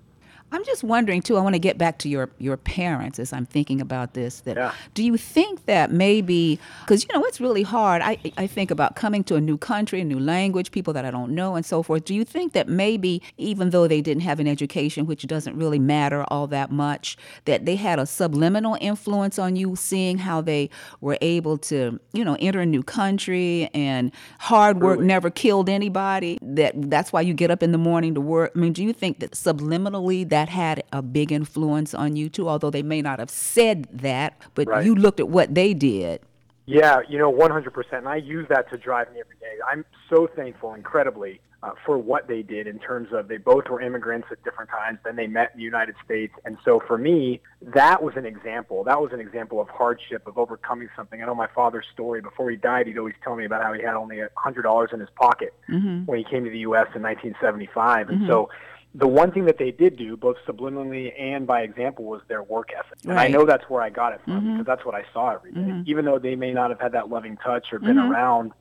I'm 0.53 0.65
just 0.65 0.85
wondering 0.85 1.23
too. 1.23 1.37
I 1.37 1.41
want 1.41 1.55
to 1.55 1.59
get 1.59 1.79
back 1.79 1.99
to 1.99 2.09
your 2.09 2.29
your 2.39 2.57
parents 2.57 3.19
as 3.19 3.33
I'm 3.33 3.47
thinking 3.47 3.81
about 3.81 4.13
this. 4.15 4.41
That 4.41 4.57
Yeah. 4.57 4.73
do 4.95 5.03
you 5.03 5.17
think 5.17 5.65
that 5.67 5.91
maybe 5.91 6.59
because 6.83 7.03
you 7.05 7.09
know 7.15 7.25
it's 7.25 7.41
really 7.41 7.63
hard. 7.63 8.03
I 8.03 8.19
I 8.37 8.47
think 8.47 8.71
about 8.71 8.95
coming 8.95 9.25
to 9.25 9.37
a 9.37 9.41
new 9.41 9.57
country, 9.57 10.01
a 10.01 10.05
new 10.05 10.21
language, 10.21 10.71
people 10.71 10.93
that 10.93 11.05
I 11.05 11.11
don't 11.11 11.33
know, 11.35 11.57
and 11.57 11.65
so 11.65 11.83
forth. 11.83 12.05
Do 12.05 12.15
you 12.15 12.25
think 12.25 12.53
that 12.53 12.69
maybe 12.69 13.23
even 13.39 13.71
though 13.71 13.89
they 13.89 14.01
didn't 14.03 14.23
have 14.23 14.39
an 14.41 14.47
education, 14.47 15.07
which 15.07 15.27
doesn't 15.27 15.57
really 15.57 15.79
matter 15.79 16.25
all 16.29 16.47
that 16.49 16.71
much, 16.71 17.17
that 17.47 17.65
they 17.65 17.77
had 17.77 17.99
a 17.99 18.07
subliminal 18.07 18.77
influence 18.81 19.39
on 19.39 19.57
you, 19.57 19.75
seeing 19.75 20.19
how 20.19 20.41
they 20.43 20.69
were 21.01 21.17
able 21.23 21.57
to 21.59 21.99
you 22.13 22.25
know 22.25 22.37
enter 22.41 22.61
a 22.61 22.67
new 22.67 22.83
country 22.83 23.71
and 23.73 24.13
hard 24.39 24.81
work 24.83 25.01
never 25.01 25.31
killed 25.31 25.69
anybody. 25.71 26.39
That 26.43 26.75
that's 26.91 27.13
why 27.13 27.23
you 27.23 27.33
get 27.33 27.51
up 27.51 27.63
in 27.63 27.73
the 27.73 27.79
morning 27.79 28.15
to 28.15 28.21
work. 28.21 28.53
I 28.55 28.59
mean, 28.59 28.73
do 28.75 28.83
you 28.83 28.93
think 28.93 29.21
that 29.21 29.33
subliminally 29.33 30.29
that 30.29 30.42
had 30.49 30.83
a 30.93 31.03
big 31.03 31.33
influence 31.33 31.95
on 31.95 32.17
you 32.17 32.29
too? 32.29 32.49
Although 32.49 32.71
they 32.71 32.83
may 32.83 33.03
not 33.03 33.19
have 33.19 33.31
said 33.31 33.87
that, 33.93 34.37
but 34.55 34.69
Right. 34.69 34.85
you 34.85 34.95
looked 34.95 35.21
at 35.21 35.29
what 35.29 35.55
they 35.55 35.75
did. 35.75 36.21
Yeah, 36.67 37.01
you 37.09 37.19
know, 37.19 37.29
100%. 37.31 37.99
And 37.99 38.09
I 38.09 38.17
use 38.17 38.47
that 38.49 38.71
to 38.71 38.77
drive 38.79 39.13
me 39.13 39.21
every 39.21 39.37
day. 39.41 39.59
I'm 39.71 39.85
so 40.09 40.29
thankful, 40.29 40.75
incredibly, 40.75 41.41
uh, 41.65 41.71
for 41.85 41.99
what 41.99 42.29
they 42.29 42.43
did 42.43 42.67
in 42.69 42.79
terms 42.79 43.09
of 43.13 43.27
they 43.29 43.37
both 43.37 43.69
were 43.69 43.81
immigrants 43.81 44.29
at 44.31 44.43
different 44.45 44.71
times. 44.71 44.99
Then 45.05 45.17
they 45.17 45.27
met 45.27 45.51
in 45.53 45.59
the 45.59 45.65
United 45.65 45.97
States. 46.05 46.33
And 46.45 46.57
so 46.65 46.79
for 46.87 46.97
me, 46.99 47.41
that 47.63 48.03
was 48.03 48.15
an 48.17 48.27
example. 48.27 48.85
That 48.85 49.01
was 49.01 49.13
an 49.13 49.19
example 49.21 49.61
of 49.61 49.69
hardship, 49.71 50.27
of 50.29 50.39
overcoming 50.39 50.89
something. 50.97 51.21
I 51.21 51.27
know 51.27 51.35
my 51.35 51.49
father's 51.49 51.87
story. 51.93 52.21
Before 52.21 52.49
he 52.49 52.57
died, 52.57 52.87
he'd 52.87 52.99
always 52.99 53.15
tell 53.25 53.35
me 53.37 53.45
about 53.45 53.63
how 53.63 53.73
he 53.73 53.83
had 53.83 53.95
only 53.95 54.19
$100 54.37 54.93
in 54.93 55.01
his 55.01 55.11
pocket 55.11 55.55
when 55.69 56.19
he 56.19 56.25
came 56.25 56.45
to 56.45 56.51
the 56.51 56.61
U.S. 56.61 56.87
in 56.95 57.03
1975. 57.03 58.09
And 58.09 58.27
so 58.29 58.51
the 58.95 59.09
one 59.09 59.33
thing 59.33 59.47
that 59.47 59.59
they 59.59 59.71
did 59.71 59.97
do, 59.97 60.17
both 60.17 60.37
subliminally 60.47 61.13
and 61.19 61.47
by 61.47 61.63
example, 61.63 62.05
was 62.05 62.21
their 62.29 62.43
work 62.43 62.71
ethic. 62.73 62.99
And 63.05 63.19
I 63.19 63.29
know 63.29 63.47
that's 63.47 63.69
where 63.71 63.83
I 63.83 63.91
got 63.91 64.13
it 64.13 64.21
from 64.25 64.35
mm-hmm. 64.35 64.53
because 64.53 64.67
that's 64.67 64.85
what 64.85 64.95
I 64.95 65.05
saw 65.13 65.31
every 65.31 65.53
day. 65.53 65.61
Mm-hmm. 65.61 65.83
Even 65.87 66.05
though 66.05 66.19
they 66.19 66.37
may 66.37 66.53
not 66.53 66.71
have 66.71 66.81
had 66.81 66.93
that 66.93 67.09
loving 67.09 67.39
touch 67.39 67.73
or 67.73 67.79
been 67.79 67.97
mm-hmm. 67.97 68.13
around, 68.13 68.53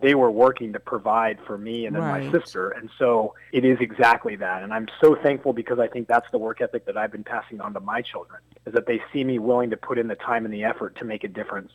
they 0.00 0.14
were 0.14 0.30
working 0.30 0.72
to 0.74 0.80
provide 0.80 1.38
for 1.46 1.58
me 1.58 1.86
and 1.86 1.96
then 1.96 2.02
my 2.02 2.30
sister. 2.30 2.70
And 2.70 2.88
so 2.98 3.34
it 3.52 3.64
is 3.64 3.78
exactly 3.80 4.36
that. 4.36 4.62
And 4.62 4.72
I'm 4.72 4.86
so 5.00 5.16
thankful 5.16 5.52
because 5.52 5.78
I 5.78 5.88
think 5.88 6.06
that's 6.06 6.30
the 6.30 6.38
work 6.38 6.60
ethic 6.60 6.84
that 6.86 6.96
I've 6.96 7.10
been 7.10 7.24
passing 7.24 7.60
on 7.60 7.72
to 7.74 7.80
my 7.80 8.02
children 8.02 8.40
is 8.66 8.74
that 8.74 8.86
they 8.86 9.00
see 9.12 9.24
me 9.24 9.38
willing 9.38 9.70
to 9.70 9.76
put 9.76 9.98
in 9.98 10.06
the 10.06 10.14
time 10.14 10.44
and 10.44 10.54
the 10.54 10.64
effort 10.64 10.96
to 10.98 11.04
make 11.04 11.24
a 11.24 11.28
difference. 11.28 11.72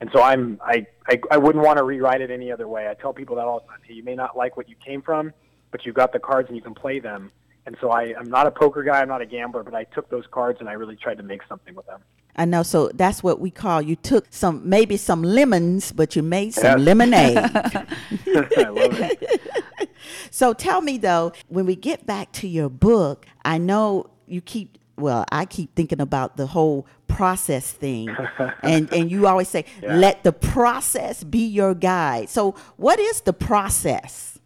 And 0.00 0.10
so 0.12 0.20
I'm 0.20 0.60
I, 0.64 0.86
I, 1.08 1.20
I 1.30 1.36
wouldn't 1.38 1.64
want 1.64 1.78
to 1.78 1.84
rewrite 1.84 2.20
it 2.20 2.30
any 2.30 2.50
other 2.50 2.66
way. 2.66 2.88
I 2.88 2.94
tell 2.94 3.12
people 3.12 3.36
that 3.36 3.46
all 3.46 3.60
the 3.60 3.66
time. 3.66 3.78
Hey, 3.84 3.94
you 3.94 4.02
may 4.02 4.16
not 4.16 4.36
like 4.36 4.56
what 4.56 4.68
you 4.68 4.74
came 4.76 5.00
from, 5.00 5.32
but 5.70 5.86
you've 5.86 5.94
got 5.94 6.12
the 6.12 6.18
cards 6.18 6.48
and 6.48 6.56
you 6.56 6.62
can 6.62 6.74
play 6.74 6.98
them. 6.98 7.30
And 7.64 7.76
so 7.80 7.90
I, 7.90 8.14
I'm 8.18 8.28
not 8.28 8.46
a 8.46 8.50
poker 8.50 8.82
guy, 8.82 9.00
I'm 9.00 9.08
not 9.08 9.22
a 9.22 9.26
gambler, 9.26 9.62
but 9.62 9.74
I 9.74 9.84
took 9.84 10.10
those 10.10 10.24
cards 10.30 10.58
and 10.60 10.68
I 10.68 10.72
really 10.72 10.96
tried 10.96 11.18
to 11.18 11.22
make 11.22 11.42
something 11.48 11.74
with 11.74 11.86
them. 11.86 12.00
I 12.34 12.44
know. 12.44 12.62
So 12.62 12.88
that's 12.94 13.22
what 13.22 13.40
we 13.40 13.50
call 13.50 13.82
you 13.82 13.94
took 13.94 14.26
some, 14.30 14.68
maybe 14.68 14.96
some 14.96 15.22
lemons, 15.22 15.92
but 15.92 16.16
you 16.16 16.22
made 16.22 16.54
some 16.54 16.84
lemonade. 16.84 17.36
I 17.36 18.68
love 18.68 19.00
it. 19.00 19.50
so 20.30 20.52
tell 20.54 20.80
me 20.80 20.98
though, 20.98 21.32
when 21.48 21.66
we 21.66 21.76
get 21.76 22.06
back 22.06 22.32
to 22.32 22.48
your 22.48 22.68
book, 22.68 23.26
I 23.44 23.58
know 23.58 24.10
you 24.26 24.40
keep, 24.40 24.78
well, 24.96 25.24
I 25.30 25.44
keep 25.44 25.74
thinking 25.74 26.00
about 26.00 26.36
the 26.36 26.46
whole 26.46 26.86
process 27.06 27.70
thing. 27.70 28.08
and, 28.62 28.92
and 28.92 29.10
you 29.10 29.26
always 29.26 29.48
say, 29.48 29.66
let 29.82 30.24
the 30.24 30.32
process 30.32 31.22
be 31.22 31.46
your 31.46 31.74
guide. 31.74 32.28
So 32.28 32.52
what 32.76 32.98
is 32.98 33.20
the 33.20 33.32
process? 33.32 34.38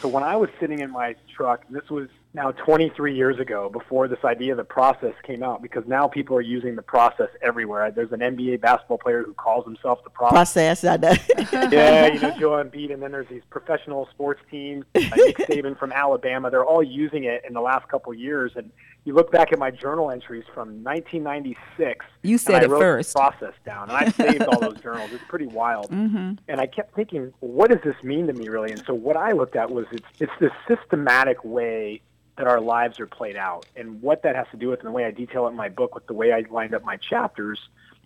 So 0.00 0.08
when 0.08 0.22
I 0.22 0.36
was 0.36 0.50
sitting 0.60 0.80
in 0.80 0.90
my 0.90 1.14
truck, 1.34 1.64
this 1.68 1.88
was 1.90 2.08
now 2.32 2.52
23 2.52 3.16
years 3.16 3.40
ago, 3.40 3.68
before 3.68 4.06
this 4.06 4.24
idea 4.24 4.52
of 4.52 4.56
the 4.56 4.64
process 4.64 5.14
came 5.24 5.42
out, 5.42 5.62
because 5.62 5.82
now 5.86 6.06
people 6.06 6.36
are 6.36 6.40
using 6.40 6.76
the 6.76 6.82
process 6.82 7.28
everywhere. 7.42 7.90
There's 7.90 8.12
an 8.12 8.20
NBA 8.20 8.60
basketball 8.60 8.98
player 8.98 9.24
who 9.24 9.34
calls 9.34 9.64
himself 9.64 10.04
the 10.04 10.10
process. 10.10 10.54
Process. 10.54 10.84
I 10.84 10.96
know. 10.96 11.14
yeah, 11.72 12.06
you 12.06 12.20
know, 12.20 12.38
Joe 12.38 12.50
Embiid, 12.50 12.92
and 12.92 13.02
then 13.02 13.10
there's 13.10 13.28
these 13.28 13.42
professional 13.50 14.08
sports 14.12 14.40
teams, 14.48 14.84
like 14.94 15.16
Nick 15.16 15.36
Saban 15.48 15.76
from 15.76 15.90
Alabama. 15.90 16.50
They're 16.50 16.64
all 16.64 16.84
using 16.84 17.24
it 17.24 17.42
in 17.46 17.52
the 17.52 17.60
last 17.60 17.88
couple 17.88 18.12
of 18.12 18.18
years. 18.18 18.52
And 18.54 18.70
you 19.04 19.12
look 19.12 19.32
back 19.32 19.52
at 19.52 19.58
my 19.58 19.72
journal 19.72 20.12
entries 20.12 20.44
from 20.54 20.84
1996. 20.84 22.06
You 22.22 22.32
and 22.32 22.40
said 22.40 22.54
I 22.54 22.64
it 22.64 22.70
wrote 22.70 22.78
the 22.78 22.84
first. 22.84 23.14
process 23.16 23.54
down, 23.64 23.90
and 23.90 23.98
I 23.98 24.08
saved 24.10 24.42
all 24.42 24.60
those 24.60 24.80
journals. 24.80 25.10
It's 25.12 25.24
pretty 25.26 25.46
wild. 25.46 25.90
Mm-hmm. 25.90 26.34
And 26.46 26.60
I 26.60 26.66
kept 26.66 26.94
thinking, 26.94 27.32
what 27.40 27.70
does 27.70 27.80
this 27.82 28.00
mean 28.04 28.28
to 28.28 28.32
me, 28.32 28.48
really? 28.48 28.70
And 28.70 28.84
so 28.86 28.94
what 28.94 29.16
I 29.16 29.32
looked 29.32 29.56
at 29.56 29.68
was 29.68 29.86
it's 29.90 30.06
it's 30.20 30.32
this 30.38 30.52
systematic 30.68 31.44
way 31.44 32.02
that 32.40 32.48
our 32.48 32.60
lives 32.60 32.98
are 32.98 33.06
played 33.06 33.36
out, 33.36 33.66
and 33.76 34.00
what 34.00 34.22
that 34.22 34.34
has 34.34 34.46
to 34.50 34.56
do 34.56 34.68
with, 34.70 34.80
and 34.80 34.88
the 34.88 34.92
way 34.92 35.04
I 35.04 35.10
detail 35.10 35.46
it 35.46 35.50
in 35.50 35.56
my 35.56 35.68
book, 35.68 35.94
with 35.94 36.06
the 36.06 36.14
way 36.14 36.32
I 36.32 36.42
lined 36.50 36.74
up 36.74 36.82
my 36.82 36.96
chapters, 36.96 37.60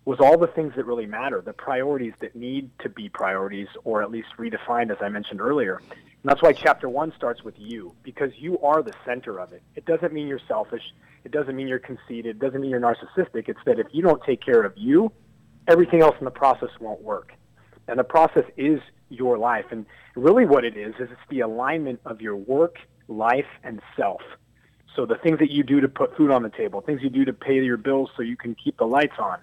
was 0.05 0.19
all 0.19 0.37
the 0.37 0.49
things 0.49 0.73
that 0.75 0.87
really 0.87 1.07
matter, 1.07 1.41
the 1.41 1.53
priorities 1.53 2.15
that 2.21 2.35
need 2.35 2.69
to 2.81 2.89
be 2.89 3.09
priorities, 3.09 3.69
or 3.85 4.03
at 4.03 4.11
least 4.11 4.27
redefined, 4.37 4.91
as 4.91 4.97
I 5.01 5.09
mentioned 5.09 5.41
earlier. 5.41 5.77
And 5.77 6.25
that's 6.25 6.43
why 6.43 6.53
chapter 6.53 6.89
one 6.89 7.13
starts 7.17 7.45
with 7.45 7.55
you, 7.59 7.95
because 8.03 8.33
you 8.37 8.59
are 8.59 8.83
the 8.83 8.93
center 9.07 9.39
of 9.39 9.53
it. 9.53 9.63
It 9.77 9.85
doesn't 9.85 10.13
mean 10.13 10.27
you're 10.27 10.41
selfish. 10.49 10.83
It 11.23 11.31
doesn't 11.31 11.55
mean 11.55 11.69
you're 11.69 11.79
conceited. 11.79 12.27
It 12.35 12.39
doesn't 12.41 12.61
mean 12.61 12.73
you're 12.73 12.81
narcissistic. 12.81 13.49
It's 13.49 13.61
that 13.67 13.79
if 13.79 13.87
you 13.93 14.03
don't 14.03 14.21
take 14.25 14.45
care 14.45 14.65
of 14.65 14.73
you, 14.75 15.13
everything 15.69 16.03
else 16.03 16.17
in 16.19 16.25
the 16.25 16.33
process 16.33 16.71
won't 16.81 17.03
work. 17.03 17.33
And 17.87 18.01
the 18.01 18.05
process 18.05 18.47
is 18.57 18.81
your 19.11 19.39
life. 19.39 19.67
And 19.71 19.87
really 20.17 20.45
what 20.45 20.65
it 20.65 20.77
is, 20.77 20.93
is 20.97 21.09
it's 21.13 21.29
the 21.31 21.41
alignment 21.41 22.01
of 22.05 22.21
your 22.21 22.35
work, 22.35 22.79
life, 23.09 23.47
and 23.63 23.81
self. 23.97 24.23
So 24.95 25.07
the 25.07 25.17
things 25.17 25.39
that 25.41 25.51
you 25.51 25.63
do 25.63 25.81
to 25.81 25.89
put 25.89 26.17
food 26.17 26.31
on 26.31 26.43
the 26.43 26.51
table, 26.51 26.81
things 26.81 27.03
you 27.03 27.11
do 27.11 27.25
to 27.25 27.33
pay 27.33 27.63
your 27.63 27.77
bills 27.77 28.11
so 28.17 28.23
you 28.23 28.37
can 28.37 28.55
keep 28.55 28.77
the 28.79 28.87
lights 28.87 29.17
on, 29.19 29.39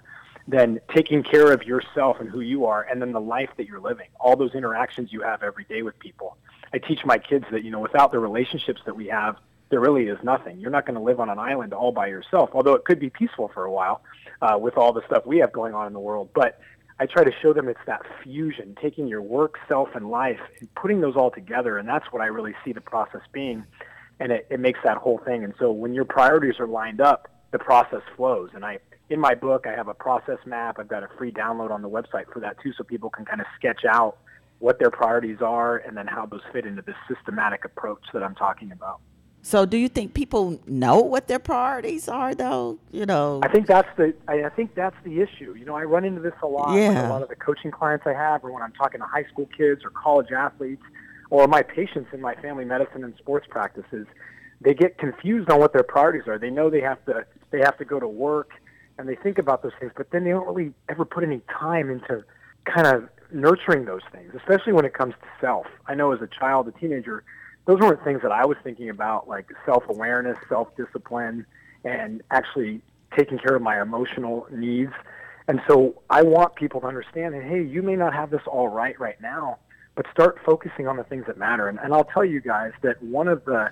then 0.47 0.79
taking 0.93 1.23
care 1.23 1.51
of 1.51 1.63
yourself 1.63 2.17
and 2.19 2.29
who 2.29 2.39
you 2.39 2.65
are, 2.65 2.83
and 2.83 3.01
then 3.01 3.11
the 3.11 3.21
life 3.21 3.49
that 3.57 3.67
you're 3.67 3.79
living, 3.79 4.07
all 4.19 4.35
those 4.35 4.53
interactions 4.53 5.11
you 5.11 5.21
have 5.21 5.43
every 5.43 5.65
day 5.65 5.81
with 5.81 5.97
people. 5.99 6.37
I 6.73 6.77
teach 6.77 7.03
my 7.05 7.17
kids 7.17 7.45
that, 7.51 7.63
you 7.63 7.71
know, 7.71 7.79
without 7.79 8.11
the 8.11 8.19
relationships 8.19 8.81
that 8.85 8.95
we 8.95 9.07
have, 9.07 9.35
there 9.69 9.79
really 9.79 10.07
is 10.07 10.17
nothing. 10.23 10.59
You're 10.59 10.71
not 10.71 10.85
going 10.85 10.97
to 10.97 11.01
live 11.01 11.19
on 11.19 11.29
an 11.29 11.39
island 11.39 11.73
all 11.73 11.91
by 11.91 12.07
yourself, 12.07 12.51
although 12.53 12.73
it 12.73 12.85
could 12.85 12.99
be 12.99 13.09
peaceful 13.09 13.49
for 13.53 13.63
a 13.63 13.71
while 13.71 14.01
uh, 14.41 14.57
with 14.59 14.77
all 14.77 14.93
the 14.93 15.01
stuff 15.05 15.25
we 15.25 15.39
have 15.39 15.51
going 15.51 15.73
on 15.73 15.87
in 15.87 15.93
the 15.93 15.99
world. 15.99 16.29
But 16.33 16.59
I 16.99 17.05
try 17.05 17.23
to 17.23 17.31
show 17.41 17.53
them 17.53 17.67
it's 17.67 17.79
that 17.87 18.01
fusion, 18.23 18.77
taking 18.81 19.07
your 19.07 19.21
work, 19.21 19.57
self, 19.67 19.89
and 19.95 20.09
life, 20.09 20.39
and 20.59 20.73
putting 20.75 21.01
those 21.01 21.15
all 21.15 21.31
together. 21.31 21.77
And 21.77 21.87
that's 21.87 22.05
what 22.11 22.21
I 22.21 22.27
really 22.27 22.53
see 22.63 22.73
the 22.73 22.81
process 22.81 23.21
being. 23.31 23.65
And 24.19 24.31
it, 24.31 24.47
it 24.51 24.59
makes 24.59 24.79
that 24.83 24.97
whole 24.97 25.19
thing. 25.25 25.43
And 25.43 25.53
so 25.59 25.71
when 25.71 25.93
your 25.93 26.05
priorities 26.05 26.59
are 26.59 26.67
lined 26.67 27.01
up, 27.01 27.27
the 27.51 27.59
process 27.59 28.01
flows. 28.15 28.51
And 28.53 28.63
I, 28.63 28.79
in 29.09 29.19
my 29.19 29.35
book, 29.35 29.65
I 29.67 29.71
have 29.71 29.87
a 29.87 29.93
process 29.93 30.37
map. 30.45 30.77
I've 30.79 30.87
got 30.87 31.03
a 31.03 31.09
free 31.17 31.31
download 31.31 31.71
on 31.71 31.81
the 31.81 31.89
website 31.89 32.31
for 32.31 32.39
that 32.39 32.57
too, 32.61 32.71
so 32.77 32.83
people 32.83 33.09
can 33.09 33.25
kind 33.25 33.41
of 33.41 33.47
sketch 33.57 33.83
out 33.85 34.17
what 34.59 34.77
their 34.79 34.91
priorities 34.91 35.41
are 35.41 35.77
and 35.77 35.97
then 35.97 36.05
how 36.07 36.25
those 36.27 36.41
fit 36.53 36.65
into 36.65 36.83
this 36.83 36.95
systematic 37.07 37.65
approach 37.65 38.03
that 38.13 38.21
I'm 38.23 38.35
talking 38.35 38.71
about. 38.71 39.01
So, 39.43 39.65
do 39.65 39.77
you 39.77 39.87
think 39.87 40.13
people 40.13 40.59
know 40.67 40.99
what 40.99 41.27
their 41.27 41.39
priorities 41.39 42.07
are, 42.07 42.35
though? 42.35 42.77
You 42.91 43.05
know, 43.05 43.39
I 43.43 43.47
think 43.47 43.65
that's 43.67 43.89
the 43.97 44.13
I, 44.27 44.43
I 44.43 44.49
think 44.49 44.75
that's 44.75 44.95
the 45.03 45.21
issue. 45.21 45.55
You 45.57 45.65
know, 45.65 45.75
I 45.75 45.83
run 45.83 46.05
into 46.05 46.21
this 46.21 46.33
a 46.43 46.47
lot 46.47 46.73
with 46.73 46.97
a 46.97 47.09
lot 47.09 47.23
of 47.23 47.29
the 47.29 47.35
coaching 47.35 47.71
clients 47.71 48.05
I 48.05 48.13
have, 48.13 48.43
or 48.43 48.51
when 48.51 48.61
I'm 48.61 48.73
talking 48.73 48.99
to 48.99 49.07
high 49.07 49.25
school 49.31 49.49
kids 49.57 49.81
or 49.83 49.89
college 49.89 50.31
athletes, 50.31 50.83
or 51.31 51.47
my 51.47 51.63
patients 51.63 52.09
in 52.13 52.21
my 52.21 52.35
family 52.35 52.65
medicine 52.65 53.03
and 53.03 53.15
sports 53.17 53.47
practices. 53.49 54.05
They 54.63 54.75
get 54.75 54.99
confused 54.99 55.49
on 55.49 55.59
what 55.59 55.73
their 55.73 55.81
priorities 55.81 56.27
are. 56.27 56.37
They 56.37 56.51
know 56.51 56.69
they 56.69 56.81
have 56.81 57.03
to 57.05 57.25
they 57.49 57.59
have 57.59 57.77
to 57.79 57.85
go 57.85 57.99
to 57.99 58.07
work, 58.07 58.51
and 58.99 59.09
they 59.09 59.15
think 59.15 59.39
about 59.39 59.63
those 59.63 59.71
things, 59.79 59.91
but 59.97 60.11
then 60.11 60.23
they 60.23 60.29
don't 60.29 60.47
really 60.47 60.71
ever 60.87 61.03
put 61.03 61.23
any 61.23 61.41
time 61.59 61.89
into 61.89 62.23
kind 62.65 62.85
of 62.85 63.09
nurturing 63.33 63.85
those 63.85 64.01
things, 64.11 64.33
especially 64.35 64.73
when 64.73 64.85
it 64.85 64.93
comes 64.93 65.15
to 65.21 65.27
self. 65.39 65.65
I 65.87 65.95
know 65.95 66.11
as 66.11 66.21
a 66.21 66.27
child, 66.27 66.67
a 66.67 66.71
teenager, 66.73 67.23
those 67.65 67.79
weren't 67.79 68.03
things 68.03 68.21
that 68.23 68.31
I 68.31 68.45
was 68.45 68.57
thinking 68.63 68.89
about, 68.89 69.27
like 69.27 69.49
self-awareness, 69.65 70.37
self-discipline, 70.49 71.45
and 71.83 72.21
actually 72.31 72.81
taking 73.15 73.37
care 73.37 73.55
of 73.55 73.61
my 73.61 73.81
emotional 73.81 74.47
needs. 74.51 74.93
And 75.47 75.61
so 75.67 76.01
I 76.09 76.21
want 76.21 76.55
people 76.55 76.81
to 76.81 76.87
understand 76.87 77.33
that, 77.33 77.43
hey, 77.43 77.61
you 77.63 77.81
may 77.81 77.95
not 77.95 78.13
have 78.13 78.29
this 78.29 78.41
all 78.47 78.67
right 78.67 78.99
right 78.99 79.19
now, 79.21 79.57
but 79.95 80.05
start 80.11 80.39
focusing 80.45 80.87
on 80.87 80.97
the 80.97 81.03
things 81.03 81.25
that 81.27 81.37
matter. 81.37 81.67
And, 81.67 81.77
and 81.79 81.93
I'll 81.93 82.05
tell 82.05 82.23
you 82.23 82.41
guys 82.41 82.71
that 82.81 83.01
one 83.03 83.27
of 83.27 83.43
the 83.45 83.71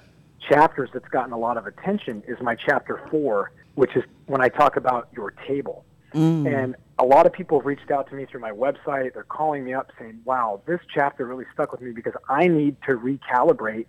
chapters 0.49 0.89
that's 0.93 1.07
gotten 1.09 1.31
a 1.33 1.37
lot 1.37 1.57
of 1.57 1.67
attention 1.67 2.23
is 2.27 2.37
my 2.41 2.55
chapter 2.55 3.07
four, 3.09 3.51
which 3.75 3.95
is 3.95 4.03
when 4.25 4.41
I 4.41 4.49
talk 4.49 4.75
about 4.75 5.09
your 5.15 5.31
table. 5.47 5.85
Mm. 6.13 6.63
And 6.63 6.75
a 6.99 7.05
lot 7.05 7.25
of 7.25 7.31
people 7.31 7.59
have 7.59 7.65
reached 7.65 7.89
out 7.91 8.09
to 8.09 8.15
me 8.15 8.25
through 8.25 8.41
my 8.41 8.51
website. 8.51 9.13
They're 9.13 9.23
calling 9.23 9.63
me 9.63 9.73
up 9.73 9.91
saying, 9.97 10.19
wow, 10.25 10.61
this 10.67 10.79
chapter 10.93 11.25
really 11.25 11.45
stuck 11.53 11.71
with 11.71 11.81
me 11.81 11.91
because 11.91 12.13
I 12.27 12.47
need 12.47 12.75
to 12.87 12.97
recalibrate 12.97 13.85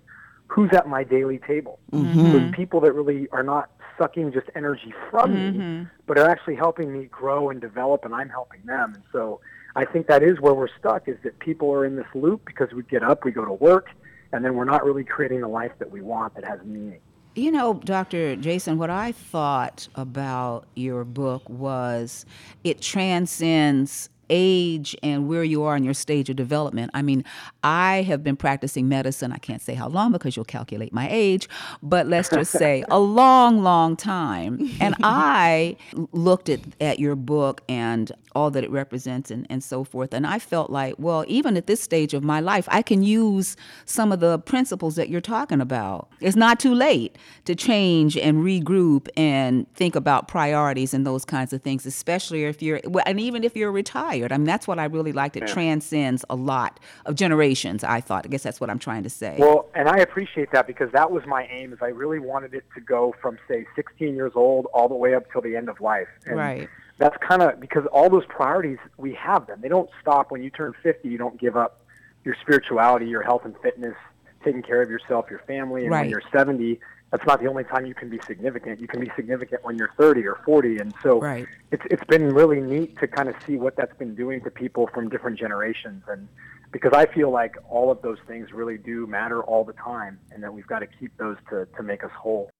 who's 0.46 0.70
at 0.72 0.88
my 0.88 1.04
daily 1.04 1.38
table. 1.38 1.80
Mm-hmm. 1.92 2.32
Those 2.32 2.54
people 2.54 2.80
that 2.80 2.92
really 2.92 3.28
are 3.30 3.42
not 3.42 3.70
sucking 3.98 4.32
just 4.32 4.46
energy 4.54 4.94
from 5.10 5.34
me, 5.34 5.58
mm-hmm. 5.58 5.84
but 6.06 6.18
are 6.18 6.28
actually 6.28 6.54
helping 6.54 6.92
me 6.92 7.06
grow 7.06 7.50
and 7.50 7.60
develop, 7.60 8.04
and 8.04 8.14
I'm 8.14 8.28
helping 8.28 8.62
them. 8.64 8.94
And 8.94 9.02
so 9.12 9.40
I 9.76 9.84
think 9.84 10.06
that 10.06 10.22
is 10.22 10.40
where 10.40 10.54
we're 10.54 10.68
stuck, 10.78 11.08
is 11.08 11.16
that 11.24 11.38
people 11.40 11.70
are 11.72 11.84
in 11.84 11.96
this 11.96 12.06
loop 12.14 12.44
because 12.46 12.72
we 12.72 12.82
get 12.84 13.02
up, 13.02 13.24
we 13.24 13.32
go 13.32 13.44
to 13.44 13.52
work, 13.52 13.88
and 14.32 14.44
then 14.44 14.54
we're 14.54 14.64
not 14.64 14.84
really 14.84 15.04
creating 15.04 15.40
the 15.40 15.48
life 15.48 15.72
that 15.80 15.90
we 15.90 16.00
want 16.00 16.34
that 16.36 16.44
has 16.44 16.60
meaning. 16.64 17.00
You 17.36 17.52
know, 17.52 17.74
Dr. 17.74 18.34
Jason, 18.36 18.76
what 18.76 18.90
I 18.90 19.12
thought 19.12 19.86
about 19.94 20.66
your 20.74 21.04
book 21.04 21.48
was 21.48 22.26
it 22.64 22.80
transcends 22.80 24.08
age 24.30 24.96
and 25.02 25.28
where 25.28 25.44
you 25.44 25.62
are 25.64 25.76
in 25.76 25.84
your 25.84 25.94
stage 25.94 26.30
of 26.30 26.36
development. 26.36 26.90
I 26.94 27.02
mean, 27.02 27.24
I 27.62 28.02
have 28.02 28.24
been 28.24 28.36
practicing 28.36 28.88
medicine, 28.88 29.32
I 29.32 29.38
can't 29.38 29.60
say 29.60 29.74
how 29.74 29.88
long 29.88 30.12
because 30.12 30.36
you'll 30.36 30.44
calculate 30.44 30.92
my 30.92 31.08
age, 31.10 31.48
but 31.82 32.06
let's 32.06 32.28
just 32.30 32.52
say 32.52 32.84
a 32.90 32.98
long, 32.98 33.62
long 33.62 33.96
time. 33.96 34.70
And 34.80 34.94
I 35.02 35.76
looked 36.12 36.48
at, 36.48 36.60
at 36.80 36.98
your 36.98 37.16
book 37.16 37.62
and 37.68 38.10
all 38.34 38.50
that 38.50 38.64
it 38.64 38.70
represents 38.70 39.30
and, 39.30 39.46
and 39.50 39.62
so 39.62 39.84
forth. 39.84 40.14
And 40.14 40.26
I 40.26 40.38
felt 40.38 40.70
like, 40.70 40.94
well, 40.98 41.24
even 41.28 41.56
at 41.56 41.66
this 41.66 41.80
stage 41.80 42.14
of 42.14 42.22
my 42.22 42.40
life, 42.40 42.68
I 42.70 42.82
can 42.82 43.02
use 43.02 43.56
some 43.84 44.12
of 44.12 44.20
the 44.20 44.38
principles 44.38 44.96
that 44.96 45.08
you're 45.08 45.20
talking 45.20 45.60
about. 45.60 46.08
It's 46.20 46.36
not 46.36 46.60
too 46.60 46.74
late 46.74 47.16
to 47.44 47.54
change 47.54 48.16
and 48.16 48.38
regroup 48.38 49.08
and 49.16 49.72
think 49.74 49.96
about 49.96 50.28
priorities 50.28 50.94
and 50.94 51.06
those 51.06 51.24
kinds 51.24 51.52
of 51.52 51.62
things, 51.62 51.86
especially 51.86 52.44
if 52.44 52.62
you're, 52.62 52.80
well, 52.84 53.04
and 53.06 53.20
even 53.20 53.44
if 53.44 53.56
you're 53.56 53.72
retired. 53.72 54.32
I 54.32 54.36
mean, 54.36 54.46
that's 54.46 54.68
what 54.68 54.78
I 54.78 54.84
really 54.84 55.12
liked. 55.12 55.36
It 55.36 55.46
transcends 55.46 56.24
a 56.30 56.36
lot 56.36 56.80
of 57.06 57.14
generations, 57.14 57.84
I 57.84 58.00
thought. 58.00 58.26
I 58.26 58.28
guess 58.28 58.42
that's 58.42 58.60
what 58.60 58.70
I'm 58.70 58.78
trying 58.78 59.02
to 59.02 59.10
say. 59.10 59.36
Well, 59.38 59.68
and 59.74 59.88
I 59.88 59.98
appreciate 59.98 60.52
that 60.52 60.66
because 60.66 60.90
that 60.92 61.10
was 61.10 61.24
my 61.26 61.46
aim. 61.50 61.72
Is 61.72 61.78
I 61.82 61.88
really 61.88 62.18
wanted 62.18 62.54
it 62.54 62.64
to 62.74 62.80
go 62.80 63.14
from 63.20 63.38
say 63.48 63.66
16 63.76 64.14
years 64.14 64.32
old 64.34 64.66
all 64.72 64.88
the 64.88 64.94
way 64.94 65.14
up 65.14 65.30
till 65.32 65.40
the 65.40 65.56
end 65.56 65.68
of 65.68 65.80
life. 65.80 66.08
And 66.26 66.36
Right. 66.36 66.68
That's 67.00 67.16
kind 67.26 67.40
of 67.40 67.58
because 67.58 67.86
all 67.86 68.10
those 68.10 68.26
priorities 68.26 68.76
we 68.98 69.14
have 69.14 69.46
them. 69.46 69.60
They 69.62 69.68
don't 69.68 69.88
stop 70.02 70.30
when 70.30 70.42
you 70.42 70.50
turn 70.50 70.74
50. 70.82 71.08
You 71.08 71.16
don't 71.16 71.40
give 71.40 71.56
up 71.56 71.80
your 72.24 72.36
spirituality, 72.42 73.06
your 73.06 73.22
health 73.22 73.46
and 73.46 73.56
fitness, 73.62 73.96
taking 74.44 74.62
care 74.62 74.82
of 74.82 74.90
yourself, 74.90 75.24
your 75.30 75.38
family, 75.46 75.82
and 75.82 75.90
when 75.90 76.10
you're 76.10 76.22
70. 76.30 76.78
That's 77.10 77.24
not 77.26 77.40
the 77.40 77.48
only 77.48 77.64
time 77.64 77.86
you 77.86 77.94
can 77.94 78.10
be 78.10 78.20
significant. 78.26 78.80
You 78.80 78.86
can 78.86 79.00
be 79.00 79.10
significant 79.16 79.64
when 79.64 79.78
you're 79.78 79.92
30 79.96 80.26
or 80.26 80.40
40, 80.44 80.76
and 80.76 80.94
so 81.02 81.18
Right. 81.20 81.48
it's 81.72 81.82
it's 81.90 82.04
been 82.04 82.34
really 82.34 82.60
neat 82.60 82.98
to 82.98 83.08
kind 83.08 83.30
of 83.30 83.34
see 83.46 83.56
what 83.56 83.76
that's 83.76 83.96
been 83.96 84.14
doing 84.14 84.42
to 84.42 84.50
people 84.50 84.86
from 84.92 85.08
different 85.08 85.38
generations 85.38 86.04
and 86.06 86.28
because 86.72 86.92
I 86.92 87.06
feel 87.06 87.30
like 87.30 87.56
all 87.68 87.90
of 87.90 88.00
those 88.02 88.18
things 88.28 88.52
really 88.52 88.78
do 88.78 89.06
matter 89.06 89.42
all 89.42 89.64
the 89.64 89.72
time 89.72 90.20
and 90.30 90.42
that 90.42 90.52
we've 90.52 90.66
got 90.66 90.80
to 90.80 90.86
keep 90.86 91.16
those 91.16 91.36
to, 91.48 91.66
to 91.76 91.82
make 91.82 92.04
us 92.04 92.12
whole. 92.12 92.50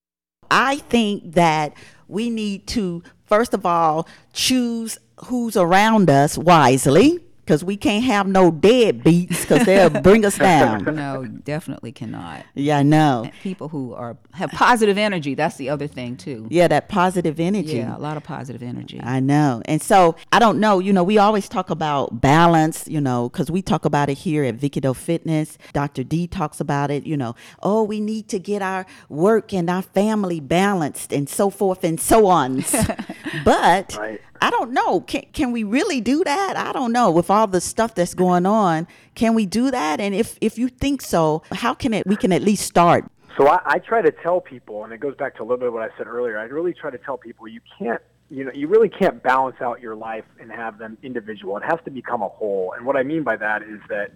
I 0.51 0.77
think 0.77 1.35
that 1.35 1.75
we 2.09 2.31
need 2.31 2.67
to, 2.69 3.03
first 3.27 3.55
of 3.55 3.65
all, 3.65 4.09
choose 4.33 4.99
who's 5.27 5.57
around 5.57 6.11
us 6.11 6.37
wisely 6.37 7.21
because 7.51 7.65
we 7.65 7.77
can't 7.77 8.05
have 8.05 8.29
no 8.29 8.53
deadbeats 8.53 9.41
because 9.41 9.67
they'll 9.67 9.91
bring 10.03 10.25
us 10.25 10.39
down. 10.39 10.85
no, 10.85 11.27
definitely 11.27 11.91
cannot. 11.91 12.47
Yeah, 12.55 12.79
I 12.79 12.85
know. 12.85 13.29
People 13.43 13.71
who 13.71 13.93
are 13.93 14.17
have 14.35 14.53
positive 14.53 14.97
energy, 14.97 15.35
that's 15.35 15.57
the 15.57 15.69
other 15.69 15.89
thing 15.89 16.17
too. 16.17 16.47
Yeah, 16.49 16.69
that 16.69 16.89
positive 16.89 17.41
energy. 17.41 17.79
Yeah, 17.79 17.97
a 17.97 17.99
lot 17.99 18.17
of 18.17 18.23
positive 18.23 18.63
energy. 18.63 19.01
I 19.03 19.19
know. 19.19 19.63
And 19.65 19.83
so 19.83 20.15
I 20.31 20.39
don't 20.39 20.61
know, 20.61 20.79
you 20.79 20.93
know, 20.93 21.03
we 21.03 21.19
always 21.19 21.49
talk 21.49 21.71
about 21.71 22.21
balance, 22.21 22.87
you 22.87 23.01
know, 23.01 23.29
because 23.29 23.51
we 23.51 23.63
talk 23.63 23.85
about 23.85 24.09
it 24.09 24.19
here 24.19 24.45
at 24.45 24.55
Vicki 24.55 24.79
Doe 24.79 24.95
Fitness. 24.95 25.59
Dr. 25.73 26.05
D 26.05 26.29
talks 26.29 26.61
about 26.61 26.93
it, 26.93 27.05
you 27.05 27.17
know, 27.17 27.35
oh, 27.65 27.83
we 27.83 28.01
need 28.01 28.29
to 28.29 28.39
get 28.39 28.63
our 28.63 28.87
work 29.09 29.53
and 29.53 29.69
our 29.69 29.83
family 29.83 30.39
balanced 30.39 31.13
and 31.13 31.29
so 31.29 31.51
forth 31.51 31.83
and 31.83 32.01
so 32.01 32.29
on. 32.29 32.63
but 33.45 33.97
Right. 33.99 34.21
I 34.41 34.51
don't 34.51 34.73
know. 34.73 35.01
Can, 35.01 35.25
can 35.33 35.53
we 35.53 35.65
really 35.65 36.01
do 36.01 36.25
that? 36.25 36.57
I 36.57 36.73
don't 36.73 36.93
know. 36.93 37.11
With 37.11 37.31
all 37.31 37.47
the 37.47 37.61
stuff 37.61 37.95
that's 37.95 38.15
going 38.15 38.47
on, 38.47 38.89
can 39.15 39.35
we 39.35 39.47
do 39.47 39.71
that? 39.71 40.01
And 40.01 40.15
if, 40.15 40.39
if 40.41 40.59
you 40.59 40.69
think 40.69 41.03
so, 41.03 41.43
how 41.53 41.75
can 41.75 41.93
it 41.93 42.07
we 42.07 42.17
can 42.17 42.33
at 42.33 42.43
least 42.43 42.67
start? 42.67 43.05
So 43.37 43.49
I, 43.49 43.61
I 43.65 43.79
try 43.79 44.03
to 44.03 44.11
tell 44.11 44.41
people, 44.41 44.85
and 44.85 44.93
it 44.93 45.01
goes 45.01 45.17
back 45.17 45.37
to 45.37 45.43
a 45.43 45.45
little 45.45 45.59
bit 45.59 45.69
of 45.69 45.75
what 45.75 45.83
I 45.83 45.97
said 45.97 46.07
earlier. 46.07 46.39
I 46.39 46.45
really 46.45 46.73
try 46.73 46.91
to 46.91 46.99
tell 46.99 47.17
people 47.17 47.49
you 47.49 47.61
can't, 47.79 48.01
you 48.31 48.45
know, 48.45 48.53
you 48.55 48.67
really 48.67 48.89
can't 48.89 49.23
balance 49.23 49.57
out 49.61 49.81
your 49.81 49.95
life 49.95 50.25
and 50.41 50.51
have 50.51 50.79
them 50.79 50.97
individual. 51.03 51.57
It 51.57 51.65
has 51.65 51.79
to 51.85 51.91
become 51.91 52.23
a 52.23 52.29
whole. 52.29 52.75
And 52.77 52.87
what 52.87 52.97
I 52.97 53.03
mean 53.03 53.23
by 53.23 53.37
that 53.37 53.63
is 53.63 53.81
that, 53.89 54.13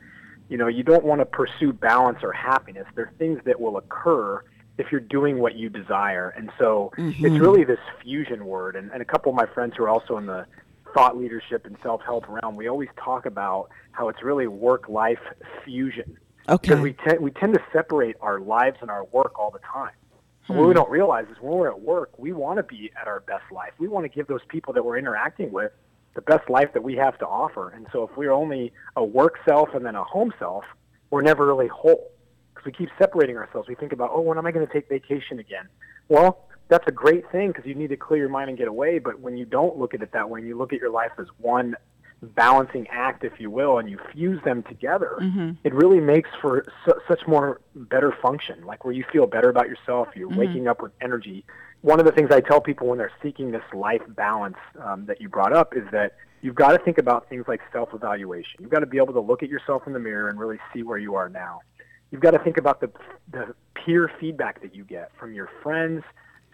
you 0.48 0.56
know, 0.56 0.68
you 0.68 0.82
don't 0.82 1.04
want 1.04 1.20
to 1.20 1.26
pursue 1.26 1.72
balance 1.72 2.18
or 2.22 2.32
happiness. 2.32 2.86
They're 2.94 3.12
things 3.18 3.40
that 3.44 3.60
will 3.60 3.76
occur 3.76 4.42
if 4.78 4.90
you're 4.90 5.00
doing 5.00 5.38
what 5.38 5.54
you 5.54 5.68
desire. 5.68 6.30
And 6.36 6.50
so 6.58 6.92
it's 6.96 7.18
mm-hmm. 7.18 7.36
really 7.36 7.64
this 7.64 7.78
fusion 8.02 8.44
word. 8.46 8.76
And, 8.76 8.90
and 8.92 9.00
a 9.00 9.04
couple 9.04 9.30
of 9.30 9.36
my 9.36 9.46
friends 9.46 9.74
who 9.76 9.84
are 9.84 9.88
also 9.88 10.16
in 10.16 10.26
the 10.26 10.46
thought 10.94 11.16
leadership 11.16 11.66
and 11.66 11.76
self-help 11.82 12.26
realm, 12.28 12.56
we 12.56 12.68
always 12.68 12.88
talk 12.96 13.26
about 13.26 13.68
how 13.92 14.08
it's 14.08 14.22
really 14.22 14.46
work-life 14.46 15.20
fusion. 15.64 16.18
Okay. 16.48 16.70
Because 16.70 16.82
we, 16.82 16.92
te- 16.92 17.18
we 17.18 17.30
tend 17.30 17.54
to 17.54 17.62
separate 17.72 18.16
our 18.20 18.40
lives 18.40 18.76
and 18.80 18.90
our 18.90 19.04
work 19.06 19.38
all 19.38 19.50
the 19.50 19.60
time. 19.60 19.94
And 20.48 20.58
What 20.58 20.64
we 20.64 20.72
hmm. 20.72 20.76
don't 20.76 20.90
realize 20.90 21.26
is 21.30 21.36
when 21.40 21.58
we're 21.58 21.70
at 21.70 21.80
work, 21.80 22.18
we 22.18 22.32
want 22.32 22.58
to 22.58 22.62
be 22.62 22.90
at 23.00 23.08
our 23.08 23.20
best 23.20 23.44
life. 23.50 23.72
We 23.78 23.88
want 23.88 24.04
to 24.04 24.08
give 24.08 24.26
those 24.26 24.44
people 24.48 24.74
that 24.74 24.84
we're 24.84 24.98
interacting 24.98 25.52
with 25.52 25.72
the 26.14 26.22
best 26.22 26.48
life 26.48 26.72
that 26.74 26.82
we 26.82 26.94
have 26.96 27.18
to 27.18 27.26
offer. 27.26 27.70
And 27.70 27.86
so 27.92 28.04
if 28.04 28.16
we're 28.16 28.32
only 28.32 28.72
a 28.96 29.04
work 29.04 29.38
self 29.44 29.74
and 29.74 29.84
then 29.84 29.96
a 29.96 30.04
home 30.04 30.32
self, 30.38 30.64
we're 31.10 31.22
never 31.22 31.46
really 31.46 31.68
whole 31.68 32.10
because 32.64 32.78
we 32.78 32.86
keep 32.86 32.94
separating 32.98 33.36
ourselves. 33.36 33.68
We 33.68 33.74
think 33.74 33.92
about, 33.92 34.10
oh, 34.12 34.20
when 34.20 34.38
am 34.38 34.46
I 34.46 34.52
going 34.52 34.66
to 34.66 34.72
take 34.72 34.88
vacation 34.88 35.38
again? 35.38 35.68
Well, 36.08 36.46
that's 36.68 36.86
a 36.86 36.92
great 36.92 37.30
thing 37.30 37.48
because 37.48 37.66
you 37.66 37.74
need 37.74 37.88
to 37.88 37.96
clear 37.96 38.20
your 38.20 38.28
mind 38.28 38.48
and 38.48 38.58
get 38.58 38.68
away. 38.68 38.98
But 38.98 39.20
when 39.20 39.36
you 39.36 39.44
don't 39.44 39.78
look 39.78 39.94
at 39.94 40.02
it 40.02 40.12
that 40.12 40.28
way 40.28 40.40
and 40.40 40.48
you 40.48 40.56
look 40.56 40.72
at 40.72 40.80
your 40.80 40.90
life 40.90 41.12
as 41.18 41.26
one 41.38 41.76
balancing 42.22 42.86
act, 42.90 43.22
if 43.24 43.38
you 43.38 43.50
will, 43.50 43.78
and 43.78 43.90
you 43.90 43.98
fuse 44.12 44.42
them 44.44 44.62
together, 44.62 45.18
it 45.62 45.74
really 45.74 46.00
makes 46.00 46.30
for 46.40 46.64
su- 46.86 47.00
such 47.06 47.26
more 47.26 47.60
better 47.74 48.16
function, 48.22 48.64
like 48.64 48.84
where 48.84 48.94
you 48.94 49.04
feel 49.12 49.26
better 49.26 49.50
about 49.50 49.68
yourself, 49.68 50.08
you're 50.14 50.28
waking 50.38 50.66
up 50.66 50.80
with 50.82 50.92
energy. 51.02 51.44
One 51.82 52.00
of 52.00 52.06
the 52.06 52.12
things 52.12 52.30
I 52.30 52.40
tell 52.40 52.62
people 52.62 52.86
when 52.86 52.96
they're 52.96 53.12
seeking 53.22 53.50
this 53.50 53.64
life 53.74 54.00
balance 54.08 54.56
um, 54.82 55.04
that 55.04 55.20
you 55.20 55.28
brought 55.28 55.52
up 55.52 55.76
is 55.76 55.84
that 55.92 56.16
you've 56.40 56.54
got 56.54 56.72
to 56.72 56.78
think 56.78 56.96
about 56.96 57.28
things 57.28 57.44
like 57.46 57.60
self-evaluation. 57.72 58.60
You've 58.60 58.70
got 58.70 58.80
to 58.80 58.86
be 58.86 58.96
able 58.96 59.12
to 59.12 59.20
look 59.20 59.42
at 59.42 59.50
yourself 59.50 59.82
in 59.86 59.92
the 59.92 59.98
mirror 59.98 60.30
and 60.30 60.40
really 60.40 60.58
see 60.72 60.82
where 60.82 60.96
you 60.96 61.14
are 61.16 61.28
now. 61.28 61.60
You've 62.14 62.22
got 62.22 62.30
to 62.30 62.38
think 62.38 62.58
about 62.58 62.80
the, 62.80 62.92
the 63.32 63.56
peer 63.74 64.08
feedback 64.20 64.62
that 64.62 64.72
you 64.72 64.84
get 64.84 65.10
from 65.18 65.34
your 65.34 65.50
friends, 65.64 66.04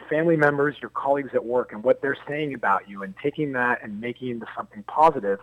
family 0.08 0.34
members, 0.34 0.74
your 0.80 0.88
colleagues 0.88 1.32
at 1.34 1.44
work, 1.44 1.72
and 1.72 1.84
what 1.84 2.00
they're 2.00 2.16
saying 2.26 2.54
about 2.54 2.88
you, 2.88 3.02
and 3.02 3.12
taking 3.22 3.52
that 3.52 3.80
and 3.82 4.00
making 4.00 4.28
it 4.28 4.30
into 4.30 4.46
something 4.56 4.82
positive, 4.84 5.38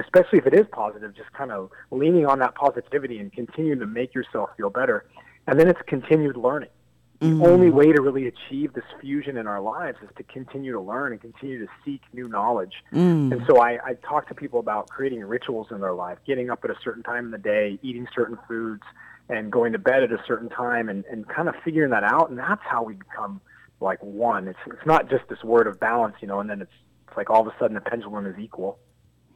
especially 0.00 0.40
if 0.40 0.46
it 0.48 0.54
is 0.54 0.66
positive, 0.72 1.14
just 1.14 1.32
kind 1.34 1.52
of 1.52 1.70
leaning 1.92 2.26
on 2.26 2.40
that 2.40 2.56
positivity 2.56 3.20
and 3.20 3.32
continuing 3.32 3.78
to 3.78 3.86
make 3.86 4.12
yourself 4.12 4.50
feel 4.56 4.70
better. 4.70 5.06
And 5.46 5.56
then 5.56 5.68
it's 5.68 5.80
continued 5.86 6.36
learning. 6.36 6.70
The 7.20 7.26
mm-hmm. 7.26 7.42
only 7.42 7.70
way 7.70 7.92
to 7.92 8.02
really 8.02 8.26
achieve 8.26 8.72
this 8.72 8.82
fusion 9.00 9.36
in 9.36 9.46
our 9.46 9.60
lives 9.60 9.98
is 10.02 10.08
to 10.16 10.24
continue 10.24 10.72
to 10.72 10.80
learn 10.80 11.12
and 11.12 11.20
continue 11.20 11.64
to 11.64 11.70
seek 11.84 12.00
new 12.12 12.26
knowledge. 12.26 12.72
Mm. 12.92 13.30
And 13.30 13.42
so 13.46 13.60
I, 13.60 13.78
I 13.84 13.94
talk 14.02 14.26
to 14.30 14.34
people 14.34 14.58
about 14.58 14.88
creating 14.88 15.20
rituals 15.24 15.68
in 15.70 15.80
their 15.80 15.92
life, 15.92 16.18
getting 16.26 16.50
up 16.50 16.64
at 16.64 16.70
a 16.70 16.76
certain 16.82 17.04
time 17.04 17.26
in 17.26 17.30
the 17.30 17.38
day, 17.38 17.78
eating 17.82 18.08
certain 18.12 18.36
foods, 18.48 18.82
and 19.30 19.50
going 19.50 19.72
to 19.72 19.78
bed 19.78 20.02
at 20.02 20.12
a 20.12 20.22
certain 20.26 20.48
time, 20.48 20.88
and, 20.88 21.04
and 21.06 21.26
kind 21.28 21.48
of 21.48 21.54
figuring 21.64 21.90
that 21.90 22.04
out. 22.04 22.30
And 22.30 22.38
that's 22.38 22.62
how 22.64 22.82
we 22.82 22.94
become 22.94 23.40
like 23.80 24.02
one. 24.02 24.48
It's 24.48 24.58
it's 24.66 24.86
not 24.86 25.08
just 25.08 25.28
this 25.28 25.42
word 25.42 25.66
of 25.66 25.80
balance, 25.80 26.16
you 26.20 26.28
know, 26.28 26.40
and 26.40 26.50
then 26.50 26.60
it's 26.60 26.72
it's 27.08 27.16
like 27.16 27.30
all 27.30 27.40
of 27.40 27.46
a 27.46 27.54
sudden 27.58 27.74
the 27.74 27.80
pendulum 27.80 28.26
is 28.26 28.38
equal. 28.38 28.78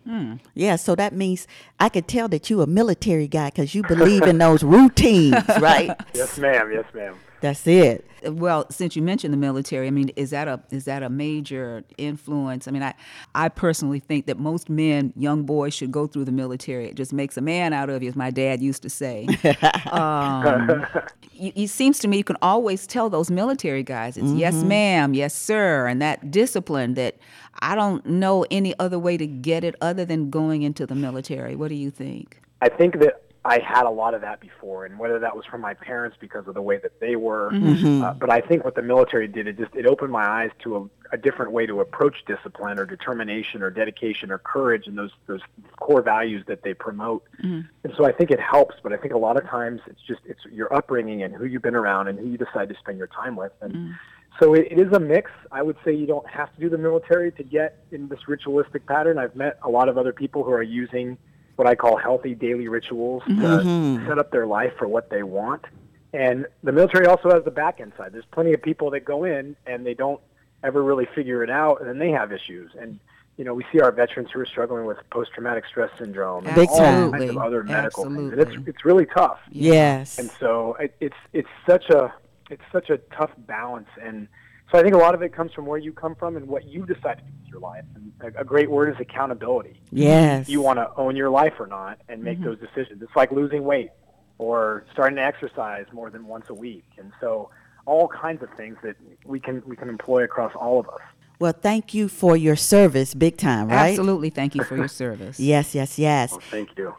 Hmm. 0.05 0.35
Yeah, 0.53 0.77
so 0.77 0.95
that 0.97 1.15
means 1.15 1.47
I 1.81 1.89
could 1.89 2.07
tell 2.07 2.29
that 2.29 2.51
you're 2.51 2.63
a 2.63 2.67
military 2.67 3.27
guy 3.27 3.49
because 3.49 3.75
you 3.75 3.83
believe 3.89 4.23
in 4.25 4.39
those 4.39 4.63
routines, 4.63 5.43
right? 5.61 5.97
Yes, 6.15 6.39
ma'am. 6.39 6.71
Yes, 6.73 6.85
ma'am. 6.95 7.17
That's 7.45 7.67
it. 7.67 8.07
Well, 8.23 8.65
since 8.71 8.97
you 8.97 9.03
mentioned 9.03 9.35
the 9.35 9.37
military, 9.37 9.87
I 9.87 9.91
mean, 9.91 10.09
is 10.17 10.31
that 10.31 10.49
a 10.49 10.63
is 10.71 10.87
that 10.87 11.03
a 11.03 11.11
major 11.11 11.85
influence? 11.99 12.67
I 12.67 12.71
mean, 12.71 12.83
I 12.83 12.95
I 13.35 13.51
personally 13.51 13.99
think 13.99 14.25
that 14.29 14.39
most 14.39 14.71
men, 14.71 15.13
young 15.15 15.43
boys, 15.43 15.75
should 15.75 15.93
go 15.93 16.07
through 16.07 16.25
the 16.25 16.33
military. 16.33 16.87
It 16.87 16.95
just 16.95 17.13
makes 17.13 17.37
a 17.37 17.43
man 17.43 17.75
out 17.75 17.91
of 17.91 18.03
you, 18.03 18.09
as 18.09 18.17
my 18.17 18.31
dad 18.31 18.63
used 18.63 18.81
to 18.85 18.89
say. 18.89 19.27
um, 19.93 20.87
you, 21.33 21.53
it 21.55 21.69
seems 21.69 21.99
to 21.99 22.09
me 22.09 22.17
you 22.17 22.25
can 22.25 22.39
always 22.41 22.87
tell 22.87 23.11
those 23.11 23.31
military 23.31 23.83
guys, 23.83 24.17
it's 24.17 24.33
yes, 24.33 24.55
ma'am, 24.55 25.13
yes, 25.13 25.35
sir, 25.35 25.87
and 25.87 26.01
that 26.01 26.31
discipline 26.31 26.95
that 26.95 27.19
I 27.59 27.75
don't 27.75 28.07
know 28.07 28.47
any 28.51 28.75
other 28.79 28.99
way 28.99 29.19
to 29.19 29.27
get 29.27 29.65
it 29.65 29.75
other 29.83 30.07
than 30.07 30.31
going 30.31 30.63
into 30.63 30.87
the 30.87 30.95
military. 30.95 31.57
What 31.57 31.69
do 31.69 31.75
you 31.75 31.91
think? 31.91 32.41
I 32.63 32.71
think 32.71 33.01
that 33.01 33.24
I 33.47 33.59
had 33.59 33.85
a 33.85 33.91
lot 33.91 34.15
of 34.15 34.23
that 34.23 34.41
before, 34.41 34.87
and 34.87 34.99
whether 34.99 35.19
that 35.19 35.37
was 35.37 35.45
from 35.45 35.61
my 35.61 35.75
parents 35.75 36.17
because 36.19 36.49
of 36.49 36.55
the 36.55 36.63
way 36.63 36.79
that 36.79 36.99
they 36.99 37.15
were, 37.15 37.51
mm-hmm. 37.53 37.75
Mm-hmm. 37.75 38.03
uh, 38.03 38.15
but 38.15 38.31
I 38.31 38.41
think 38.41 38.65
what 38.65 38.75
the 38.75 38.83
military 38.83 39.29
did, 39.29 39.47
it 39.47 39.59
just 39.59 39.75
it 39.75 39.87
opened 39.87 40.13
my 40.13 40.25
eyes 40.25 40.51
to 40.63 40.77
a, 40.77 41.15
a 41.15 41.19
different 41.19 41.53
way 41.53 41.67
to 41.67 41.81
approach 41.81 42.25
discipline 42.27 42.79
or 42.79 42.87
determination 42.87 43.63
or 43.63 43.71
dedication 43.71 44.31
or 44.31 44.39
courage 44.39 44.87
and 44.87 44.97
those 44.97 45.11
those 45.27 45.43
core 45.79 46.01
values 46.01 46.43
that 46.47 46.63
they 46.63 46.73
promote. 46.73 47.23
Mm-hmm. 47.43 47.61
And 47.85 47.93
so 47.99 48.07
I 48.07 48.13
think 48.13 48.31
it 48.31 48.41
helps, 48.41 48.77
but 48.83 48.95
I 48.95 48.97
think 48.97 49.13
a 49.13 49.19
lot 49.19 49.37
of 49.37 49.45
times 49.47 49.83
it's 49.89 50.01
just 50.01 50.21
it's 50.25 50.41
your 50.51 50.73
upbringing 50.75 51.23
and 51.23 51.35
who 51.35 51.45
you've 51.45 51.63
been 51.63 51.77
around 51.77 52.09
and 52.09 52.19
who 52.19 52.27
you 52.27 52.39
decide 52.39 52.71
to 52.71 52.75
spend 52.79 52.97
your 52.97 53.09
time 53.09 53.37
with, 53.37 53.53
and 53.61 53.95
so 54.41 54.55
it, 54.55 54.69
it 54.71 54.79
is 54.79 54.93
a 54.93 55.01
mix. 55.01 55.31
I 55.53 55.63
would 55.63 55.77
say 55.85 55.93
you 55.95 56.07
don't 56.07 56.29
have 56.29 56.53
to 56.55 56.61
do 56.61 56.71
the 56.71 56.79
military 56.79 57.31
to 57.33 57.43
get 57.43 57.85
in 57.93 58.09
this 58.09 58.27
ritualistic 58.27 58.87
pattern. 58.87 59.19
I've 59.19 59.37
met 59.37 59.59
a 59.63 59.69
lot 59.69 59.91
of 59.91 59.99
other 59.99 60.13
people 60.15 60.45
who 60.45 60.53
are 60.53 60.63
using 60.63 61.19
what 61.57 61.69
I 61.69 61.75
call 61.75 61.97
healthy 61.97 62.35
daily 62.35 62.69
rituals 62.69 63.23
to 63.25 63.31
mm-hmm. 63.31 64.07
set 64.09 64.19
up 64.19 64.31
their 64.31 64.47
life 64.47 64.73
for 64.79 64.89
what 64.89 65.11
they 65.11 65.23
want. 65.23 65.65
And 66.13 66.47
the 66.63 66.73
military 66.73 67.07
also 67.07 67.31
has 67.31 67.45
the 67.45 67.51
back 67.51 67.81
end 67.81 67.93
side. 67.97 68.13
There's 68.13 68.25
plenty 68.31 68.53
of 68.53 68.63
people 68.63 68.91
that 68.91 69.05
go 69.05 69.25
in 69.25 69.57
and 69.67 69.85
they 69.85 69.95
don't 69.95 70.21
ever 70.63 70.83
really 70.83 71.07
figure 71.15 71.43
it 71.43 71.51
out, 71.51 71.81
and 71.81 71.89
then 71.89 71.99
they 71.99 72.11
have 72.11 72.33
issues. 72.33 72.71
And 72.81 72.99
you 73.37 73.45
know, 73.45 73.53
we 73.53 73.65
see 73.73 73.81
our 73.81 73.91
veterans 73.91 74.31
who 74.33 74.41
are 74.41 74.47
struggling 74.47 74.87
with 74.87 74.99
post-traumatic 75.11 75.65
stress 75.67 75.91
syndrome 75.99 76.47
and 76.47 76.55
Big 76.55 76.69
all 76.69 76.79
kinds 77.11 77.31
of 77.31 77.37
other 77.39 77.65
medical 77.65 78.05
things. 78.05 78.33
And 78.33 78.41
it's 78.41 78.57
it's 78.67 78.85
really 78.85 79.07
tough. 79.07 79.41
Yes. 79.51 80.19
And 80.19 80.31
so 80.39 80.77
it, 80.79 80.95
it's 81.01 81.17
it's 81.33 81.49
such 81.67 81.91
a 81.91 82.15
it's 82.51 82.63
such 82.71 82.91
a 82.91 82.99
tough 82.99 83.31
balance, 83.39 83.89
and 84.01 84.29
so 84.71 84.79
I 84.79 84.83
think 84.83 84.95
a 84.95 84.99
lot 84.99 85.15
of 85.15 85.23
it 85.23 85.33
comes 85.33 85.53
from 85.53 85.67
where 85.67 85.79
you 85.79 85.93
come 85.93 86.15
from 86.15 86.37
and 86.37 86.47
what 86.47 86.65
you 86.65 86.87
decide 86.87 87.19
to 87.19 87.25
do 87.25 87.31
with 87.43 87.49
your 87.49 87.61
life. 87.61 87.85
And 87.95 88.13
a, 88.21 88.41
a 88.41 88.45
great 88.45 88.71
word 88.71 88.93
is 88.93 89.01
accountability. 89.01 89.81
Yes. 89.91 90.49
You 90.49 90.61
want 90.61 90.79
to 90.79 90.91
own 90.97 91.17
your 91.17 91.31
life 91.31 91.55
or 91.59 91.67
not, 91.67 92.01
and 92.09 92.23
make 92.23 92.39
mm-hmm. 92.39 92.47
those 92.47 92.59
decisions. 92.59 93.03
It's 93.03 93.15
like 93.15 93.31
losing 93.31 93.65
weight 93.65 93.91
or 94.39 94.85
starting 94.93 95.17
to 95.17 95.23
exercise 95.23 95.87
more 95.93 96.11
than 96.11 96.27
once 96.27 96.47
a 96.49 96.55
week, 96.55 96.85
and 96.99 97.13
so 97.21 97.51
all 97.87 98.09
kinds 98.09 98.43
of 98.43 98.49
things 98.57 98.77
that 98.83 98.97
we 99.25 99.39
can 99.39 99.63
we 99.67 99.77
can 99.77 99.89
employ 99.89 100.25
across 100.25 100.53
all 100.55 100.81
of 100.81 100.89
us. 100.89 101.01
Well, 101.39 101.53
thank 101.53 101.95
you 101.95 102.09
for 102.09 102.37
your 102.37 102.57
service, 102.57 103.13
big 103.13 103.37
time, 103.37 103.69
right? 103.69 103.91
Absolutely. 103.91 104.31
Thank 104.31 104.55
you 104.55 104.65
for 104.65 104.77
your 104.77 104.89
service. 104.89 105.39
Yes, 105.45 105.75
yes, 105.75 105.99
yes. 105.99 106.31
Well, 106.31 106.41
thank 106.51 106.77
you. 106.79 106.95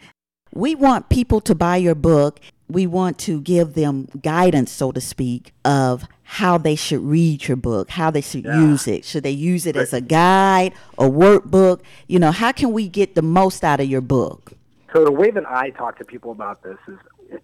We 0.53 0.76
want 0.76 1.09
people 1.09 1.41
to 1.41 1.55
buy 1.55 1.78
your 1.78 1.95
book. 1.95 2.39
We 2.68 2.88
want 2.88 3.20
to 3.20 3.41
give 3.41 3.74
them 3.74 4.07
guidance, 4.22 4.72
so 4.72 4.91
to 4.91 5.01
speak, 5.01 5.53
of 5.63 6.05
how 6.24 6.57
they 6.57 6.76
should 6.76 7.01
read 7.01 7.47
your 7.47 7.57
book, 7.57 7.91
how 7.91 8.09
they 8.09 8.22
should 8.22 8.45
use 8.45 8.88
it. 8.88 9.05
Should 9.05 9.24
they 9.24 9.32
use 9.32 9.68
it 9.68 9.76
as 9.76 9.93
a 9.93 10.01
guide, 10.01 10.74
a 10.97 11.03
workbook? 11.03 11.82
You 12.07 12.18
know, 12.18 12.32
how 12.32 12.51
can 12.51 12.74
we 12.74 12.88
get 12.88 13.13
the 13.13 13.22
most 13.22 13.63
out 13.63 13.80
of 13.80 13.88
your 13.88 14.01
book? 14.01 14.53
So 14.93 15.03
the 15.03 15.11
way 15.11 15.30
that 15.30 15.45
I 15.47 15.70
talk 15.72 15.97
to 15.99 16.05
people 16.05 16.32
about 16.32 16.63
this 16.63 16.78
is 16.88 16.97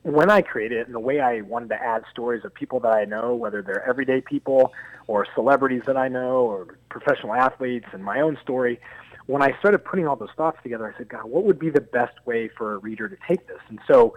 when 0.04 0.32
I 0.32 0.42
created 0.42 0.80
it 0.80 0.86
and 0.88 0.96
the 0.96 1.00
way 1.00 1.20
I 1.20 1.42
wanted 1.42 1.70
to 1.70 1.76
add 1.76 2.04
stories 2.10 2.44
of 2.44 2.54
people 2.54 2.80
that 2.80 2.94
I 2.94 3.06
know, 3.06 3.36
whether 3.36 3.62
they're 3.62 3.88
everyday 3.88 4.22
people 4.22 4.74
or 5.08 5.28
celebrities 5.36 5.84
that 5.86 5.98
I 5.98 6.08
know 6.08 6.46
or 6.46 6.78
professional 6.90 7.34
athletes 7.34 7.88
and 7.92 8.04
my 8.04 8.22
own 8.22 8.38
story, 8.42 8.80
when 9.28 9.42
I 9.42 9.58
started 9.60 9.80
putting 9.86 10.08
all 10.08 10.16
those 10.16 10.32
thoughts 10.36 10.58
together, 10.64 10.92
I 10.92 10.98
said, 10.98 11.10
God, 11.10 11.26
what 11.26 11.44
would 11.44 11.60
be 11.60 11.70
the 11.70 11.82
best 11.82 12.14
way 12.26 12.50
for 12.58 12.74
a 12.74 12.78
reader 12.78 13.08
to 13.08 13.18
take 13.28 13.48
this? 13.48 13.60
And 13.70 13.80
so 13.88 14.16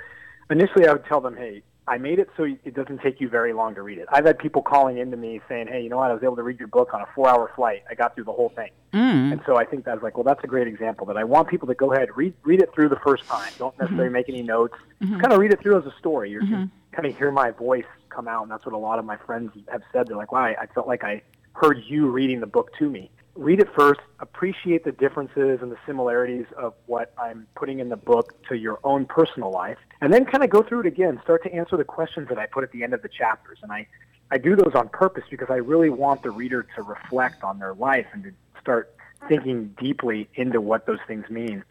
initially 0.50 0.86
I 0.86 0.92
would 0.92 1.04
tell 1.06 1.20
them, 1.20 1.36
hey, 1.36 1.62
I 1.86 1.98
made 1.98 2.18
it 2.18 2.30
so 2.36 2.44
it 2.44 2.74
doesn't 2.74 3.02
take 3.02 3.20
you 3.20 3.28
very 3.28 3.52
long 3.52 3.74
to 3.74 3.82
read 3.82 3.98
it. 3.98 4.06
I've 4.10 4.24
had 4.24 4.38
people 4.38 4.62
calling 4.62 4.96
into 4.96 5.18
me 5.18 5.42
saying, 5.50 5.66
hey, 5.66 5.82
you 5.82 5.90
know 5.90 5.98
what, 5.98 6.10
I 6.10 6.14
was 6.14 6.22
able 6.22 6.36
to 6.36 6.42
read 6.42 6.58
your 6.58 6.68
book 6.68 6.94
on 6.94 7.02
a 7.02 7.06
four-hour 7.14 7.52
flight. 7.54 7.82
I 7.90 7.94
got 7.94 8.14
through 8.14 8.24
the 8.24 8.32
whole 8.32 8.48
thing. 8.48 8.70
Mm. 8.94 9.32
And 9.32 9.40
so 9.44 9.56
I 9.56 9.66
think 9.66 9.84
that's 9.84 10.02
like, 10.02 10.16
well, 10.16 10.24
that's 10.24 10.42
a 10.42 10.46
great 10.46 10.66
example 10.66 11.04
that 11.06 11.18
I 11.18 11.24
want 11.24 11.48
people 11.48 11.68
to 11.68 11.74
go 11.74 11.92
ahead, 11.92 12.08
read, 12.16 12.32
read 12.42 12.62
it 12.62 12.72
through 12.72 12.88
the 12.88 13.00
first 13.04 13.24
time. 13.24 13.52
Don't 13.58 13.74
mm-hmm. 13.74 13.82
necessarily 13.82 14.10
make 14.10 14.30
any 14.30 14.42
notes. 14.42 14.74
Mm-hmm. 15.02 15.12
Just 15.12 15.22
kind 15.22 15.32
of 15.34 15.38
read 15.38 15.52
it 15.52 15.60
through 15.60 15.78
as 15.78 15.84
a 15.84 15.94
story. 15.98 16.30
You're 16.30 16.42
mm-hmm. 16.42 16.64
kind 16.92 17.06
of 17.06 17.16
hear 17.18 17.30
my 17.30 17.50
voice 17.50 17.84
come 18.08 18.28
out. 18.28 18.42
And 18.44 18.50
that's 18.50 18.64
what 18.64 18.74
a 18.74 18.78
lot 18.78 18.98
of 18.98 19.04
my 19.04 19.18
friends 19.18 19.52
have 19.70 19.82
said. 19.92 20.06
They're 20.06 20.16
like, 20.16 20.32
wow, 20.32 20.44
I 20.44 20.66
felt 20.74 20.86
like 20.86 21.04
I 21.04 21.20
heard 21.52 21.82
you 21.86 22.10
reading 22.10 22.40
the 22.40 22.46
book 22.46 22.70
to 22.78 22.88
me. 22.88 23.10
Read 23.36 23.60
it 23.60 23.68
first, 23.76 24.00
appreciate 24.20 24.84
the 24.84 24.92
differences 24.92 25.58
and 25.60 25.72
the 25.72 25.76
similarities 25.86 26.46
of 26.56 26.74
what 26.86 27.12
I'm 27.18 27.46
putting 27.56 27.80
in 27.80 27.88
the 27.88 27.96
book 27.96 28.40
to 28.48 28.56
your 28.56 28.78
own 28.84 29.06
personal 29.06 29.50
life, 29.50 29.78
and 30.00 30.12
then 30.12 30.24
kind 30.24 30.44
of 30.44 30.50
go 30.50 30.62
through 30.62 30.80
it 30.80 30.86
again. 30.86 31.20
Start 31.24 31.42
to 31.44 31.52
answer 31.52 31.76
the 31.76 31.84
questions 31.84 32.28
that 32.28 32.38
I 32.38 32.46
put 32.46 32.62
at 32.62 32.70
the 32.70 32.84
end 32.84 32.94
of 32.94 33.02
the 33.02 33.08
chapters. 33.08 33.58
And 33.62 33.72
I, 33.72 33.88
I 34.30 34.38
do 34.38 34.54
those 34.54 34.74
on 34.74 34.88
purpose 34.88 35.24
because 35.30 35.48
I 35.50 35.56
really 35.56 35.90
want 35.90 36.22
the 36.22 36.30
reader 36.30 36.64
to 36.76 36.82
reflect 36.82 37.42
on 37.42 37.58
their 37.58 37.74
life 37.74 38.06
and 38.12 38.22
to 38.22 38.32
start 38.60 38.94
thinking 39.28 39.74
deeply 39.80 40.28
into 40.34 40.60
what 40.60 40.86
those 40.86 41.00
things 41.08 41.28
mean. 41.28 41.64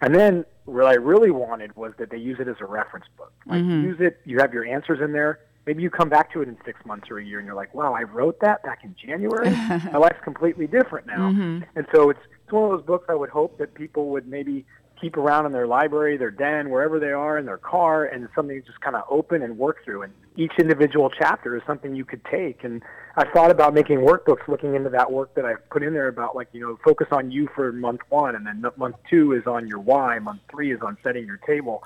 And 0.00 0.14
then 0.14 0.44
what 0.66 0.86
I 0.86 0.94
really 0.94 1.30
wanted 1.30 1.74
was 1.74 1.94
that 1.98 2.10
they 2.10 2.18
use 2.18 2.38
it 2.38 2.46
as 2.46 2.56
a 2.60 2.66
reference 2.66 3.06
book. 3.16 3.32
Like 3.46 3.62
mm-hmm. 3.62 3.84
use 3.84 3.96
it, 4.00 4.20
you 4.24 4.38
have 4.38 4.54
your 4.54 4.64
answers 4.64 5.00
in 5.00 5.12
there. 5.12 5.40
Maybe 5.68 5.82
you 5.82 5.90
come 5.90 6.08
back 6.08 6.32
to 6.32 6.40
it 6.40 6.48
in 6.48 6.56
six 6.64 6.80
months 6.86 7.10
or 7.10 7.18
a 7.18 7.22
year 7.22 7.40
and 7.40 7.44
you're 7.44 7.54
like, 7.54 7.74
wow, 7.74 7.92
I 7.92 8.04
wrote 8.04 8.40
that 8.40 8.62
back 8.62 8.84
in 8.84 8.96
January. 8.96 9.50
My 9.92 9.98
life's 9.98 10.24
completely 10.24 10.66
different 10.66 11.06
now. 11.06 11.30
Mm-hmm. 11.30 11.64
And 11.76 11.86
so 11.94 12.08
it's, 12.08 12.20
it's 12.42 12.50
one 12.50 12.64
of 12.64 12.70
those 12.70 12.86
books 12.86 13.04
I 13.10 13.14
would 13.14 13.28
hope 13.28 13.58
that 13.58 13.74
people 13.74 14.08
would 14.08 14.26
maybe 14.26 14.64
keep 15.00 15.16
around 15.16 15.46
in 15.46 15.52
their 15.52 15.66
library, 15.66 16.16
their 16.16 16.30
den, 16.30 16.70
wherever 16.70 16.98
they 16.98 17.12
are 17.12 17.38
in 17.38 17.46
their 17.46 17.58
car, 17.58 18.04
and 18.04 18.28
something 18.34 18.60
to 18.60 18.66
just 18.66 18.80
kind 18.80 18.96
of 18.96 19.04
open 19.10 19.42
and 19.42 19.58
work 19.58 19.84
through. 19.84 20.02
And 20.02 20.12
each 20.36 20.52
individual 20.58 21.10
chapter 21.10 21.56
is 21.56 21.62
something 21.66 21.94
you 21.94 22.04
could 22.04 22.24
take. 22.24 22.64
And 22.64 22.82
I 23.16 23.24
thought 23.30 23.50
about 23.50 23.74
making 23.74 23.98
workbooks, 23.98 24.46
looking 24.46 24.74
into 24.74 24.90
that 24.90 25.10
work 25.10 25.34
that 25.34 25.44
I 25.44 25.54
put 25.70 25.82
in 25.82 25.92
there 25.92 26.08
about 26.08 26.36
like, 26.36 26.48
you 26.52 26.60
know, 26.60 26.78
focus 26.84 27.08
on 27.10 27.30
you 27.30 27.48
for 27.54 27.72
month 27.72 28.00
one, 28.08 28.36
and 28.36 28.46
then 28.46 28.64
month 28.76 28.96
two 29.10 29.32
is 29.32 29.46
on 29.46 29.66
your 29.66 29.80
why, 29.80 30.18
month 30.18 30.40
three 30.50 30.72
is 30.72 30.80
on 30.82 30.96
setting 31.02 31.26
your 31.26 31.38
table. 31.38 31.82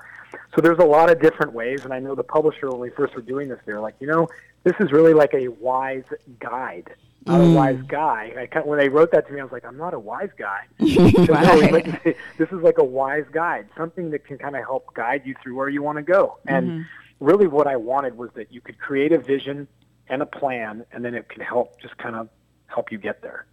So 0.55 0.61
there's 0.61 0.79
a 0.79 0.85
lot 0.85 1.09
of 1.09 1.21
different 1.21 1.53
ways, 1.53 1.83
and 1.83 1.93
I 1.93 1.99
know 1.99 2.15
the 2.15 2.23
publisher 2.23 2.69
when 2.69 2.79
we 2.79 2.89
first 2.91 3.15
were 3.15 3.21
doing 3.21 3.49
this, 3.49 3.59
they 3.65 3.73
were 3.73 3.79
like, 3.79 3.95
you 3.99 4.07
know, 4.07 4.27
this 4.63 4.73
is 4.79 4.91
really 4.91 5.13
like 5.13 5.33
a 5.33 5.47
wise 5.47 6.03
guide, 6.39 6.93
not 7.25 7.41
a 7.41 7.49
wise 7.51 7.77
mm. 7.77 7.87
guy. 7.87 8.33
I 8.37 8.45
kind 8.47 8.65
when 8.65 8.79
they 8.79 8.89
wrote 8.89 9.11
that 9.11 9.27
to 9.27 9.33
me, 9.33 9.39
I 9.39 9.43
was 9.43 9.51
like, 9.51 9.65
I'm 9.65 9.77
not 9.77 9.93
a 9.93 9.99
wise 9.99 10.29
guy. 10.37 10.65
So 10.79 11.33
no, 11.33 11.55
like, 11.71 12.03
this 12.37 12.49
is 12.51 12.61
like 12.61 12.77
a 12.77 12.83
wise 12.83 13.25
guide, 13.31 13.67
something 13.77 14.09
that 14.11 14.25
can 14.25 14.37
kind 14.37 14.55
of 14.55 14.63
help 14.63 14.93
guide 14.93 15.23
you 15.25 15.35
through 15.41 15.55
where 15.55 15.69
you 15.69 15.81
want 15.81 15.97
to 15.97 16.03
go. 16.03 16.37
And 16.47 16.67
mm-hmm. 16.67 17.25
really, 17.25 17.47
what 17.47 17.67
I 17.67 17.75
wanted 17.75 18.17
was 18.17 18.29
that 18.35 18.51
you 18.51 18.61
could 18.61 18.77
create 18.79 19.11
a 19.11 19.19
vision 19.19 19.67
and 20.09 20.21
a 20.21 20.25
plan, 20.25 20.85
and 20.91 21.03
then 21.03 21.15
it 21.15 21.29
could 21.29 21.41
help 21.41 21.79
just 21.81 21.97
kind 21.97 22.15
of 22.15 22.29
help 22.67 22.91
you 22.91 22.97
get 22.97 23.21
there. 23.21 23.45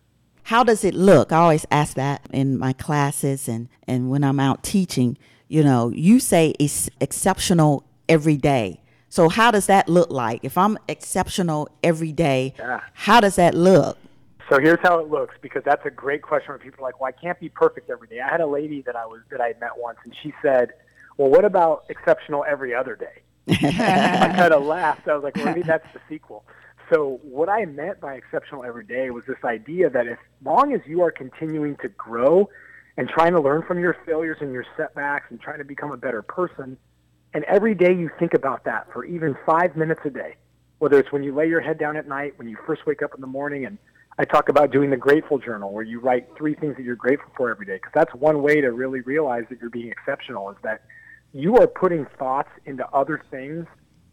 how 0.44 0.64
does 0.64 0.84
it 0.84 0.94
look? 0.94 1.30
I 1.30 1.36
always 1.36 1.66
ask 1.70 1.94
that 1.94 2.26
in 2.32 2.58
my 2.58 2.72
classes 2.72 3.48
and, 3.48 3.68
and 3.86 4.10
when 4.10 4.24
I'm 4.24 4.40
out 4.40 4.62
teaching. 4.64 5.16
You 5.48 5.64
know, 5.64 5.90
you 5.90 6.20
say 6.20 6.54
it's 6.58 6.88
exceptional 7.00 7.84
every 8.08 8.36
day. 8.36 8.80
So 9.10 9.28
how 9.28 9.50
does 9.50 9.66
that 9.66 9.88
look 9.88 10.10
like? 10.10 10.44
If 10.44 10.56
I'm 10.56 10.78
exceptional 10.88 11.68
every 11.82 12.12
day, 12.12 12.54
Yeah. 12.58 12.80
how 12.94 13.20
does 13.20 13.34
that 13.36 13.54
look? 13.54 13.98
So 14.48 14.58
here's 14.60 14.78
how 14.82 14.98
it 15.00 15.08
looks 15.08 15.34
because 15.42 15.62
that's 15.64 15.84
a 15.84 15.90
great 15.90 16.22
question 16.22 16.48
where 16.50 16.58
people 16.58 16.84
are 16.84 16.88
like, 16.88 17.00
"Well, 17.00 17.08
I 17.08 17.12
can't 17.12 17.38
be 17.38 17.48
perfect 17.48 17.90
every 17.90 18.08
day." 18.08 18.20
I 18.20 18.28
had 18.30 18.40
a 18.40 18.46
lady 18.46 18.82
that 18.82 18.96
I 18.96 19.06
was 19.06 19.20
that 19.30 19.40
I 19.40 19.48
had 19.48 19.60
met 19.60 19.76
once, 19.76 19.98
and 20.04 20.14
she 20.22 20.32
said, 20.42 20.72
"Well, 21.16 21.28
what 21.28 21.44
about 21.44 21.84
exceptional 21.88 22.44
every 22.48 22.74
other 22.74 22.96
day?" 22.96 23.22
I 23.48 24.32
kind 24.36 24.52
of 24.52 24.64
laughed. 24.64 25.06
I 25.08 25.14
was 25.14 25.22
like, 25.24 25.36
well, 25.36 25.44
"Maybe 25.46 25.62
that's 25.62 25.86
the 25.92 26.00
sequel." 26.08 26.44
So 26.92 27.20
what 27.22 27.48
I 27.48 27.64
meant 27.66 28.00
by 28.00 28.14
exceptional 28.14 28.64
every 28.64 28.84
day 28.84 29.10
was 29.10 29.24
this 29.26 29.38
idea 29.44 29.90
that 29.90 30.06
as 30.08 30.18
long 30.44 30.72
as 30.72 30.80
you 30.86 31.02
are 31.02 31.12
continuing 31.12 31.76
to 31.76 31.88
grow 31.88 32.48
and 32.96 33.08
trying 33.08 33.32
to 33.34 33.40
learn 33.40 33.62
from 33.62 33.78
your 33.78 33.96
failures 34.04 34.38
and 34.40 34.52
your 34.52 34.64
setbacks 34.76 35.26
and 35.30 35.40
trying 35.40 35.58
to 35.58 35.64
become 35.64 35.92
a 35.92 35.96
better 35.96 36.22
person, 36.22 36.76
and 37.32 37.44
every 37.44 37.74
day 37.74 37.92
you 37.92 38.10
think 38.18 38.34
about 38.34 38.64
that 38.64 38.92
for 38.92 39.04
even 39.04 39.36
five 39.46 39.76
minutes 39.76 40.00
a 40.04 40.10
day, 40.10 40.36
whether 40.78 40.98
it's 40.98 41.12
when 41.12 41.22
you 41.22 41.34
lay 41.34 41.48
your 41.48 41.60
head 41.60 41.78
down 41.78 41.96
at 41.96 42.08
night, 42.08 42.36
when 42.36 42.48
you 42.48 42.56
first 42.66 42.86
wake 42.86 43.02
up 43.02 43.14
in 43.14 43.20
the 43.20 43.26
morning, 43.26 43.66
and 43.66 43.78
I 44.18 44.24
talk 44.24 44.48
about 44.48 44.72
doing 44.72 44.90
the 44.90 44.96
grateful 44.96 45.38
journal 45.38 45.72
where 45.72 45.84
you 45.84 46.00
write 46.00 46.28
three 46.36 46.54
things 46.54 46.76
that 46.76 46.82
you're 46.82 46.96
grateful 46.96 47.30
for 47.36 47.50
every 47.50 47.66
day, 47.66 47.76
because 47.76 47.92
that's 47.94 48.14
one 48.14 48.42
way 48.42 48.60
to 48.60 48.72
really 48.72 49.00
realize 49.00 49.44
that 49.50 49.60
you're 49.60 49.70
being 49.70 49.90
exceptional 49.90 50.50
is 50.50 50.56
that 50.62 50.82
you 51.32 51.56
are 51.56 51.66
putting 51.66 52.06
thoughts 52.18 52.50
into 52.66 52.86
other 52.88 53.22
things 53.30 53.66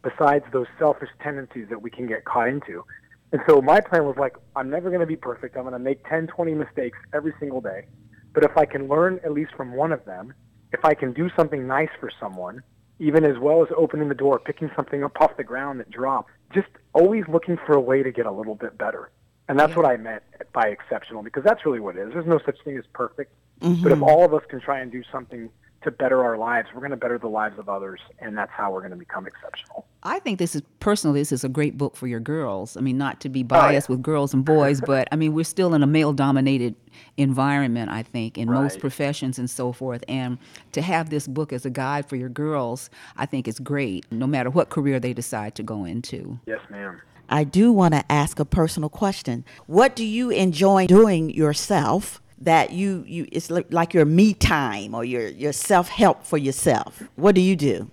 besides 0.03 0.45
those 0.53 0.67
selfish 0.77 1.09
tendencies 1.21 1.67
that 1.69 1.81
we 1.81 1.89
can 1.89 2.07
get 2.07 2.23
caught 2.25 2.47
into. 2.47 2.83
And 3.31 3.41
so 3.49 3.61
my 3.61 3.81
plan 3.81 4.05
was 4.05 4.15
like, 4.17 4.35
I'm 4.55 4.69
never 4.69 4.89
going 4.89 5.01
to 5.01 5.07
be 5.07 5.15
perfect. 5.15 5.57
I'm 5.57 5.63
going 5.63 5.73
to 5.73 5.79
make 5.79 6.07
10, 6.07 6.27
20 6.27 6.53
mistakes 6.53 6.97
every 7.13 7.33
single 7.39 7.59
day. 7.59 7.87
But 8.33 8.43
if 8.43 8.55
I 8.55 8.65
can 8.65 8.87
learn 8.87 9.19
at 9.25 9.33
least 9.33 9.51
from 9.57 9.73
one 9.73 9.91
of 9.91 10.05
them, 10.05 10.33
if 10.71 10.85
I 10.85 10.93
can 10.93 11.11
do 11.11 11.29
something 11.35 11.65
nice 11.65 11.89
for 11.99 12.11
someone, 12.19 12.61
even 12.99 13.25
as 13.25 13.37
well 13.37 13.61
as 13.61 13.69
opening 13.75 14.09
the 14.09 14.15
door, 14.15 14.39
picking 14.39 14.71
something 14.75 15.03
up 15.03 15.19
off 15.21 15.37
the 15.37 15.43
ground 15.43 15.79
that 15.79 15.89
dropped, 15.89 16.31
just 16.53 16.67
always 16.93 17.23
looking 17.27 17.57
for 17.65 17.73
a 17.73 17.81
way 17.81 18.03
to 18.03 18.11
get 18.11 18.25
a 18.25 18.31
little 18.31 18.55
bit 18.55 18.77
better. 18.77 19.11
And 19.49 19.57
that's 19.57 19.75
what 19.75 19.85
I 19.85 19.95
meant 19.97 20.23
by 20.51 20.67
exceptional 20.67 21.23
because 21.23 21.43
that's 21.43 21.65
really 21.65 21.79
what 21.79 21.95
it 21.95 22.07
is. 22.07 22.13
There's 22.13 22.25
no 22.25 22.39
such 22.45 22.57
thing 22.65 22.77
as 22.77 22.83
perfect. 22.93 23.31
Mm-hmm. 23.61 23.83
But 23.83 23.91
if 23.93 24.01
all 24.01 24.25
of 24.25 24.33
us 24.33 24.43
can 24.49 24.59
try 24.59 24.79
and 24.81 24.91
do 24.91 25.03
something 25.11 25.49
to 25.87 25.91
better 25.91 26.23
our 26.23 26.37
lives, 26.37 26.67
we're 26.73 26.81
going 26.81 26.91
to 26.91 26.97
better 26.97 27.17
the 27.17 27.27
lives 27.27 27.57
of 27.57 27.69
others, 27.69 27.99
and 28.19 28.37
that's 28.37 28.51
how 28.51 28.71
we're 28.71 28.81
going 28.81 28.91
to 28.91 28.97
become 28.97 29.25
exceptional. 29.25 29.85
I 30.03 30.19
think 30.19 30.39
this 30.39 30.55
is 30.55 30.61
personally 30.79 31.21
this 31.21 31.31
is 31.31 31.43
a 31.43 31.49
great 31.49 31.77
book 31.77 31.95
for 31.95 32.07
your 32.07 32.19
girls. 32.19 32.77
I 32.77 32.81
mean, 32.81 32.97
not 32.97 33.19
to 33.21 33.29
be 33.29 33.41
oh, 33.41 33.47
biased 33.47 33.89
with 33.89 34.01
girls 34.01 34.33
and 34.33 34.45
boys, 34.45 34.81
but 34.81 35.07
I 35.11 35.15
mean, 35.15 35.33
we're 35.33 35.43
still 35.43 35.73
in 35.73 35.83
a 35.83 35.87
male-dominated 35.87 36.75
environment. 37.17 37.89
I 37.89 38.03
think 38.03 38.37
in 38.37 38.51
most 38.51 38.79
professions 38.79 39.39
and 39.39 39.49
so 39.49 39.71
forth, 39.71 40.03
and 40.07 40.37
to 40.73 40.81
have 40.81 41.09
this 41.09 41.27
book 41.27 41.51
as 41.51 41.65
a 41.65 41.69
guide 41.69 42.07
for 42.07 42.15
your 42.15 42.29
girls, 42.29 42.89
I 43.15 43.25
think 43.25 43.47
is 43.47 43.59
great. 43.59 44.05
No 44.11 44.27
matter 44.27 44.49
what 44.49 44.69
career 44.69 44.99
they 44.99 45.13
decide 45.13 45.55
to 45.55 45.63
go 45.63 45.85
into. 45.85 46.39
Yes, 46.45 46.59
ma'am. 46.69 47.01
I 47.29 47.43
do 47.43 47.73
want 47.73 47.93
to 47.93 48.09
ask 48.09 48.39
a 48.39 48.45
personal 48.45 48.89
question. 48.89 49.43
What 49.65 49.95
do 49.95 50.05
you 50.05 50.29
enjoy 50.29 50.87
doing 50.87 51.29
yourself 51.29 52.21
that 52.39 52.71
you, 52.71 53.03
you 53.07 53.27
it's 53.31 53.49
like 53.49 53.93
your 53.93 54.05
me 54.05 54.33
time 54.33 54.93
or 54.93 55.03
your, 55.03 55.27
your 55.27 55.53
self 55.53 55.89
help 55.89 56.23
for 56.23 56.37
yourself? 56.37 57.03
What 57.15 57.35
do 57.35 57.41
you 57.41 57.55
do? 57.55 57.89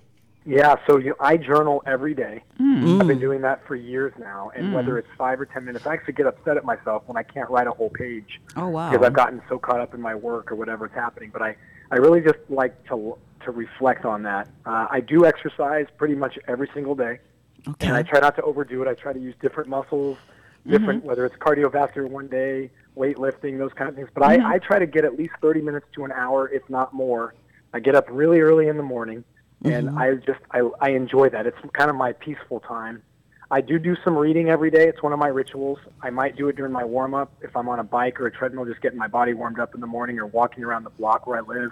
Yeah, 0.46 0.76
so 0.86 0.98
you, 0.98 1.14
I 1.20 1.38
journal 1.38 1.82
every 1.86 2.14
day. 2.14 2.42
Mm. 2.60 3.00
I've 3.00 3.06
been 3.06 3.18
doing 3.18 3.40
that 3.42 3.66
for 3.66 3.76
years 3.76 4.12
now, 4.18 4.50
and 4.54 4.74
whether 4.74 4.94
mm. 4.94 4.98
it's 4.98 5.08
five 5.16 5.40
or 5.40 5.46
ten 5.46 5.64
minutes, 5.64 5.86
I 5.86 5.94
actually 5.94 6.14
get 6.14 6.26
upset 6.26 6.58
at 6.58 6.64
myself 6.64 7.02
when 7.06 7.16
I 7.16 7.22
can't 7.22 7.48
write 7.48 7.66
a 7.66 7.70
whole 7.70 7.88
page 7.88 8.40
Oh 8.54 8.68
wow! 8.68 8.90
because 8.90 9.06
I've 9.06 9.14
gotten 9.14 9.40
so 9.48 9.58
caught 9.58 9.80
up 9.80 9.94
in 9.94 10.02
my 10.02 10.14
work 10.14 10.52
or 10.52 10.54
whatever's 10.54 10.92
happening. 10.92 11.30
But 11.32 11.40
I, 11.40 11.56
I 11.90 11.96
really 11.96 12.20
just 12.20 12.38
like 12.50 12.84
to 12.88 13.16
to 13.44 13.50
reflect 13.52 14.04
on 14.04 14.22
that. 14.24 14.48
Uh, 14.66 14.86
I 14.90 15.00
do 15.00 15.24
exercise 15.24 15.86
pretty 15.96 16.14
much 16.14 16.38
every 16.46 16.68
single 16.74 16.94
day, 16.94 17.20
Okay. 17.66 17.86
and 17.86 17.96
I 17.96 18.02
try 18.02 18.20
not 18.20 18.36
to 18.36 18.42
overdo 18.42 18.82
it. 18.82 18.88
I 18.88 18.94
try 18.94 19.14
to 19.14 19.20
use 19.20 19.34
different 19.40 19.70
muscles, 19.70 20.18
mm-hmm. 20.18 20.70
different 20.72 21.04
whether 21.04 21.24
it's 21.24 21.36
cardiovascular 21.36 22.08
one 22.08 22.28
day, 22.28 22.70
weightlifting, 22.96 23.58
those 23.58 23.72
kind 23.72 23.88
of 23.88 23.96
things. 23.96 24.08
But 24.14 24.24
I, 24.24 24.36
mm-hmm. 24.36 24.46
I 24.46 24.58
try 24.58 24.78
to 24.78 24.86
get 24.86 25.04
at 25.04 25.16
least 25.16 25.34
30 25.40 25.60
minutes 25.60 25.86
to 25.94 26.04
an 26.04 26.12
hour, 26.12 26.48
if 26.48 26.68
not 26.68 26.92
more. 26.92 27.34
I 27.72 27.80
get 27.80 27.94
up 27.94 28.06
really 28.08 28.40
early 28.40 28.68
in 28.68 28.76
the 28.76 28.82
morning, 28.82 29.24
and 29.64 29.88
mm-hmm. 29.88 29.98
I 29.98 30.14
just 30.14 30.40
I, 30.50 30.68
I 30.80 30.90
enjoy 30.90 31.28
that. 31.30 31.46
It's 31.46 31.58
kind 31.72 31.90
of 31.90 31.96
my 31.96 32.12
peaceful 32.12 32.60
time. 32.60 33.02
I 33.50 33.60
do 33.60 33.78
do 33.78 33.96
some 34.02 34.16
reading 34.16 34.48
every 34.48 34.70
day. 34.70 34.88
It's 34.88 35.02
one 35.02 35.12
of 35.12 35.18
my 35.18 35.28
rituals. 35.28 35.78
I 36.02 36.10
might 36.10 36.36
do 36.36 36.48
it 36.48 36.56
during 36.56 36.72
my 36.72 36.84
warm 36.84 37.14
up 37.14 37.32
if 37.42 37.56
I'm 37.56 37.68
on 37.68 37.78
a 37.78 37.84
bike 37.84 38.20
or 38.20 38.26
a 38.26 38.30
treadmill, 38.32 38.64
just 38.64 38.80
getting 38.80 38.98
my 38.98 39.06
body 39.06 39.34
warmed 39.34 39.58
up 39.58 39.74
in 39.74 39.80
the 39.80 39.86
morning 39.86 40.18
or 40.18 40.26
walking 40.26 40.64
around 40.64 40.84
the 40.84 40.90
block 40.90 41.26
where 41.26 41.38
I 41.38 41.40
live. 41.40 41.70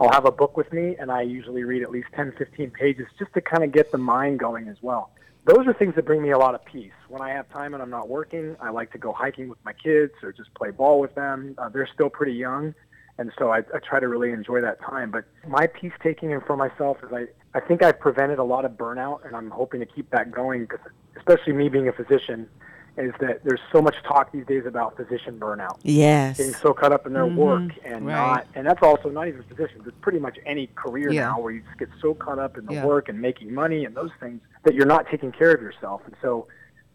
I'll 0.00 0.10
have 0.10 0.24
a 0.24 0.32
book 0.32 0.56
with 0.56 0.72
me, 0.72 0.96
and 0.98 1.12
I 1.12 1.22
usually 1.22 1.64
read 1.64 1.82
at 1.82 1.90
least 1.90 2.08
10, 2.16 2.32
15 2.36 2.70
pages 2.70 3.06
just 3.18 3.32
to 3.34 3.40
kind 3.40 3.62
of 3.62 3.72
get 3.72 3.92
the 3.92 3.98
mind 3.98 4.40
going 4.40 4.68
as 4.68 4.76
well. 4.82 5.10
Those 5.44 5.66
are 5.66 5.72
things 5.72 5.96
that 5.96 6.04
bring 6.04 6.22
me 6.22 6.30
a 6.30 6.38
lot 6.38 6.54
of 6.54 6.64
peace. 6.64 6.92
When 7.08 7.20
I 7.20 7.30
have 7.30 7.48
time 7.50 7.74
and 7.74 7.82
I'm 7.82 7.90
not 7.90 8.08
working, 8.08 8.56
I 8.60 8.70
like 8.70 8.92
to 8.92 8.98
go 8.98 9.12
hiking 9.12 9.48
with 9.48 9.58
my 9.64 9.72
kids 9.72 10.12
or 10.22 10.32
just 10.32 10.54
play 10.54 10.70
ball 10.70 11.00
with 11.00 11.14
them. 11.16 11.56
Uh, 11.58 11.68
they're 11.68 11.88
still 11.92 12.08
pretty 12.08 12.34
young, 12.34 12.74
and 13.18 13.32
so 13.36 13.50
I, 13.50 13.58
I 13.58 13.78
try 13.82 13.98
to 13.98 14.06
really 14.06 14.30
enjoy 14.30 14.60
that 14.60 14.80
time. 14.80 15.10
But 15.10 15.24
my 15.48 15.66
peace 15.66 15.92
taking 16.00 16.32
and 16.32 16.44
for 16.44 16.56
myself 16.56 16.98
is 17.02 17.12
I, 17.12 17.26
I 17.58 17.60
think 17.60 17.82
I've 17.82 17.98
prevented 17.98 18.38
a 18.38 18.44
lot 18.44 18.64
of 18.64 18.72
burnout, 18.72 19.26
and 19.26 19.34
I'm 19.34 19.50
hoping 19.50 19.80
to 19.80 19.86
keep 19.86 20.10
that 20.10 20.30
going 20.30 20.62
because, 20.62 20.80
especially 21.16 21.54
me 21.54 21.68
being 21.68 21.88
a 21.88 21.92
physician, 21.92 22.48
is 22.96 23.12
that 23.20 23.42
there's 23.42 23.60
so 23.72 23.80
much 23.80 23.96
talk 24.04 24.30
these 24.32 24.46
days 24.46 24.66
about 24.66 24.96
physician 24.96 25.38
burnout 25.38 25.78
Yes. 25.82 26.36
getting 26.36 26.52
so 26.52 26.74
caught 26.74 26.92
up 26.92 27.06
in 27.06 27.12
their 27.12 27.24
mm-hmm. 27.24 27.36
work 27.36 27.72
and 27.84 28.06
right. 28.06 28.14
not 28.14 28.46
and 28.54 28.66
that's 28.66 28.82
also 28.82 29.08
not 29.08 29.28
even 29.28 29.42
physicians 29.44 29.82
it's 29.86 29.96
pretty 30.00 30.18
much 30.18 30.38
any 30.44 30.66
career 30.68 31.10
Yeah. 31.10 31.28
now 31.28 31.40
where 31.40 31.52
you 31.52 31.62
just 31.62 31.78
get 31.78 31.88
so 32.00 32.14
caught 32.14 32.38
up 32.38 32.58
in 32.58 32.66
the 32.66 32.74
Yeah. 32.74 32.84
work 32.86 33.08
and 33.08 33.20
making 33.20 33.52
money 33.54 33.84
and 33.84 33.94
those 33.94 34.10
things 34.20 34.40
that 34.64 34.74
you're 34.74 34.86
not 34.86 35.06
taking 35.10 35.32
care 35.32 35.52
of 35.52 35.62
yourself 35.62 36.02
and 36.04 36.14
so 36.20 36.46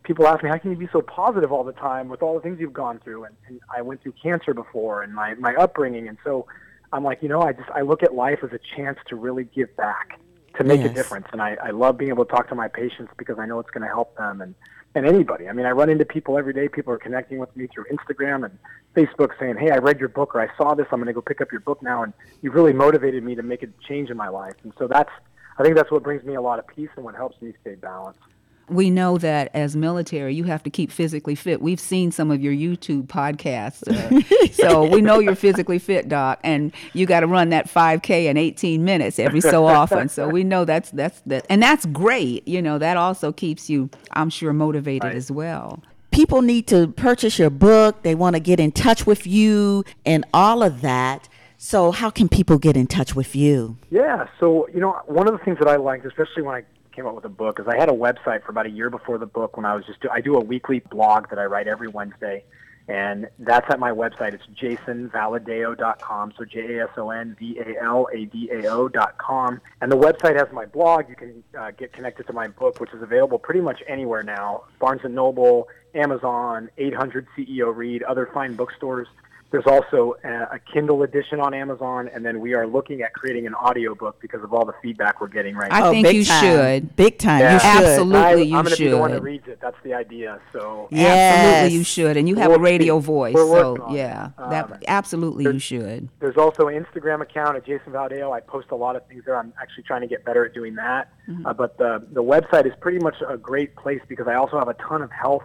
people 0.04 0.28
ask 0.28 0.44
me 0.44 0.50
how 0.50 0.58
can 0.58 0.72
you 0.72 0.78
be 0.78 0.88
so 0.92 1.02
positive 1.02 1.52
all 1.52 1.64
the 1.64 1.74
time 1.74 2.10
with 2.10 2.22
all 2.22 2.36
the 2.36 2.42
things 2.42 2.60
you've 2.60 2.74
gone 2.74 3.00
through 3.04 3.24
and, 3.24 3.36
and 3.48 3.60
i 3.76 3.82
went 3.82 4.02
through 4.04 4.14
cancer 4.22 4.54
before 4.54 5.02
and 5.02 5.14
my 5.14 5.34
my 5.36 5.56
upbringing 5.56 6.08
and 6.08 6.18
so 6.24 6.46
i'm 6.94 7.04
like 7.04 7.24
you 7.24 7.30
know 7.30 7.42
i 7.42 7.52
just 7.52 7.70
i 7.72 7.82
look 7.82 8.04
at 8.04 8.14
life 8.14 8.40
as 8.44 8.54
a 8.54 8.60
chance 8.76 9.00
to 9.08 9.16
really 9.16 9.46
give 9.46 9.76
back 9.78 10.20
to 10.58 10.64
make 10.64 10.82
a 10.82 10.90
difference 10.90 11.28
and 11.32 11.40
I, 11.40 11.56
I 11.62 11.70
love 11.70 12.00
being 12.00 12.10
able 12.10 12.26
to 12.26 12.32
talk 12.32 12.50
to 12.50 12.56
my 12.56 12.68
patients 12.68 13.12
because 13.18 13.38
i 13.38 13.46
know 13.46 13.60
it's 13.60 13.70
going 13.70 13.84
to 13.84 13.88
help 13.88 14.16
them 14.18 14.42
and 14.42 14.56
and 14.98 15.08
anybody. 15.08 15.48
I 15.48 15.54
mean, 15.54 15.66
I 15.66 15.72
run 15.72 15.90
into 15.90 16.06
people 16.06 16.38
every 16.38 16.54
day. 16.54 16.68
People 16.68 16.94
are 16.94 16.98
connecting 16.98 17.38
with 17.38 17.56
me 17.56 17.68
through 17.68 17.86
Instagram 17.86 18.46
and 18.46 18.58
Facebook 18.96 19.32
saying, 19.40 19.58
hey, 19.58 19.72
I 19.72 19.78
read 19.78 20.00
your 20.00 20.10
book 20.10 20.36
or 20.36 20.42
I 20.42 20.56
saw 20.58 20.74
this. 20.74 20.88
I'm 20.92 21.00
going 21.00 21.08
to 21.08 21.14
go 21.14 21.22
pick 21.22 21.40
up 21.42 21.52
your 21.52 21.62
book 21.62 21.82
now. 21.82 22.04
And 22.04 22.14
you've 22.42 22.56
really 22.56 22.74
motivated 22.74 23.24
me 23.24 23.36
to 23.36 23.44
make 23.44 23.64
a 23.64 23.68
change 23.88 24.10
in 24.10 24.18
my 24.18 24.28
life. 24.28 24.56
And 24.64 24.74
so 24.78 24.88
that's, 24.88 25.12
I 25.58 25.64
think 25.64 25.76
that's 25.76 25.92
what 25.92 26.04
brings 26.04 26.24
me 26.24 26.36
a 26.36 26.42
lot 26.42 26.60
of 26.60 26.68
peace 26.68 26.90
and 26.96 27.06
what 27.06 27.16
helps 27.16 27.42
me 27.42 27.54
stay 27.62 27.76
balanced. 27.76 28.20
We 28.70 28.90
know 28.90 29.18
that 29.18 29.50
as 29.54 29.76
military, 29.76 30.36
you 30.36 30.44
have 30.46 30.64
to 30.64 30.70
keep 30.70 30.92
physically 30.92 31.36
fit. 31.36 31.62
We've 31.62 31.80
seen 31.80 32.12
some 32.12 32.32
of 32.32 32.42
your 32.42 32.54
YouTube 32.54 33.08
podcasts, 33.08 33.88
uh, 33.88 34.52
so 34.52 34.86
we 34.86 35.02
know 35.02 35.20
you're 35.20 35.36
physically 35.36 35.80
fit, 35.80 36.10
Doc. 36.10 36.40
And 36.44 36.74
you 36.94 37.06
got 37.06 37.22
to 37.22 37.28
run 37.28 37.50
that 37.50 37.68
5K 37.68 38.26
in 38.26 38.38
18 38.38 38.84
minutes 38.84 39.20
every 39.20 39.42
so 39.42 39.66
often. 39.66 40.10
So 40.10 40.28
we 40.28 40.44
know 40.44 40.66
that's 40.66 40.92
that's 40.92 41.22
that, 41.22 41.46
and 41.50 41.62
that's 41.62 41.86
great. 41.86 42.48
You 42.48 42.62
know 42.62 42.78
that 42.78 42.98
also 42.98 43.32
keeps 43.32 43.70
you, 43.70 43.90
I'm 44.12 44.30
sure, 44.30 44.54
motivated 44.54 45.14
as 45.14 45.32
well. 45.32 45.82
People 46.12 46.42
need 46.42 46.68
to 46.68 46.88
purchase 46.88 47.38
your 47.38 47.50
book. 47.50 48.02
They 48.04 48.16
want 48.16 48.36
to 48.36 48.40
get 48.40 48.60
in 48.60 48.72
touch 48.72 49.06
with 49.06 49.28
you 49.28 49.86
and 50.06 50.26
all 50.34 50.64
of 50.64 50.82
that. 50.82 51.30
So, 51.60 51.92
how 51.92 52.10
can 52.10 52.30
people 52.30 52.58
get 52.58 52.78
in 52.78 52.88
touch 52.88 53.16
with 53.16 53.36
you? 53.36 53.78
Yeah. 53.90 54.28
So, 54.40 54.68
you 54.74 54.80
know, 54.80 55.00
one 55.06 55.28
of 55.28 55.38
the 55.38 55.44
things 55.44 55.58
that 55.60 55.68
I 55.68 55.76
liked, 55.76 56.06
especially 56.06 56.44
when 56.44 56.56
I 56.56 56.64
came 56.98 57.06
out 57.06 57.16
with 57.16 57.26
a 57.26 57.30
book, 57.30 57.60
is 57.60 57.68
I 57.68 57.78
had 57.78 57.90
a 57.90 57.94
website 57.94 58.44
for 58.44 58.50
about 58.50 58.66
a 58.66 58.72
year 58.72 58.90
before 58.90 59.20
the 59.20 59.28
book 59.28 59.56
when 59.56 59.66
I 59.66 59.76
was 59.76 59.86
just, 59.86 60.02
do, 60.02 60.10
I 60.12 60.20
do 60.20 60.36
a 60.36 60.40
weekly 60.40 60.80
blog 60.80 61.30
that 61.30 61.38
I 61.38 61.46
write 61.46 61.68
every 61.68 61.88
Wednesday. 61.88 62.44
And 62.88 63.28
that's 63.38 63.70
at 63.70 63.80
my 63.80 63.92
website. 63.92 64.34
It's 64.34 64.46
jasonvaladao.com. 64.60 66.34
So 66.38 66.46
J 66.46 66.78
A 66.78 66.86
S 66.86 66.90
O 66.98 67.10
N 67.10 67.36
V 67.38 67.60
A 67.60 67.84
L 67.84 68.08
A 68.14 68.26
D 68.26 68.50
A 68.52 68.68
O 68.72 68.88
dot 68.88 69.18
com. 69.18 69.60
And 69.82 69.92
the 69.92 69.98
website 69.98 70.38
has 70.38 70.48
my 70.54 70.66
blog. 70.66 71.10
You 71.10 71.16
can 71.16 71.44
uh, 71.60 71.72
get 71.72 71.92
connected 71.92 72.28
to 72.28 72.34
my 72.34 72.48
book, 72.48 72.80
which 72.80 72.94
is 72.94 73.02
available 73.02 73.40
pretty 73.40 73.60
much 73.60 73.84
anywhere 73.90 74.24
now 74.24 74.64
Barnes 74.80 75.02
and 75.04 75.14
Noble, 75.14 75.68
Amazon, 75.96 76.70
800 76.78 77.28
CEO 77.38 77.76
Read, 77.76 78.04
other 78.04 78.30
fine 78.34 78.56
bookstores. 78.56 79.10
There's 79.50 79.66
also 79.66 80.16
a, 80.26 80.56
a 80.56 80.60
Kindle 80.74 81.04
edition 81.04 81.40
on 81.40 81.54
Amazon, 81.54 82.10
and 82.14 82.26
then 82.26 82.42
we 82.42 82.54
are 82.54 82.68
looking 82.68 83.02
at 83.02 83.14
creating 83.14 83.48
an 83.48 83.56
audiobook 83.56 84.20
because 84.20 84.44
of 84.44 84.54
all 84.54 84.66
the 84.66 84.74
feedback 84.82 85.22
we're 85.22 85.28
getting 85.30 85.56
right 85.56 85.72
I 85.72 85.80
now. 85.80 85.88
I 85.88 85.92
think 85.92 86.06
big 86.08 86.16
you 86.18 86.26
time. 86.26 86.44
should. 86.44 86.96
Big 86.98 87.18
time. 87.18 87.40
Yeah. 87.40 87.54
You 87.54 87.60
should. 87.60 87.84
Absolutely. 87.88 88.18
I, 88.20 88.34
you 88.36 88.58
I'm 88.58 88.64
going 88.66 88.76
to 88.76 88.84
be 88.84 88.90
the 88.90 88.98
one 88.98 89.12
that 89.12 89.18
should. 89.18 89.24
reads 89.24 89.48
it. 89.48 89.60
That's 89.62 89.78
the 89.84 89.94
idea. 89.94 90.40
So 90.52 90.90
Yes. 90.92 91.38
Absolutely, 91.38 91.78
you 91.78 91.84
should. 91.86 92.18
And 92.18 92.28
you 92.28 92.36
have 92.36 92.48
a 92.48 92.52
We'll 92.52 92.60
radio 92.60 93.00
see. 93.00 93.06
voice, 93.06 93.34
We're 93.36 93.46
so 93.46 93.70
working 93.72 93.84
on 93.86 93.94
it. 93.96 93.98
yeah, 93.98 94.30
Um, 94.38 94.50
that 94.50 94.84
absolutely 94.88 95.46
you 95.46 95.60
should. 95.60 96.10
There's 96.20 96.38
also 96.38 96.68
an 96.68 96.84
Instagram 96.84 97.22
account 97.22 97.56
at 97.56 97.66
Jason 97.66 97.94
Valadao. 97.94 98.32
I 98.36 98.42
post 98.42 98.68
a 98.72 98.76
lot 98.76 98.96
of 98.98 99.08
things 99.08 99.24
there. 99.26 99.38
I'm 99.38 99.54
actually 99.62 99.84
trying 99.84 100.02
to 100.02 100.08
get 100.08 100.26
better 100.26 100.46
at 100.46 100.54
doing 100.54 100.76
that. 100.76 101.14
Mm-hmm. 101.30 101.46
Uh, 101.46 101.54
but 101.54 101.78
the 101.78 102.06
the 102.12 102.24
website 102.24 102.66
is 102.66 102.74
pretty 102.82 103.00
much 103.00 103.16
a 103.28 103.38
great 103.38 103.76
place 103.78 104.02
because 104.10 104.28
I 104.28 104.36
also 104.36 104.60
have 104.60 104.68
a 104.68 104.74
ton 104.76 105.02
of 105.02 105.12
health 105.12 105.44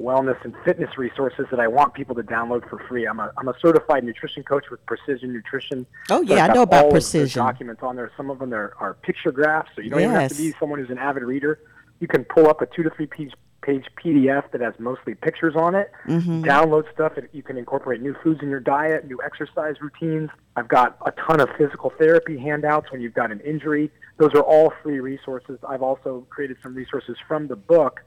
wellness 0.00 0.42
and 0.44 0.54
fitness 0.64 0.96
resources 0.96 1.46
that 1.50 1.60
I 1.60 1.68
want 1.68 1.94
people 1.94 2.14
to 2.16 2.22
download 2.22 2.68
for 2.68 2.78
free. 2.88 3.06
I'm 3.06 3.20
a 3.20 3.32
I'm 3.36 3.48
a 3.48 3.54
certified 3.60 4.04
nutrition 4.04 4.42
coach 4.42 4.64
with 4.70 4.84
Precision 4.86 5.32
Nutrition. 5.32 5.86
Oh 6.08 6.22
yeah, 6.22 6.44
I've 6.44 6.50
I 6.50 6.54
know 6.54 6.62
about 6.62 6.90
precision. 6.90 7.38
documents 7.38 7.82
on 7.82 7.96
there. 7.96 8.10
Some 8.16 8.30
of 8.30 8.38
them 8.38 8.52
are, 8.52 8.74
are 8.78 8.94
picture 8.94 9.32
graphs, 9.32 9.70
so 9.74 9.82
you 9.82 9.90
don't 9.90 10.00
even 10.00 10.12
have 10.12 10.30
to 10.30 10.36
be 10.36 10.54
someone 10.58 10.78
who's 10.78 10.90
an 10.90 10.98
avid 10.98 11.22
reader. 11.22 11.60
You 12.00 12.08
can 12.08 12.24
pull 12.24 12.48
up 12.48 12.62
a 12.62 12.66
two 12.66 12.82
to 12.82 12.90
three 12.90 13.06
page 13.06 13.32
page 13.62 13.84
PDF 14.02 14.50
that 14.52 14.60
has 14.60 14.74
mostly 14.78 15.14
pictures 15.14 15.54
on 15.54 15.74
it. 15.74 15.92
Mm-hmm. 16.06 16.44
Download 16.44 16.90
stuff 16.92 17.14
that 17.16 17.34
you 17.34 17.42
can 17.42 17.58
incorporate 17.58 18.00
new 18.00 18.14
foods 18.22 18.40
in 18.42 18.48
your 18.48 18.60
diet, 18.60 19.06
new 19.06 19.20
exercise 19.24 19.76
routines. 19.80 20.30
I've 20.56 20.68
got 20.68 20.96
a 21.04 21.12
ton 21.12 21.40
of 21.40 21.48
physical 21.58 21.92
therapy 21.98 22.38
handouts 22.38 22.90
when 22.90 23.00
you've 23.00 23.14
got 23.14 23.30
an 23.30 23.40
injury. 23.40 23.90
Those 24.18 24.32
are 24.34 24.42
all 24.42 24.72
free 24.82 25.00
resources. 25.00 25.58
I've 25.68 25.82
also 25.82 26.26
created 26.30 26.56
some 26.62 26.74
resources 26.74 27.16
from 27.28 27.48
the 27.48 27.56
book. 27.56 28.00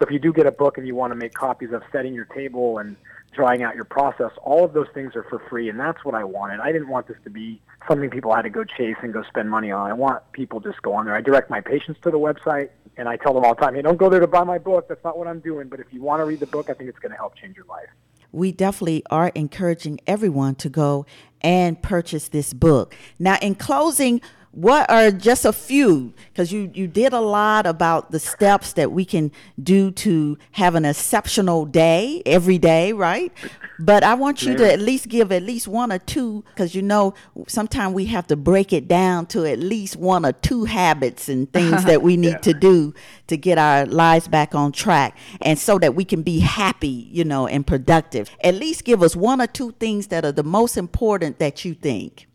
So 0.00 0.06
if 0.06 0.10
you 0.10 0.18
do 0.18 0.32
get 0.32 0.46
a 0.46 0.50
book 0.50 0.78
and 0.78 0.86
you 0.86 0.94
want 0.94 1.10
to 1.10 1.14
make 1.14 1.34
copies 1.34 1.72
of 1.72 1.82
setting 1.92 2.14
your 2.14 2.24
table 2.24 2.78
and 2.78 2.96
drawing 3.32 3.62
out 3.62 3.74
your 3.74 3.84
process, 3.84 4.30
all 4.42 4.64
of 4.64 4.72
those 4.72 4.86
things 4.94 5.14
are 5.14 5.24
for 5.24 5.42
free, 5.50 5.68
and 5.68 5.78
that's 5.78 6.02
what 6.06 6.14
I 6.14 6.24
wanted. 6.24 6.58
I 6.60 6.72
didn't 6.72 6.88
want 6.88 7.06
this 7.06 7.18
to 7.24 7.30
be 7.30 7.60
something 7.86 8.08
people 8.08 8.34
had 8.34 8.42
to 8.42 8.50
go 8.50 8.64
chase 8.64 8.96
and 9.02 9.12
go 9.12 9.22
spend 9.24 9.50
money 9.50 9.70
on. 9.70 9.90
I 9.90 9.92
want 9.92 10.22
people 10.32 10.58
just 10.58 10.80
go 10.80 10.94
on 10.94 11.04
there. 11.04 11.14
I 11.14 11.20
direct 11.20 11.50
my 11.50 11.60
patients 11.60 12.00
to 12.04 12.10
the 12.10 12.18
website, 12.18 12.70
and 12.96 13.10
I 13.10 13.16
tell 13.16 13.34
them 13.34 13.44
all 13.44 13.54
the 13.54 13.60
time, 13.60 13.74
hey, 13.74 13.82
don't 13.82 13.98
go 13.98 14.08
there 14.08 14.20
to 14.20 14.26
buy 14.26 14.42
my 14.42 14.56
book. 14.56 14.88
That's 14.88 15.04
not 15.04 15.18
what 15.18 15.28
I'm 15.28 15.40
doing. 15.40 15.68
But 15.68 15.80
if 15.80 15.92
you 15.92 16.00
want 16.00 16.20
to 16.20 16.24
read 16.24 16.40
the 16.40 16.46
book, 16.46 16.70
I 16.70 16.72
think 16.72 16.88
it's 16.88 16.98
going 16.98 17.12
to 17.12 17.18
help 17.18 17.36
change 17.36 17.56
your 17.56 17.66
life. 17.66 17.90
we 18.32 18.52
definitely 18.52 19.02
are 19.10 19.28
encouraging 19.34 20.00
everyone 20.06 20.54
to 20.56 20.68
go 20.68 21.06
and 21.40 21.80
purchase 21.82 22.28
this 22.28 22.52
book. 22.52 22.94
Now, 23.18 23.38
in 23.40 23.54
closing, 23.54 24.20
what 24.52 24.90
are 24.90 25.12
just 25.12 25.44
a 25.44 25.52
few? 25.52 26.12
Because 26.32 26.52
you, 26.52 26.72
you 26.74 26.88
did 26.88 27.12
a 27.12 27.20
lot 27.20 27.66
about 27.66 28.10
the 28.10 28.18
steps 28.18 28.72
that 28.72 28.90
we 28.90 29.04
can 29.04 29.30
do 29.62 29.92
to 29.92 30.38
have 30.52 30.74
an 30.74 30.84
exceptional 30.84 31.66
day 31.66 32.20
every 32.26 32.58
day, 32.58 32.92
right? 32.92 33.32
But 33.78 34.02
I 34.02 34.14
want 34.14 34.42
you 34.42 34.56
to 34.56 34.72
at 34.72 34.80
least 34.80 35.08
give 35.08 35.30
at 35.30 35.44
least 35.44 35.68
one 35.68 35.92
or 35.92 35.98
two, 35.98 36.44
because 36.48 36.74
you 36.74 36.82
know 36.82 37.14
sometimes 37.46 37.94
we 37.94 38.06
have 38.06 38.26
to 38.26 38.36
break 38.36 38.72
it 38.72 38.88
down 38.88 39.26
to 39.26 39.46
at 39.46 39.60
least 39.60 39.96
one 39.96 40.26
or 40.26 40.32
two 40.32 40.64
habits 40.64 41.28
and 41.28 41.50
things 41.52 41.84
that 41.84 42.02
we 42.02 42.16
need 42.16 42.42
to 42.42 42.52
do 42.52 42.92
to 43.28 43.36
get 43.36 43.56
our 43.56 43.86
lives 43.86 44.26
back 44.26 44.54
on 44.54 44.72
track, 44.72 45.16
and 45.42 45.58
so 45.58 45.78
that 45.78 45.94
we 45.94 46.04
can 46.04 46.22
be 46.22 46.40
happy, 46.40 47.08
you 47.12 47.24
know, 47.24 47.46
and 47.46 47.66
productive. 47.66 48.28
At 48.42 48.56
least 48.56 48.84
give 48.84 49.00
us 49.02 49.14
one 49.14 49.40
or 49.40 49.46
two 49.46 49.72
things 49.78 50.08
that 50.08 50.24
are 50.24 50.32
the 50.32 50.42
most 50.42 50.76
important 50.76 51.38
that 51.38 51.64
you 51.64 51.74
think. 51.74 52.26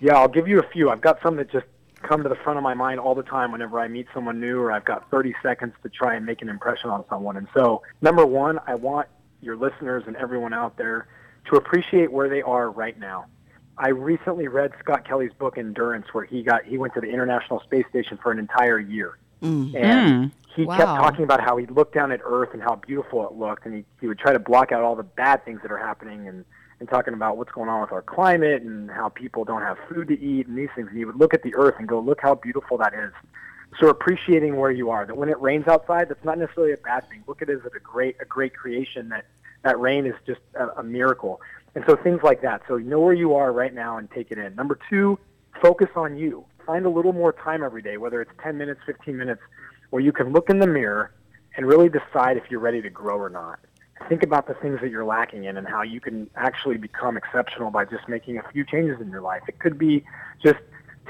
Yeah, 0.00 0.16
I'll 0.16 0.28
give 0.28 0.48
you 0.48 0.58
a 0.58 0.68
few. 0.68 0.90
I've 0.90 1.00
got 1.00 1.22
some 1.22 1.36
that 1.36 1.50
just 1.50 1.66
come 2.02 2.22
to 2.22 2.28
the 2.28 2.36
front 2.36 2.56
of 2.56 2.62
my 2.62 2.74
mind 2.74 2.98
all 2.98 3.14
the 3.14 3.22
time 3.22 3.52
whenever 3.52 3.78
I 3.78 3.88
meet 3.88 4.06
someone 4.14 4.40
new 4.40 4.60
or 4.60 4.72
I've 4.72 4.84
got 4.84 5.10
30 5.10 5.34
seconds 5.42 5.74
to 5.82 5.88
try 5.88 6.14
and 6.14 6.24
make 6.24 6.42
an 6.42 6.48
impression 6.48 6.90
on 6.90 7.04
someone. 7.08 7.36
And 7.36 7.46
so, 7.54 7.82
number 8.00 8.24
one, 8.24 8.58
I 8.66 8.74
want 8.74 9.08
your 9.42 9.56
listeners 9.56 10.04
and 10.06 10.16
everyone 10.16 10.52
out 10.54 10.76
there 10.76 11.08
to 11.50 11.56
appreciate 11.56 12.10
where 12.10 12.28
they 12.28 12.42
are 12.42 12.70
right 12.70 12.98
now. 12.98 13.26
I 13.76 13.88
recently 13.88 14.48
read 14.48 14.72
Scott 14.78 15.06
Kelly's 15.06 15.32
book 15.32 15.56
Endurance 15.56 16.06
where 16.12 16.24
he 16.24 16.42
got 16.42 16.64
he 16.64 16.76
went 16.76 16.92
to 16.94 17.00
the 17.00 17.08
International 17.08 17.60
Space 17.60 17.86
Station 17.88 18.18
for 18.22 18.30
an 18.30 18.38
entire 18.38 18.78
year. 18.78 19.16
Mm. 19.42 19.74
And 19.74 20.24
hmm. 20.32 20.52
he 20.54 20.66
kept 20.66 20.82
talking 20.82 21.24
about 21.24 21.40
how 21.40 21.56
he 21.56 21.64
looked 21.64 21.94
down 21.94 22.12
at 22.12 22.20
Earth 22.22 22.50
and 22.52 22.62
how 22.62 22.74
beautiful 22.74 23.26
it 23.26 23.32
looked 23.32 23.64
and 23.64 23.74
he, 23.74 23.84
he 23.98 24.06
would 24.06 24.18
try 24.18 24.34
to 24.34 24.38
block 24.38 24.70
out 24.70 24.82
all 24.82 24.94
the 24.94 25.02
bad 25.02 25.46
things 25.46 25.62
that 25.62 25.72
are 25.72 25.78
happening 25.78 26.28
and 26.28 26.44
and 26.80 26.88
talking 26.88 27.12
about 27.12 27.36
what's 27.36 27.52
going 27.52 27.68
on 27.68 27.82
with 27.82 27.92
our 27.92 28.02
climate 28.02 28.62
and 28.62 28.90
how 28.90 29.10
people 29.10 29.44
don't 29.44 29.60
have 29.60 29.76
food 29.88 30.08
to 30.08 30.18
eat 30.18 30.46
and 30.48 30.56
these 30.56 30.70
things. 30.74 30.88
And 30.88 30.96
he 30.96 31.04
would 31.04 31.16
look 31.16 31.34
at 31.34 31.42
the 31.42 31.54
earth 31.54 31.74
and 31.78 31.86
go, 31.86 32.00
look 32.00 32.20
how 32.20 32.34
beautiful 32.34 32.78
that 32.78 32.94
is. 32.94 33.12
So 33.78 33.88
appreciating 33.88 34.56
where 34.56 34.70
you 34.70 34.90
are, 34.90 35.06
that 35.06 35.16
when 35.16 35.28
it 35.28 35.40
rains 35.40 35.68
outside, 35.68 36.08
that's 36.08 36.24
not 36.24 36.38
necessarily 36.38 36.72
a 36.72 36.78
bad 36.78 37.08
thing. 37.08 37.22
Look 37.26 37.42
at 37.42 37.50
it 37.50 37.60
as 37.64 37.72
a 37.72 37.78
great, 37.78 38.16
a 38.20 38.24
great 38.24 38.54
creation 38.54 39.10
that 39.10 39.26
that 39.62 39.78
rain 39.78 40.06
is 40.06 40.14
just 40.26 40.40
a, 40.54 40.80
a 40.80 40.82
miracle. 40.82 41.40
And 41.74 41.84
so 41.86 41.94
things 41.94 42.20
like 42.22 42.40
that. 42.42 42.62
So 42.66 42.78
know 42.78 42.98
where 42.98 43.12
you 43.12 43.34
are 43.34 43.52
right 43.52 43.72
now 43.72 43.98
and 43.98 44.10
take 44.10 44.30
it 44.30 44.38
in. 44.38 44.54
Number 44.54 44.78
two, 44.88 45.18
focus 45.62 45.88
on 45.94 46.16
you. 46.16 46.46
Find 46.66 46.86
a 46.86 46.90
little 46.90 47.12
more 47.12 47.32
time 47.32 47.62
every 47.62 47.82
day, 47.82 47.98
whether 47.98 48.22
it's 48.22 48.30
10 48.42 48.56
minutes, 48.56 48.80
15 48.86 49.16
minutes, 49.16 49.42
where 49.90 50.02
you 50.02 50.12
can 50.12 50.32
look 50.32 50.48
in 50.48 50.60
the 50.60 50.66
mirror 50.66 51.12
and 51.56 51.66
really 51.66 51.90
decide 51.90 52.38
if 52.38 52.44
you're 52.50 52.60
ready 52.60 52.80
to 52.80 52.90
grow 52.90 53.18
or 53.18 53.28
not 53.28 53.60
think 54.08 54.22
about 54.22 54.46
the 54.46 54.54
things 54.54 54.80
that 54.80 54.90
you're 54.90 55.04
lacking 55.04 55.44
in 55.44 55.56
and 55.56 55.66
how 55.66 55.82
you 55.82 56.00
can 56.00 56.28
actually 56.36 56.76
become 56.76 57.16
exceptional 57.16 57.70
by 57.70 57.84
just 57.84 58.08
making 58.08 58.38
a 58.38 58.42
few 58.52 58.64
changes 58.64 59.00
in 59.00 59.10
your 59.10 59.20
life. 59.20 59.42
It 59.48 59.58
could 59.58 59.78
be 59.78 60.04
just 60.42 60.58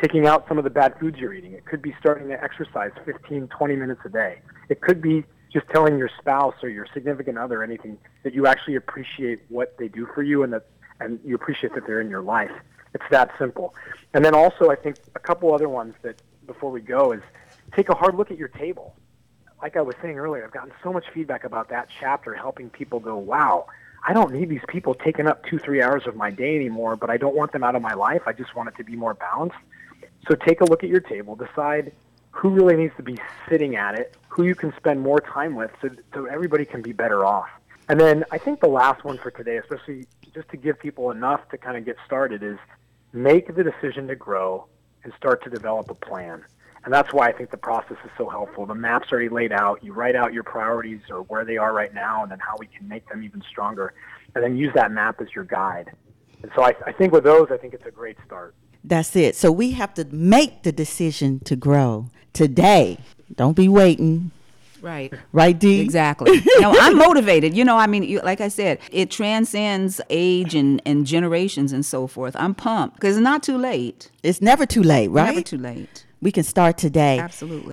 taking 0.00 0.26
out 0.26 0.46
some 0.48 0.58
of 0.58 0.64
the 0.64 0.70
bad 0.70 0.98
foods 0.98 1.18
you're 1.18 1.34
eating. 1.34 1.52
It 1.52 1.64
could 1.66 1.82
be 1.82 1.94
starting 2.00 2.28
to 2.28 2.42
exercise 2.42 2.90
15, 3.04 3.48
20 3.48 3.76
minutes 3.76 4.00
a 4.04 4.08
day. 4.08 4.40
It 4.68 4.80
could 4.80 5.00
be 5.02 5.24
just 5.52 5.68
telling 5.68 5.98
your 5.98 6.10
spouse 6.18 6.54
or 6.62 6.68
your 6.68 6.86
significant 6.94 7.36
other 7.36 7.62
anything 7.62 7.98
that 8.22 8.34
you 8.34 8.46
actually 8.46 8.76
appreciate 8.76 9.40
what 9.48 9.76
they 9.78 9.88
do 9.88 10.06
for 10.14 10.22
you 10.22 10.42
and 10.42 10.52
that 10.52 10.66
and 11.00 11.18
you 11.24 11.34
appreciate 11.34 11.74
that 11.74 11.86
they're 11.86 12.00
in 12.00 12.10
your 12.10 12.22
life. 12.22 12.52
It's 12.94 13.04
that 13.10 13.30
simple. 13.38 13.74
And 14.14 14.24
then 14.24 14.34
also 14.34 14.70
I 14.70 14.76
think 14.76 14.96
a 15.14 15.18
couple 15.18 15.52
other 15.54 15.68
ones 15.68 15.94
that 16.02 16.20
before 16.46 16.70
we 16.70 16.80
go 16.80 17.12
is 17.12 17.22
take 17.74 17.88
a 17.88 17.94
hard 17.94 18.14
look 18.16 18.30
at 18.30 18.38
your 18.38 18.48
table 18.48 18.94
like 19.62 19.76
I 19.76 19.82
was 19.82 19.94
saying 20.02 20.18
earlier, 20.18 20.44
I've 20.44 20.52
gotten 20.52 20.72
so 20.82 20.92
much 20.92 21.04
feedback 21.12 21.44
about 21.44 21.68
that 21.68 21.88
chapter 22.00 22.34
helping 22.34 22.70
people 22.70 23.00
go, 23.00 23.16
wow, 23.16 23.66
I 24.06 24.12
don't 24.12 24.32
need 24.32 24.48
these 24.48 24.62
people 24.68 24.94
taking 24.94 25.26
up 25.26 25.44
two, 25.44 25.58
three 25.58 25.82
hours 25.82 26.06
of 26.06 26.16
my 26.16 26.30
day 26.30 26.56
anymore, 26.56 26.96
but 26.96 27.10
I 27.10 27.16
don't 27.16 27.34
want 27.34 27.52
them 27.52 27.62
out 27.62 27.74
of 27.74 27.82
my 27.82 27.94
life. 27.94 28.22
I 28.26 28.32
just 28.32 28.54
want 28.56 28.68
it 28.68 28.76
to 28.76 28.84
be 28.84 28.96
more 28.96 29.14
balanced. 29.14 29.56
So 30.28 30.34
take 30.34 30.60
a 30.60 30.64
look 30.64 30.82
at 30.82 30.88
your 30.88 31.00
table, 31.00 31.36
decide 31.36 31.92
who 32.30 32.50
really 32.50 32.76
needs 32.76 32.94
to 32.96 33.02
be 33.02 33.18
sitting 33.48 33.76
at 33.76 33.98
it, 33.98 34.14
who 34.28 34.44
you 34.44 34.54
can 34.54 34.72
spend 34.76 35.00
more 35.00 35.20
time 35.20 35.54
with 35.54 35.70
so, 35.82 35.90
so 36.14 36.26
everybody 36.26 36.64
can 36.64 36.80
be 36.80 36.92
better 36.92 37.24
off. 37.24 37.48
And 37.88 38.00
then 38.00 38.24
I 38.30 38.38
think 38.38 38.60
the 38.60 38.68
last 38.68 39.04
one 39.04 39.18
for 39.18 39.30
today, 39.30 39.56
especially 39.56 40.06
just 40.32 40.48
to 40.50 40.56
give 40.56 40.78
people 40.78 41.10
enough 41.10 41.48
to 41.50 41.58
kind 41.58 41.76
of 41.76 41.84
get 41.84 41.96
started, 42.06 42.42
is 42.42 42.58
make 43.12 43.54
the 43.54 43.64
decision 43.64 44.06
to 44.08 44.14
grow 44.14 44.66
and 45.02 45.12
start 45.14 45.42
to 45.44 45.50
develop 45.50 45.90
a 45.90 45.94
plan. 45.94 46.44
And 46.84 46.92
that's 46.92 47.12
why 47.12 47.28
I 47.28 47.32
think 47.32 47.50
the 47.50 47.58
process 47.58 47.98
is 48.04 48.10
so 48.16 48.28
helpful. 48.28 48.64
The 48.64 48.74
map's 48.74 49.12
already 49.12 49.28
laid 49.28 49.52
out. 49.52 49.84
You 49.84 49.92
write 49.92 50.16
out 50.16 50.32
your 50.32 50.42
priorities 50.42 51.00
or 51.10 51.22
where 51.22 51.44
they 51.44 51.58
are 51.58 51.74
right 51.74 51.92
now 51.92 52.22
and 52.22 52.32
then 52.32 52.38
how 52.38 52.56
we 52.58 52.66
can 52.66 52.88
make 52.88 53.06
them 53.08 53.22
even 53.22 53.42
stronger. 53.50 53.92
And 54.34 54.42
then 54.42 54.56
use 54.56 54.72
that 54.74 54.90
map 54.90 55.20
as 55.20 55.28
your 55.34 55.44
guide. 55.44 55.90
And 56.42 56.50
so 56.54 56.62
I, 56.62 56.74
I 56.86 56.92
think 56.92 57.12
with 57.12 57.24
those, 57.24 57.48
I 57.50 57.58
think 57.58 57.74
it's 57.74 57.84
a 57.84 57.90
great 57.90 58.16
start. 58.26 58.54
That's 58.82 59.14
it. 59.14 59.36
So 59.36 59.52
we 59.52 59.72
have 59.72 59.92
to 59.94 60.04
make 60.06 60.62
the 60.62 60.72
decision 60.72 61.40
to 61.40 61.54
grow 61.54 62.08
today. 62.32 62.98
Don't 63.34 63.56
be 63.56 63.68
waiting. 63.68 64.30
Right. 64.80 65.12
Right, 65.32 65.58
D? 65.58 65.80
Exactly. 65.80 66.40
no, 66.60 66.74
I'm 66.80 66.96
motivated. 66.96 67.54
You 67.54 67.64
know, 67.64 67.76
I 67.76 67.86
mean, 67.86 68.04
you, 68.04 68.20
like 68.20 68.40
I 68.40 68.48
said, 68.48 68.78
it 68.90 69.10
transcends 69.10 70.00
age 70.08 70.54
and, 70.54 70.80
and 70.86 71.06
generations 71.06 71.72
and 71.72 71.84
so 71.84 72.06
forth. 72.06 72.34
I'm 72.38 72.54
pumped 72.54 72.96
because 72.96 73.16
it's 73.16 73.24
not 73.24 73.42
too 73.42 73.58
late. 73.58 74.10
It's 74.22 74.40
never 74.40 74.64
too 74.64 74.82
late, 74.82 75.08
right? 75.08 75.26
Never 75.26 75.42
too 75.42 75.58
late. 75.58 76.06
We 76.20 76.32
can 76.32 76.42
start 76.44 76.78
today. 76.78 77.18
Absolutely. 77.18 77.72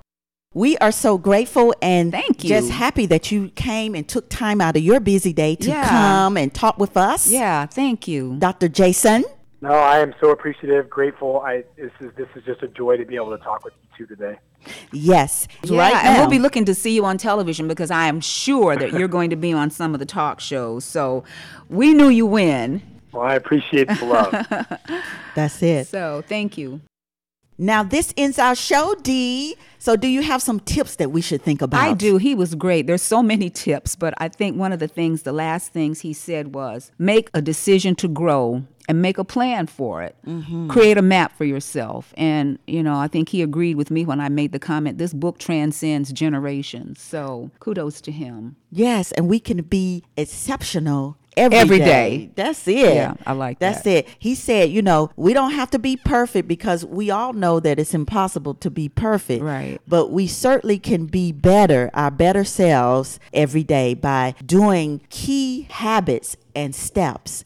We 0.54 0.78
are 0.78 0.92
so 0.92 1.18
grateful 1.18 1.76
and 1.82 2.12
Thank 2.12 2.44
you. 2.44 2.50
just 2.50 2.72
happy 2.72 3.06
that 3.08 3.32
you 3.32 3.50
came 3.50 3.94
and 3.94 4.08
took 4.08 4.30
time 4.30 4.60
out 4.62 4.76
of 4.76 4.82
your 4.82 5.00
busy 5.00 5.34
day 5.34 5.56
to 5.58 5.70
Yeah. 5.70 5.88
come 5.88 6.38
and 6.38 6.54
talk 6.54 6.80
with 6.80 6.98
us. 6.98 7.30
Yeah. 7.30 7.66
Thank 7.68 8.08
you. 8.08 8.38
Dr. 8.40 8.68
Jason. 8.68 9.24
No, 9.62 9.70
I 9.72 10.00
am 10.00 10.14
so 10.22 10.30
appreciative, 10.32 10.90
grateful. 10.90 11.42
I 11.42 11.64
this 11.76 11.92
is 12.00 12.12
this 12.16 12.28
is 12.36 12.44
just 12.46 12.62
a 12.64 12.68
joy 12.68 12.96
to 12.98 13.06
be 13.06 13.16
able 13.16 13.36
to 13.38 13.44
talk 13.44 13.64
with 13.66 13.74
you 13.98 14.06
two 14.06 14.16
today. 14.16 14.38
Yes. 14.92 15.48
Yeah, 15.64 15.80
right 15.80 15.96
and 15.96 16.14
now. 16.16 16.20
we'll 16.22 16.30
be 16.30 16.40
looking 16.40 16.64
to 16.66 16.76
see 16.76 16.94
you 16.96 17.06
on 17.06 17.18
television 17.18 17.68
because 17.68 17.90
I 17.92 18.08
am 18.08 18.20
sure 18.22 18.76
that 18.76 18.94
you're 18.94 19.08
going 19.08 19.30
to 19.32 19.36
be 19.36 19.54
on 19.54 19.70
some 19.70 19.94
of 19.94 20.00
the 20.00 20.06
talk 20.06 20.40
shows. 20.40 20.86
So 20.86 21.24
we 21.70 21.94
knew 21.94 22.08
you 22.10 22.26
win. 22.26 22.82
Well, 23.12 23.24
I 23.24 23.34
appreciate 23.36 23.88
the 23.88 24.06
love. 24.06 25.02
That's 25.36 25.62
it. 25.64 25.88
So 25.88 26.24
thank 26.28 26.58
you. 26.58 26.82
Now 27.58 27.84
this 27.84 28.14
ends 28.18 28.38
our 28.38 28.56
show, 28.56 28.96
D. 29.02 29.56
So 29.80 29.96
do 29.96 30.08
you 30.08 30.22
have 30.22 30.42
some 30.42 30.60
tips 30.60 30.96
that 30.98 31.12
we 31.12 31.22
should 31.22 31.42
think 31.42 31.62
about? 31.62 31.82
I 31.82 31.94
do. 31.94 32.18
He 32.18 32.36
was 32.36 32.56
great. 32.56 32.88
There's 32.88 33.02
so 33.02 33.24
many 33.24 33.50
tips, 33.50 33.96
but 33.96 34.14
I 34.18 34.28
think 34.28 34.58
one 34.58 34.74
of 34.74 34.80
the 34.80 34.88
things, 34.88 35.24
the 35.24 35.32
last 35.32 35.72
things 35.72 36.02
he 36.02 36.14
said 36.14 36.54
was 36.54 36.92
make 36.98 37.30
a 37.34 37.42
decision 37.42 37.96
to 37.96 38.08
grow 38.08 38.64
and 38.90 39.02
make 39.02 39.18
a 39.18 39.24
plan 39.24 39.68
for 39.68 40.02
it. 40.02 40.16
Mm-hmm. 40.26 40.70
Create 40.70 40.98
a 40.98 41.02
map 41.02 41.38
for 41.38 41.46
yourself. 41.46 42.14
And, 42.18 42.58
you 42.68 42.82
know, 42.82 42.96
I 42.96 43.08
think 43.08 43.30
he 43.30 43.42
agreed 43.42 43.76
with 43.76 43.92
me 43.92 44.06
when 44.06 44.22
I 44.22 44.30
made 44.30 44.52
the 44.52 44.60
comment 44.60 44.98
this 44.98 45.14
book 45.14 45.40
transcends 45.40 46.12
generations. 46.14 47.02
So 47.02 47.52
kudos 47.60 48.02
to 48.02 48.12
him. 48.12 48.56
Yes, 48.72 49.12
and 49.14 49.28
we 49.28 49.40
can 49.40 49.62
be 49.64 50.04
exceptional 50.16 51.18
every, 51.38 51.58
Every 51.58 51.78
day. 51.80 51.86
day. 51.86 52.32
That's 52.36 52.68
it. 52.68 52.96
Yeah, 52.96 53.14
I 53.26 53.34
like 53.34 53.60
that. 53.60 53.74
That's 53.74 53.84
that. 53.84 53.92
it. 53.92 54.08
He 54.20 54.36
said, 54.36 54.70
you 54.72 54.82
know, 54.82 55.12
we 55.16 55.34
don't 55.34 55.52
have 55.52 55.70
to 55.72 55.80
be 55.80 55.96
perfect 55.96 56.48
because 56.48 56.84
we 56.84 57.10
all 57.10 57.34
know 57.34 57.60
that 57.60 57.80
it's 57.80 57.94
impossible 57.94 58.56
to 58.56 58.70
be 58.70 58.90
perfect. 58.90 59.44
Right. 59.44 59.80
But 59.88 60.12
we 60.12 60.28
certainly 60.28 60.80
can 60.80 61.06
be 61.06 61.32
better, 61.32 61.90
our 61.94 62.12
better 62.12 62.44
selves 62.44 63.20
every 63.34 63.64
day 63.64 63.94
by 63.94 64.36
doing 64.46 65.02
key 65.10 65.68
habits 65.70 66.36
and 66.56 66.74
steps. 66.74 67.46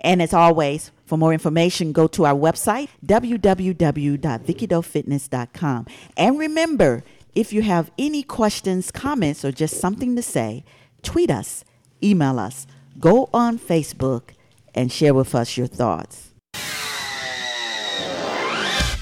And 0.00 0.22
as 0.22 0.32
always, 0.32 0.90
for 1.04 1.18
more 1.18 1.34
information, 1.34 1.92
go 1.92 2.06
to 2.06 2.24
our 2.24 2.34
website, 2.34 2.88
www.vickydofitness.com. 3.04 5.86
And 6.16 6.38
remember, 6.38 7.04
if 7.34 7.52
you 7.52 7.60
have 7.60 7.90
any 7.98 8.22
questions, 8.22 8.90
comments, 8.90 9.44
or 9.44 9.52
just 9.52 9.78
something 9.78 10.16
to 10.16 10.22
say, 10.22 10.64
tweet 11.02 11.30
us, 11.30 11.62
email 12.02 12.38
us, 12.38 12.66
go 12.98 13.28
on 13.34 13.58
Facebook, 13.58 14.30
and 14.74 14.90
share 14.90 15.12
with 15.12 15.34
us 15.34 15.58
your 15.58 15.66
thoughts. 15.66 16.25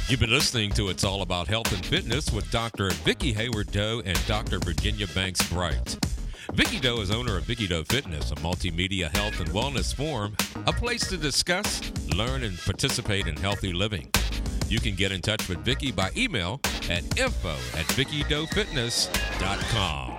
You've 0.06 0.20
been 0.20 0.28
listening 0.28 0.70
to 0.72 0.90
It's 0.90 1.02
All 1.02 1.22
About 1.22 1.48
Health 1.48 1.72
and 1.72 1.82
Fitness 1.84 2.30
with 2.30 2.50
Dr. 2.50 2.90
Vicki 2.90 3.32
Hayward 3.32 3.72
Doe 3.72 4.02
and 4.04 4.18
Dr. 4.26 4.58
Virginia 4.58 5.06
Banks 5.08 5.42
Bright. 5.48 5.96
Vicki 6.52 6.78
Doe 6.78 7.00
is 7.00 7.10
owner 7.10 7.38
of 7.38 7.44
Vicki 7.44 7.66
Doe 7.66 7.84
Fitness, 7.84 8.30
a 8.30 8.34
multimedia 8.36 9.10
health 9.16 9.40
and 9.40 9.48
wellness 9.48 9.94
forum, 9.94 10.36
a 10.66 10.74
place 10.74 11.08
to 11.08 11.16
discuss, 11.16 11.90
learn, 12.14 12.44
and 12.44 12.58
participate 12.58 13.26
in 13.26 13.34
healthy 13.36 13.72
living. 13.72 14.10
You 14.68 14.78
can 14.78 14.94
get 14.94 15.10
in 15.10 15.22
touch 15.22 15.48
with 15.48 15.60
Vicki 15.60 15.90
by 15.90 16.10
email 16.14 16.60
at 16.90 17.18
info 17.18 17.54
at 17.74 17.86
VickyDoeFitness.com. 17.96 20.18